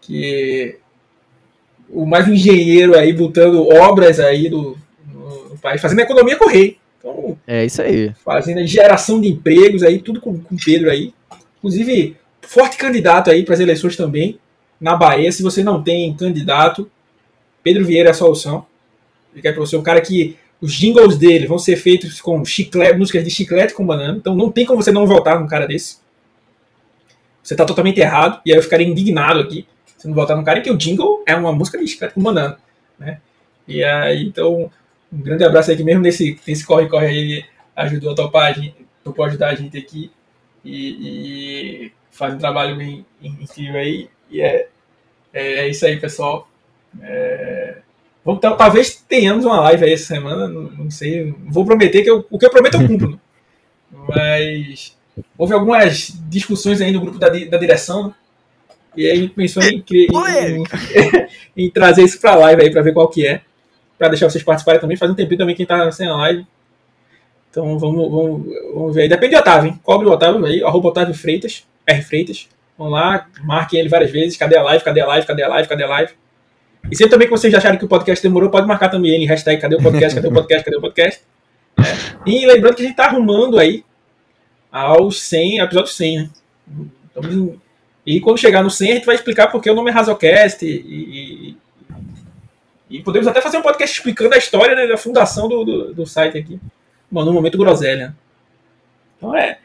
que 0.00 0.76
o 1.88 2.04
mais 2.04 2.26
engenheiro 2.28 2.96
aí, 2.96 3.12
botando 3.12 3.68
obras 3.68 4.18
aí 4.20 4.48
do, 4.48 4.76
no, 5.12 5.50
no 5.50 5.58
país, 5.58 5.80
fazendo 5.80 6.00
a 6.00 6.04
economia 6.04 6.36
correr. 6.36 6.78
Então, 6.98 7.38
é 7.46 7.64
isso 7.64 7.82
aí. 7.82 8.12
Fazendo 8.24 8.60
a 8.60 8.66
geração 8.66 9.20
de 9.20 9.28
empregos 9.28 9.82
aí, 9.82 10.00
tudo 10.00 10.20
com 10.20 10.30
o 10.30 10.56
Pedro 10.64 10.90
aí. 10.90 11.12
Inclusive, 11.58 12.16
forte 12.42 12.76
candidato 12.76 13.30
aí 13.30 13.44
para 13.44 13.54
as 13.54 13.60
eleições 13.60 13.96
também. 13.96 14.38
na 14.80 14.94
Bahia, 14.94 15.32
se 15.32 15.42
você 15.42 15.62
não 15.62 15.82
tem 15.82 16.14
candidato, 16.14 16.90
Pedro 17.62 17.84
Vieira 17.84 18.10
é 18.10 18.12
a 18.12 18.14
solução. 18.14 18.66
Ele 19.32 19.42
quer 19.42 19.52
para 19.52 19.60
você 19.60 19.76
um 19.76 19.82
cara 19.82 20.00
que 20.00 20.36
os 20.60 20.72
jingles 20.72 21.16
dele 21.16 21.46
vão 21.46 21.58
ser 21.58 21.76
feitos 21.76 22.20
com 22.20 22.44
chiclete, 22.44 22.98
músicas 22.98 23.24
de 23.24 23.30
chiclete 23.30 23.74
com 23.74 23.86
banana. 23.86 24.16
Então 24.16 24.34
não 24.34 24.50
tem 24.50 24.64
como 24.64 24.82
você 24.82 24.90
não 24.90 25.06
votar 25.06 25.38
num 25.38 25.46
cara 25.46 25.66
desse. 25.66 25.98
Você 27.42 27.54
está 27.54 27.64
totalmente 27.64 28.00
errado. 28.00 28.40
E 28.44 28.52
aí 28.52 28.58
eu 28.58 28.62
ficaria 28.62 28.86
indignado 28.86 29.40
aqui 29.40 29.66
se 29.96 30.08
não 30.08 30.14
votar 30.14 30.36
num 30.36 30.44
cara 30.44 30.60
que 30.60 30.70
o 30.70 30.76
jingle 30.76 31.22
é 31.26 31.34
uma 31.34 31.52
música 31.52 31.78
de 31.78 31.86
chiclete 31.86 32.14
com 32.14 32.22
banana. 32.22 32.58
Né? 32.98 33.20
E 33.66 33.82
aí, 33.82 34.24
então, 34.24 34.70
um 35.12 35.20
grande 35.20 35.44
abraço 35.44 35.70
aí 35.70 35.76
que 35.76 35.84
mesmo 35.84 36.02
nesse, 36.02 36.38
nesse 36.46 36.64
corre-corre 36.64 37.06
aí 37.06 37.44
ajudou 37.74 38.12
a 38.12 38.14
topar 38.14 38.50
a 38.50 38.52
gente, 38.52 38.74
topou 39.04 39.24
ajudar 39.24 39.48
a 39.48 39.54
gente 39.54 39.76
aqui 39.76 40.10
e, 40.64 41.86
e 41.86 41.92
faz 42.10 42.34
um 42.34 42.38
trabalho 42.38 42.76
bem 42.76 43.04
incrível 43.22 43.80
aí. 43.80 44.08
E 44.30 44.40
é, 44.40 44.68
é, 45.32 45.52
é 45.54 45.68
isso 45.68 45.84
aí, 45.86 45.98
pessoal. 45.98 46.48
É, 47.00 47.78
vamos, 48.26 48.40
talvez 48.40 49.04
tenhamos 49.08 49.44
uma 49.44 49.60
live 49.60 49.84
aí 49.84 49.92
essa 49.92 50.06
semana, 50.06 50.48
não, 50.48 50.62
não 50.62 50.90
sei. 50.90 51.32
Vou 51.46 51.64
prometer 51.64 52.02
que 52.02 52.10
eu, 52.10 52.26
o 52.28 52.38
que 52.38 52.44
eu 52.44 52.50
prometo 52.50 52.74
eu 52.74 52.88
cumpro. 52.88 53.20
Mas 54.08 54.96
houve 55.38 55.54
algumas 55.54 56.12
discussões 56.28 56.80
aí 56.80 56.90
no 56.90 57.00
grupo 57.00 57.18
da, 57.18 57.28
da 57.28 57.56
direção. 57.56 58.12
E 58.96 59.06
aí 59.06 59.12
a 59.12 59.16
gente 59.16 59.34
pensou 59.34 59.62
em, 59.62 59.84
em, 59.92 60.06
em, 60.56 60.64
em 61.66 61.70
trazer 61.70 62.02
isso 62.02 62.20
para 62.20 62.32
a 62.32 62.36
live 62.36 62.62
aí 62.62 62.70
para 62.70 62.82
ver 62.82 62.92
qual 62.92 63.08
que 63.08 63.24
é. 63.24 63.42
Para 63.96 64.08
deixar 64.08 64.28
vocês 64.28 64.42
participarem 64.42 64.80
também. 64.80 64.96
Faz 64.96 65.10
um 65.10 65.14
tempinho 65.14 65.38
também 65.38 65.54
quem 65.54 65.64
tá 65.64 65.90
sem 65.92 66.08
a 66.08 66.16
live. 66.16 66.44
Então 67.48 67.78
vamos, 67.78 68.10
vamos, 68.10 68.46
vamos 68.74 68.94
ver 68.94 69.02
aí. 69.02 69.08
Depende 69.08 69.34
do 69.34 69.38
Otávio, 69.38 69.70
hein? 69.70 69.80
Cobre 69.82 70.06
o 70.06 70.10
Otávio 70.10 70.44
aí, 70.44 70.62
arroba 70.62 70.88
Otávio 70.88 71.14
Freitas, 71.14 71.64
R 71.86 72.02
Freitas. 72.02 72.48
Vamos 72.76 72.92
lá, 72.92 73.26
marquem 73.42 73.80
ele 73.80 73.88
várias 73.88 74.10
vezes. 74.10 74.36
Cadê 74.36 74.58
a 74.58 74.62
live? 74.62 74.84
Cadê 74.84 75.00
a 75.00 75.06
live? 75.06 75.26
Cadê 75.26 75.42
a 75.42 75.48
live? 75.48 75.68
Cadê 75.68 75.84
a 75.84 75.88
live? 75.88 76.12
E 76.90 76.96
sempre 76.96 77.10
também 77.10 77.28
que 77.28 77.32
vocês 77.32 77.52
acharam 77.54 77.76
que 77.76 77.84
o 77.84 77.88
podcast 77.88 78.22
demorou, 78.22 78.50
pode 78.50 78.66
marcar 78.66 78.88
também 78.88 79.12
ele, 79.12 79.26
hashtag 79.26 79.60
cadê 79.60 79.76
o 79.76 79.82
podcast, 79.82 80.14
cadê 80.14 80.28
o 80.28 80.32
podcast, 80.32 80.64
cadê 80.64 80.76
o 80.76 80.80
podcast. 80.80 81.22
É. 81.78 82.30
E 82.30 82.46
lembrando 82.46 82.74
que 82.74 82.82
a 82.82 82.84
gente 82.84 82.92
está 82.92 83.06
arrumando 83.06 83.58
aí 83.58 83.84
aos 84.70 85.20
100, 85.22 85.58
episódio 85.60 85.92
100, 85.92 86.18
né? 86.18 86.30
E 88.04 88.20
quando 88.20 88.38
chegar 88.38 88.62
no 88.62 88.70
100, 88.70 88.90
a 88.90 88.94
gente 88.94 89.06
vai 89.06 89.14
explicar 89.14 89.48
porque 89.48 89.70
o 89.70 89.74
nome 89.74 89.90
é 89.90 89.92
Razocast 89.92 90.64
e, 90.64 90.68
e, 90.68 91.56
e, 92.88 93.02
podemos 93.02 93.26
até 93.26 93.40
fazer 93.40 93.58
um 93.58 93.62
podcast 93.62 93.96
explicando 93.96 94.34
a 94.34 94.38
história 94.38 94.76
né, 94.76 94.86
da 94.86 94.96
fundação 94.96 95.48
do, 95.48 95.64
do, 95.64 95.94
do 95.94 96.06
site 96.06 96.38
aqui. 96.38 96.60
Mano, 97.10 97.26
no 97.28 97.32
momento 97.32 97.58
groselha. 97.58 98.14
Então 99.16 99.34
é, 99.36 99.58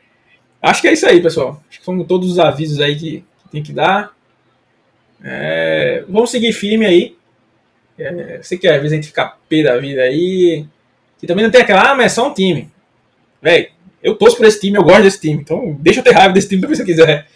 Acho 0.62 0.82
que 0.82 0.88
é 0.88 0.94
isso 0.94 1.08
aí, 1.08 1.20
pessoal. 1.20 1.62
Acho 1.68 1.80
que 1.80 1.86
foram 1.86 2.04
todos 2.04 2.30
os 2.30 2.38
avisos 2.38 2.80
aí 2.80 2.96
que, 2.96 3.26
que 3.44 3.50
tem 3.50 3.64
que 3.64 3.74
dar. 3.74 4.16
É, 5.24 6.04
vamos 6.08 6.32
seguir 6.32 6.54
firme 6.54 6.86
aí. 6.86 7.16
É, 7.98 8.40
sei 8.42 8.58
que 8.58 8.68
às 8.68 8.78
vezes 8.78 8.94
a 8.94 8.96
gente 8.96 9.08
fica 9.08 9.36
pé 9.48 9.64
da 9.64 9.78
vida 9.78 10.02
aí. 10.02 10.66
E 11.22 11.28
também 11.28 11.44
não 11.44 11.52
tem 11.52 11.62
aquela, 11.62 11.92
ah, 11.92 11.96
mas 11.96 12.08
é 12.08 12.16
só 12.16 12.30
um 12.30 12.34
time. 12.34 12.70
Véi, 13.42 13.70
eu 14.02 14.16
torço 14.16 14.38
por 14.38 14.46
esse 14.46 14.60
time, 14.60 14.78
eu 14.78 14.84
gosto 14.84 15.04
desse 15.04 15.22
time. 15.22 15.42
Então 15.42 15.78
deixa 15.80 16.00
eu 16.00 16.04
ter 16.04 16.12
raiva 16.12 16.34
desse 16.34 16.50
time 16.50 16.62
também 16.62 16.76
se 16.78 16.86
quiser. 16.86 17.28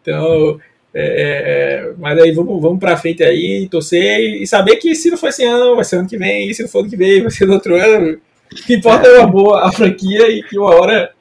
Então, 0.00 0.60
é, 0.94 1.86
é, 1.88 1.92
mas 1.98 2.18
aí 2.18 2.32
vamos, 2.32 2.60
vamos 2.60 2.78
pra 2.78 2.96
frente 2.96 3.22
aí, 3.22 3.68
torcer 3.68 4.42
e 4.42 4.46
saber 4.46 4.76
que 4.76 4.94
se 4.94 5.10
não 5.10 5.16
for 5.16 5.28
esse 5.28 5.44
ano, 5.44 5.74
vai 5.74 5.84
ser 5.84 5.96
ano 5.96 6.08
que 6.08 6.16
vem. 6.16 6.50
E 6.50 6.54
se 6.54 6.62
não 6.62 6.68
for 6.68 6.80
ano 6.80 6.90
que 6.90 6.96
vem, 6.96 7.22
vai 7.22 7.30
ser 7.30 7.46
no 7.46 7.54
outro 7.54 7.74
ano. 7.76 8.20
O 8.52 8.54
que 8.54 8.74
importa 8.74 9.08
é 9.08 9.18
uma 9.18 9.26
boa 9.26 9.66
a 9.66 9.72
franquia 9.72 10.28
e 10.28 10.42
que 10.42 10.58
uma 10.58 10.74
hora 10.74 11.12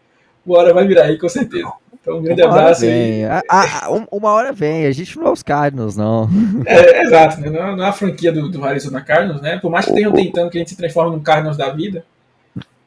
uma 0.46 0.58
hora 0.58 0.74
vai 0.74 0.86
virar 0.86 1.06
aí, 1.06 1.18
com 1.18 1.30
certeza. 1.30 1.72
Então, 2.02 2.18
um 2.18 2.24
grande 2.24 2.42
uma 2.42 2.52
abraço. 2.52 2.86
E... 2.86 3.24
A, 3.26 3.42
a, 3.48 3.90
uma 4.12 4.32
hora 4.32 4.52
vem, 4.52 4.88
a 4.88 4.92
gente 4.92 5.18
não 5.18 5.28
é 5.28 5.32
os 5.32 5.44
Cardinals, 5.44 5.96
não. 5.96 6.28
É, 6.66 7.04
exato, 7.04 7.40
né? 7.40 7.50
não, 7.50 7.76
não 7.78 7.86
é 7.86 7.90
a 7.90 7.94
franquia 7.94 8.32
do, 8.32 8.50
do 8.50 8.66
Arizona 8.66 9.02
Cardinals, 9.02 9.42
né? 9.42 9.60
Por 9.60 9.70
mais 9.70 9.86
que 9.86 9.92
estejam 9.92 10.12
tentando 10.12 10.50
que 10.50 10.58
a 10.58 10.60
gente 10.60 10.72
se 10.72 10.78
transforme 10.78 11.16
num 11.16 11.22
Cardinals 11.22 11.58
da 11.58 11.70
vida. 11.70 12.04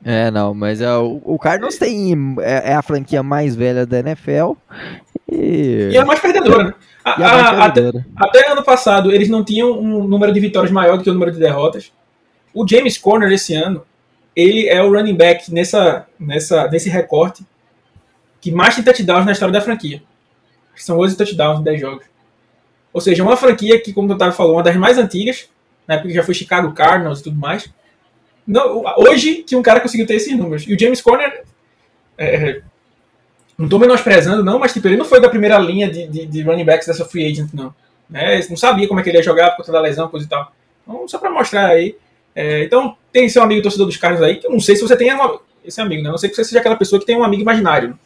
É, 0.05 0.31
não, 0.31 0.53
mas 0.53 0.81
é, 0.81 0.97
o, 0.97 1.21
o 1.25 1.39
Cardinals 1.39 1.79
tem, 1.79 2.37
é, 2.41 2.73
é, 2.73 2.75
a 2.75 2.83
franquia 2.83 3.23
mais 3.23 3.55
velha 3.55 3.87
da 3.87 4.01
NFL. 4.01 4.53
E, 5.31 5.91
e 5.93 5.97
é 5.97 6.01
a 6.01 6.05
mais 6.05 6.21
perdedora, 6.21 6.65
né? 6.65 6.75
A, 7.05 7.67
até, 7.67 7.93
até, 8.17 8.51
ano 8.51 8.65
passado, 8.65 9.13
eles 9.13 9.29
não 9.29 9.45
tinham 9.45 9.71
um 9.73 10.05
número 10.09 10.33
de 10.33 10.41
vitórias 10.41 10.73
maior 10.73 10.97
do 10.97 11.05
que 11.05 11.11
o 11.11 11.13
número 11.13 11.31
de 11.31 11.39
derrotas. 11.39 11.93
O 12.53 12.67
James 12.67 12.97
Corner 12.97 13.31
esse 13.31 13.55
ano 13.55 13.83
ele 14.35 14.69
é 14.69 14.83
o 14.83 14.93
running 14.93 15.15
back 15.15 15.53
nessa, 15.53 16.07
nessa, 16.19 16.69
nesse 16.69 16.89
recorte 16.89 17.45
que 18.45 18.53
mais 18.53 18.75
tem 18.75 18.85
touchdowns 18.85 19.25
na 19.25 19.33
história 19.33 19.55
da 19.55 19.61
franquia. 19.63 20.03
São 20.77 20.99
11 20.99 21.17
touchdowns 21.17 21.61
em 21.61 21.63
10 21.63 21.81
jogos. 21.81 22.05
Ou 22.93 23.01
seja, 23.01 23.23
uma 23.23 23.39
franquia 23.39 23.81
que, 23.81 23.91
como 23.91 24.07
o 24.07 24.15
Otávio 24.15 24.35
falou, 24.35 24.57
uma 24.57 24.63
das 24.63 24.77
mais 24.77 24.99
antigas, 24.99 25.49
na 25.89 25.95
época 25.95 26.11
que 26.11 26.15
já 26.15 26.23
foi 26.23 26.35
Chicago 26.35 26.75
Cardinals 26.75 27.21
e 27.21 27.23
tudo 27.23 27.41
mais. 27.41 27.73
Não, 28.47 28.85
hoje 28.99 29.37
que 29.37 29.57
um 29.57 29.63
cara 29.63 29.81
conseguiu 29.81 30.07
ter 30.07 30.17
esses 30.17 30.37
números. 30.37 30.67
E 30.69 30.75
o 30.75 30.79
James 30.79 31.01
Conner, 31.01 31.43
é, 32.19 32.61
não 33.57 33.65
estou 33.65 33.79
menosprezando, 33.79 34.45
não, 34.45 34.59
mas 34.59 34.75
tipo, 34.75 34.87
ele 34.89 34.99
não 34.99 35.07
foi 35.07 35.23
da 35.23 35.31
primeira 35.31 35.57
linha 35.57 35.91
de, 35.91 36.07
de, 36.07 36.27
de 36.27 36.43
running 36.43 36.67
backs 36.67 36.87
dessa 36.87 37.07
free 37.07 37.27
agent, 37.27 37.49
não. 37.55 37.75
Né? 38.11 38.47
Não 38.51 38.59
sabia 38.59 38.87
como 38.87 39.01
é 39.01 39.03
que 39.03 39.09
ele 39.09 39.17
ia 39.17 39.23
jogar 39.25 39.53
por 39.53 39.59
conta 39.59 39.73
da 39.73 39.81
lesão, 39.81 40.07
coisa 40.09 40.27
e 40.27 40.29
tal. 40.29 40.53
Então, 40.83 41.09
só 41.09 41.17
para 41.17 41.31
mostrar 41.31 41.69
aí 41.69 41.97
é, 42.35 42.65
então, 42.65 42.95
tem 43.11 43.27
seu 43.27 43.43
amigo 43.43 43.63
torcedor 43.63 43.87
dos 43.87 43.97
caras 43.97 44.21
aí, 44.21 44.37
que 44.37 44.47
eu 44.47 44.51
não 44.51 44.61
sei 44.61 44.77
se 44.77 44.83
você 44.83 44.95
tem 44.95 45.15
uma, 45.15 45.41
esse 45.65 45.81
amigo, 45.81 46.03
né? 46.03 46.11
Não 46.11 46.19
sei 46.19 46.29
que 46.29 46.37
você 46.37 46.45
seja 46.45 46.59
aquela 46.59 46.77
pessoa 46.77 47.01
que 47.01 47.07
tem 47.07 47.17
um 47.17 47.25
amigo 47.25 47.43
imaginário. 47.43 47.99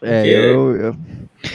É, 0.00 0.26
eu, 0.26 0.76
eu... 0.76 0.96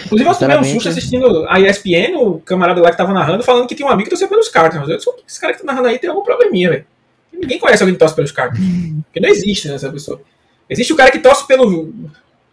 Inclusive, 0.06 0.30
eu 0.30 0.36
tomei 0.36 0.58
um 0.58 0.64
susto 0.64 0.90
assistindo 0.90 1.46
a 1.48 1.60
ESPN, 1.60 2.18
o 2.18 2.40
camarada 2.40 2.82
lá 2.82 2.92
que 2.92 2.98
tava 2.98 3.14
narrando, 3.14 3.44
falando 3.44 3.68
que 3.68 3.76
tinha 3.76 3.88
um 3.88 3.92
amigo 3.92 4.06
que 4.06 4.10
torcia 4.10 4.28
pelos 4.28 4.50
Cardinals. 4.50 4.90
Eu 4.90 4.98
disse, 4.98 5.10
esse 5.28 5.40
cara 5.40 5.54
que 5.54 5.60
tá 5.60 5.66
narrando 5.66 5.88
aí 5.88 6.00
tem 6.00 6.10
algum 6.10 6.24
probleminha, 6.24 6.70
velho. 6.70 6.86
Ninguém 7.32 7.60
conhece 7.60 7.84
alguém 7.84 7.96
que 7.96 8.00
torce 8.00 8.16
pelos 8.16 8.32
Cardinals. 8.32 8.68
Porque 9.06 9.20
não 9.20 9.30
existe 9.30 9.68
né, 9.68 9.76
essa 9.76 9.90
pessoa. 9.92 10.22
Existe 10.70 10.92
o 10.92 10.96
cara 10.96 11.12
que 11.12 11.20
torce 11.20 11.48
pelo, 11.48 11.94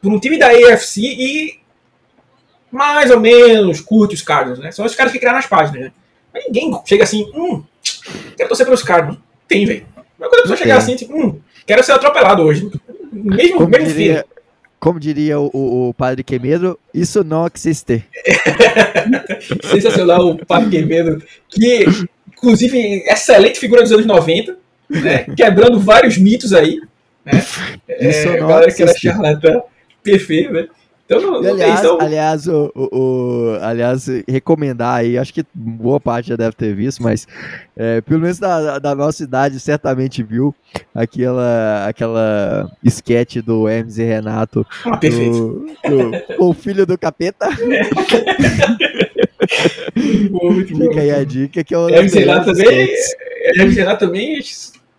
por 0.00 0.12
um 0.12 0.20
time 0.20 0.38
da 0.38 0.48
AFC 0.48 1.00
e 1.00 1.58
mais 2.70 3.10
ou 3.10 3.20
menos 3.20 3.80
curte 3.80 4.14
os 4.14 4.22
Cardinals, 4.22 4.58
né? 4.58 4.70
São 4.70 4.84
os 4.84 4.94
caras 4.94 5.12
que 5.12 5.18
criaram 5.18 5.38
as 5.38 5.46
páginas, 5.46 5.82
né? 5.82 5.92
Mas 6.32 6.44
ninguém 6.46 6.72
chega 6.84 7.04
assim, 7.04 7.30
hum, 7.34 7.62
quero 8.36 8.48
torcer 8.48 8.66
pelos 8.66 8.82
Cardinals. 8.82 9.18
Tem, 9.48 9.64
velho. 9.64 9.86
Mas 10.18 10.28
quando 10.28 10.40
a 10.40 10.42
pessoa 10.42 10.56
chegar 10.56 10.76
assim, 10.76 10.96
tipo, 10.96 11.14
hum, 11.16 11.40
quero 11.66 11.82
ser 11.82 11.92
atropelado 11.92 12.42
hoje. 12.42 12.70
Mesmo, 13.12 13.58
como 13.58 13.70
mesmo 13.70 13.86
diria, 13.86 14.14
filho. 14.14 14.43
Como 14.84 15.00
diria 15.00 15.40
o, 15.40 15.50
o, 15.50 15.88
o 15.88 15.94
padre 15.94 16.22
Quemedo, 16.22 16.78
isso 16.92 17.24
não 17.24 17.46
existe. 17.46 18.04
Sensacional 19.64 20.28
o 20.28 20.44
padre 20.44 20.68
Quemedo, 20.68 21.24
que, 21.48 21.86
inclusive, 22.30 23.02
excelente 23.06 23.58
figura 23.58 23.80
dos 23.80 23.92
anos 23.92 24.04
90, 24.04 24.58
né, 24.90 25.24
quebrando 25.34 25.80
vários 25.80 26.18
mitos 26.18 26.52
aí. 26.52 26.82
Né? 27.24 27.32
Isso 27.98 28.28
é, 28.28 28.40
não 28.40 28.46
galera 28.46 28.66
existe. 28.68 29.00
que 29.00 29.08
era 29.08 29.14
charlatã, 29.14 29.62
perfeito, 30.02 30.52
né? 30.52 30.68
Então, 31.06 31.20
não, 31.20 31.42
não 31.42 31.50
aliás, 31.52 31.80
tem, 31.80 31.90
então... 31.90 32.00
aliás, 32.00 32.46
o, 32.48 32.72
o, 32.74 32.98
o, 32.98 33.58
aliás, 33.60 34.06
recomendar 34.26 35.00
aí, 35.00 35.18
acho 35.18 35.34
que 35.34 35.44
boa 35.52 36.00
parte 36.00 36.30
já 36.30 36.36
deve 36.36 36.56
ter 36.56 36.74
visto, 36.74 37.02
mas 37.02 37.28
é, 37.76 38.00
pelo 38.00 38.20
menos 38.20 38.38
da, 38.38 38.78
da 38.78 38.94
nossa 38.94 39.22
idade 39.22 39.60
certamente 39.60 40.22
viu 40.22 40.54
aquela, 40.94 41.86
aquela 41.86 42.72
sketch 42.82 43.36
do 43.42 43.68
Hermes 43.68 43.98
e 43.98 44.04
Renato. 44.04 44.66
Ah, 44.86 44.96
perfeito. 44.96 45.66
Do, 45.84 46.10
do, 46.10 46.12
o 46.38 46.54
filho 46.54 46.86
do 46.86 46.96
capeta. 46.96 47.48
muito 50.30 50.74
Fica 50.74 51.00
aí 51.00 51.10
a 51.10 51.22
dica 51.22 51.62
que 51.62 51.74
é 51.74 51.78
o 51.78 51.90
Hermes 51.90 52.14
e 52.14 52.20
Renato 52.20 52.46
também, 52.46 52.88
Hermes 53.56 53.76
e 53.76 53.80
Renato 53.80 54.06
também 54.06 54.40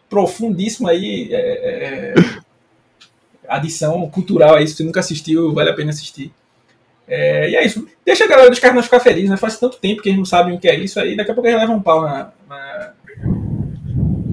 profundíssimo 0.07 0.87
aí. 0.87 1.29
É, 1.31 2.13
é 2.13 2.13
adição 3.47 4.09
cultural 4.09 4.55
aí. 4.55 4.67
Se 4.67 4.75
você 4.75 4.83
nunca 4.83 4.99
assistiu, 4.99 5.53
vale 5.53 5.69
a 5.69 5.73
pena 5.73 5.91
assistir. 5.91 6.31
É, 7.07 7.49
e 7.49 7.55
é 7.55 7.65
isso. 7.65 7.87
Deixa 8.05 8.25
a 8.25 8.27
galera 8.27 8.49
dos 8.49 8.59
caras 8.59 8.85
ficar 8.85 8.99
feliz, 8.99 9.29
né? 9.29 9.37
Faz 9.37 9.59
tanto 9.59 9.77
tempo 9.77 10.01
que 10.01 10.09
eles 10.09 10.17
não 10.17 10.25
sabem 10.25 10.55
o 10.55 10.59
que 10.59 10.67
é 10.67 10.75
isso 10.75 10.99
aí. 10.99 11.15
Daqui 11.15 11.31
a 11.31 11.33
pouco 11.33 11.47
eles 11.47 11.59
levam 11.59 11.77
um 11.77 11.81
pau 11.81 12.01
na, 12.01 12.31
na, 12.49 12.93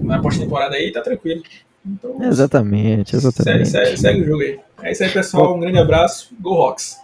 na 0.02 0.20
pós-temporada 0.20 0.76
aí 0.76 0.90
tá 0.90 1.00
tranquilo. 1.00 1.42
Então, 1.84 2.22
exatamente, 2.22 3.16
exatamente. 3.16 3.68
Segue, 3.68 3.86
segue, 3.86 4.00
segue, 4.00 4.22
o 4.22 4.26
jogo 4.26 4.42
aí. 4.42 4.58
É 4.82 4.92
isso 4.92 5.02
aí, 5.04 5.10
pessoal. 5.10 5.56
Um 5.56 5.60
grande 5.60 5.78
abraço. 5.78 6.32
Go 6.40 6.54
Rocks. 6.54 7.02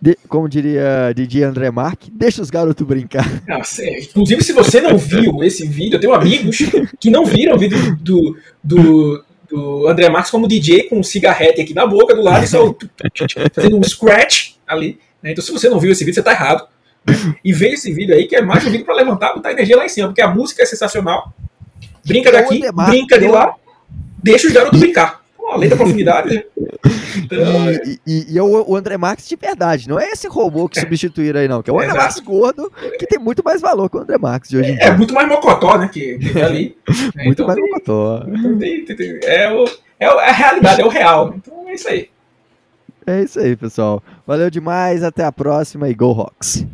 De, 0.00 0.16
como 0.28 0.48
diria 0.48 1.12
Didi 1.14 1.42
André 1.42 1.70
Marque, 1.70 2.10
deixa 2.10 2.42
os 2.42 2.50
garotos 2.50 2.86
brincar. 2.86 3.24
Ah, 3.48 3.62
inclusive, 4.02 4.42
se 4.42 4.52
você 4.52 4.80
não 4.80 4.98
viu 4.98 5.42
esse 5.42 5.66
vídeo, 5.66 5.96
eu 5.96 6.00
tenho 6.00 6.14
amigos 6.14 6.58
que 7.00 7.10
não 7.10 7.24
viram 7.24 7.54
o 7.54 7.58
vídeo 7.58 7.96
do, 7.96 8.36
do, 8.62 9.24
do 9.48 9.88
André 9.88 10.08
Marques 10.08 10.30
como 10.30 10.48
DJ 10.48 10.84
com 10.84 10.98
um 10.98 11.02
cigarrete 11.02 11.60
aqui 11.60 11.74
na 11.74 11.86
boca 11.86 12.14
do 12.14 12.22
lado 12.22 12.44
e 12.44 12.48
só 12.48 12.74
fazendo 13.52 13.78
um 13.78 13.82
scratch 13.82 14.52
ali. 14.66 14.98
Né? 15.22 15.32
Então, 15.32 15.44
se 15.44 15.52
você 15.52 15.68
não 15.68 15.78
viu 15.78 15.92
esse 15.92 16.04
vídeo, 16.04 16.14
você 16.14 16.22
tá 16.22 16.32
errado. 16.32 16.66
E 17.44 17.52
veja 17.52 17.74
esse 17.74 17.92
vídeo 17.92 18.14
aí, 18.14 18.26
que 18.26 18.34
é 18.34 18.42
mais 18.42 18.66
um 18.66 18.70
vídeo 18.70 18.84
para 18.84 18.94
levantar, 18.94 19.32
botar 19.32 19.52
energia 19.52 19.76
lá 19.76 19.84
em 19.84 19.88
cima, 19.88 20.08
porque 20.08 20.22
a 20.22 20.28
música 20.28 20.62
é 20.62 20.66
sensacional. 20.66 21.32
Brinca 22.04 22.32
daqui, 22.32 22.62
brinca 22.72 23.18
de 23.18 23.28
lá, 23.28 23.54
deixa 24.22 24.48
os 24.48 24.52
garotos 24.52 24.78
brincar. 24.78 25.24
Uma 25.48 25.56
lei 25.58 25.68
da 25.68 25.76
profundidade. 25.76 26.34
né? 26.34 26.42
Então, 27.16 27.38
é, 27.70 27.80
E, 27.86 27.98
e- 28.06 28.26
e 28.34 28.38
é 28.38 28.42
o, 28.42 28.70
o 28.70 28.76
André 28.76 28.96
Max 28.98 29.26
de 29.26 29.36
verdade, 29.36 29.88
não 29.88 29.98
é 29.98 30.10
esse 30.10 30.28
robô 30.28 30.68
que 30.68 30.78
substituíram 30.78 31.40
aí, 31.40 31.48
não. 31.48 31.62
Que 31.62 31.70
é 31.70 31.72
o 31.72 31.76
André 31.76 31.88
Exato. 31.92 32.02
Max 32.04 32.20
gordo, 32.20 32.70
que 32.98 33.06
tem 33.06 33.18
muito 33.18 33.42
mais 33.42 33.60
valor 33.60 33.88
que 33.88 33.96
o 33.96 34.00
André 34.00 34.18
Max 34.18 34.50
de 34.50 34.58
hoje 34.58 34.72
em 34.72 34.74
é 34.76 34.84
dia. 34.84 34.92
muito 34.96 35.14
mais 35.14 35.26
mocotó, 35.26 35.78
né? 35.78 35.88
Que, 35.90 36.18
ali. 36.44 36.76
muito 37.16 37.42
Então, 37.42 37.46
mais 37.46 37.58
tem- 37.58 37.68
mocotó. 37.70 38.22
então 38.28 38.58
tem- 38.58 38.84
tem- 38.84 39.18
é, 39.24 39.50
o, 39.50 39.64
é 39.98 40.10
o- 40.12 40.20
é 40.20 40.28
a 40.28 40.32
realidade, 40.32 40.82
é 40.82 40.84
o 40.84 40.88
real. 40.88 41.34
Então 41.36 41.66
é 41.68 41.74
isso 41.74 41.88
aí. 41.88 42.10
É 43.06 43.22
isso 43.22 43.40
aí, 43.40 43.56
pessoal. 43.56 44.02
Valeu 44.26 44.50
demais, 44.50 45.02
até 45.02 45.24
a 45.24 45.32
próxima 45.32 45.88
e 45.88 45.94
Go 45.94 46.12
Rocks! 46.12 46.66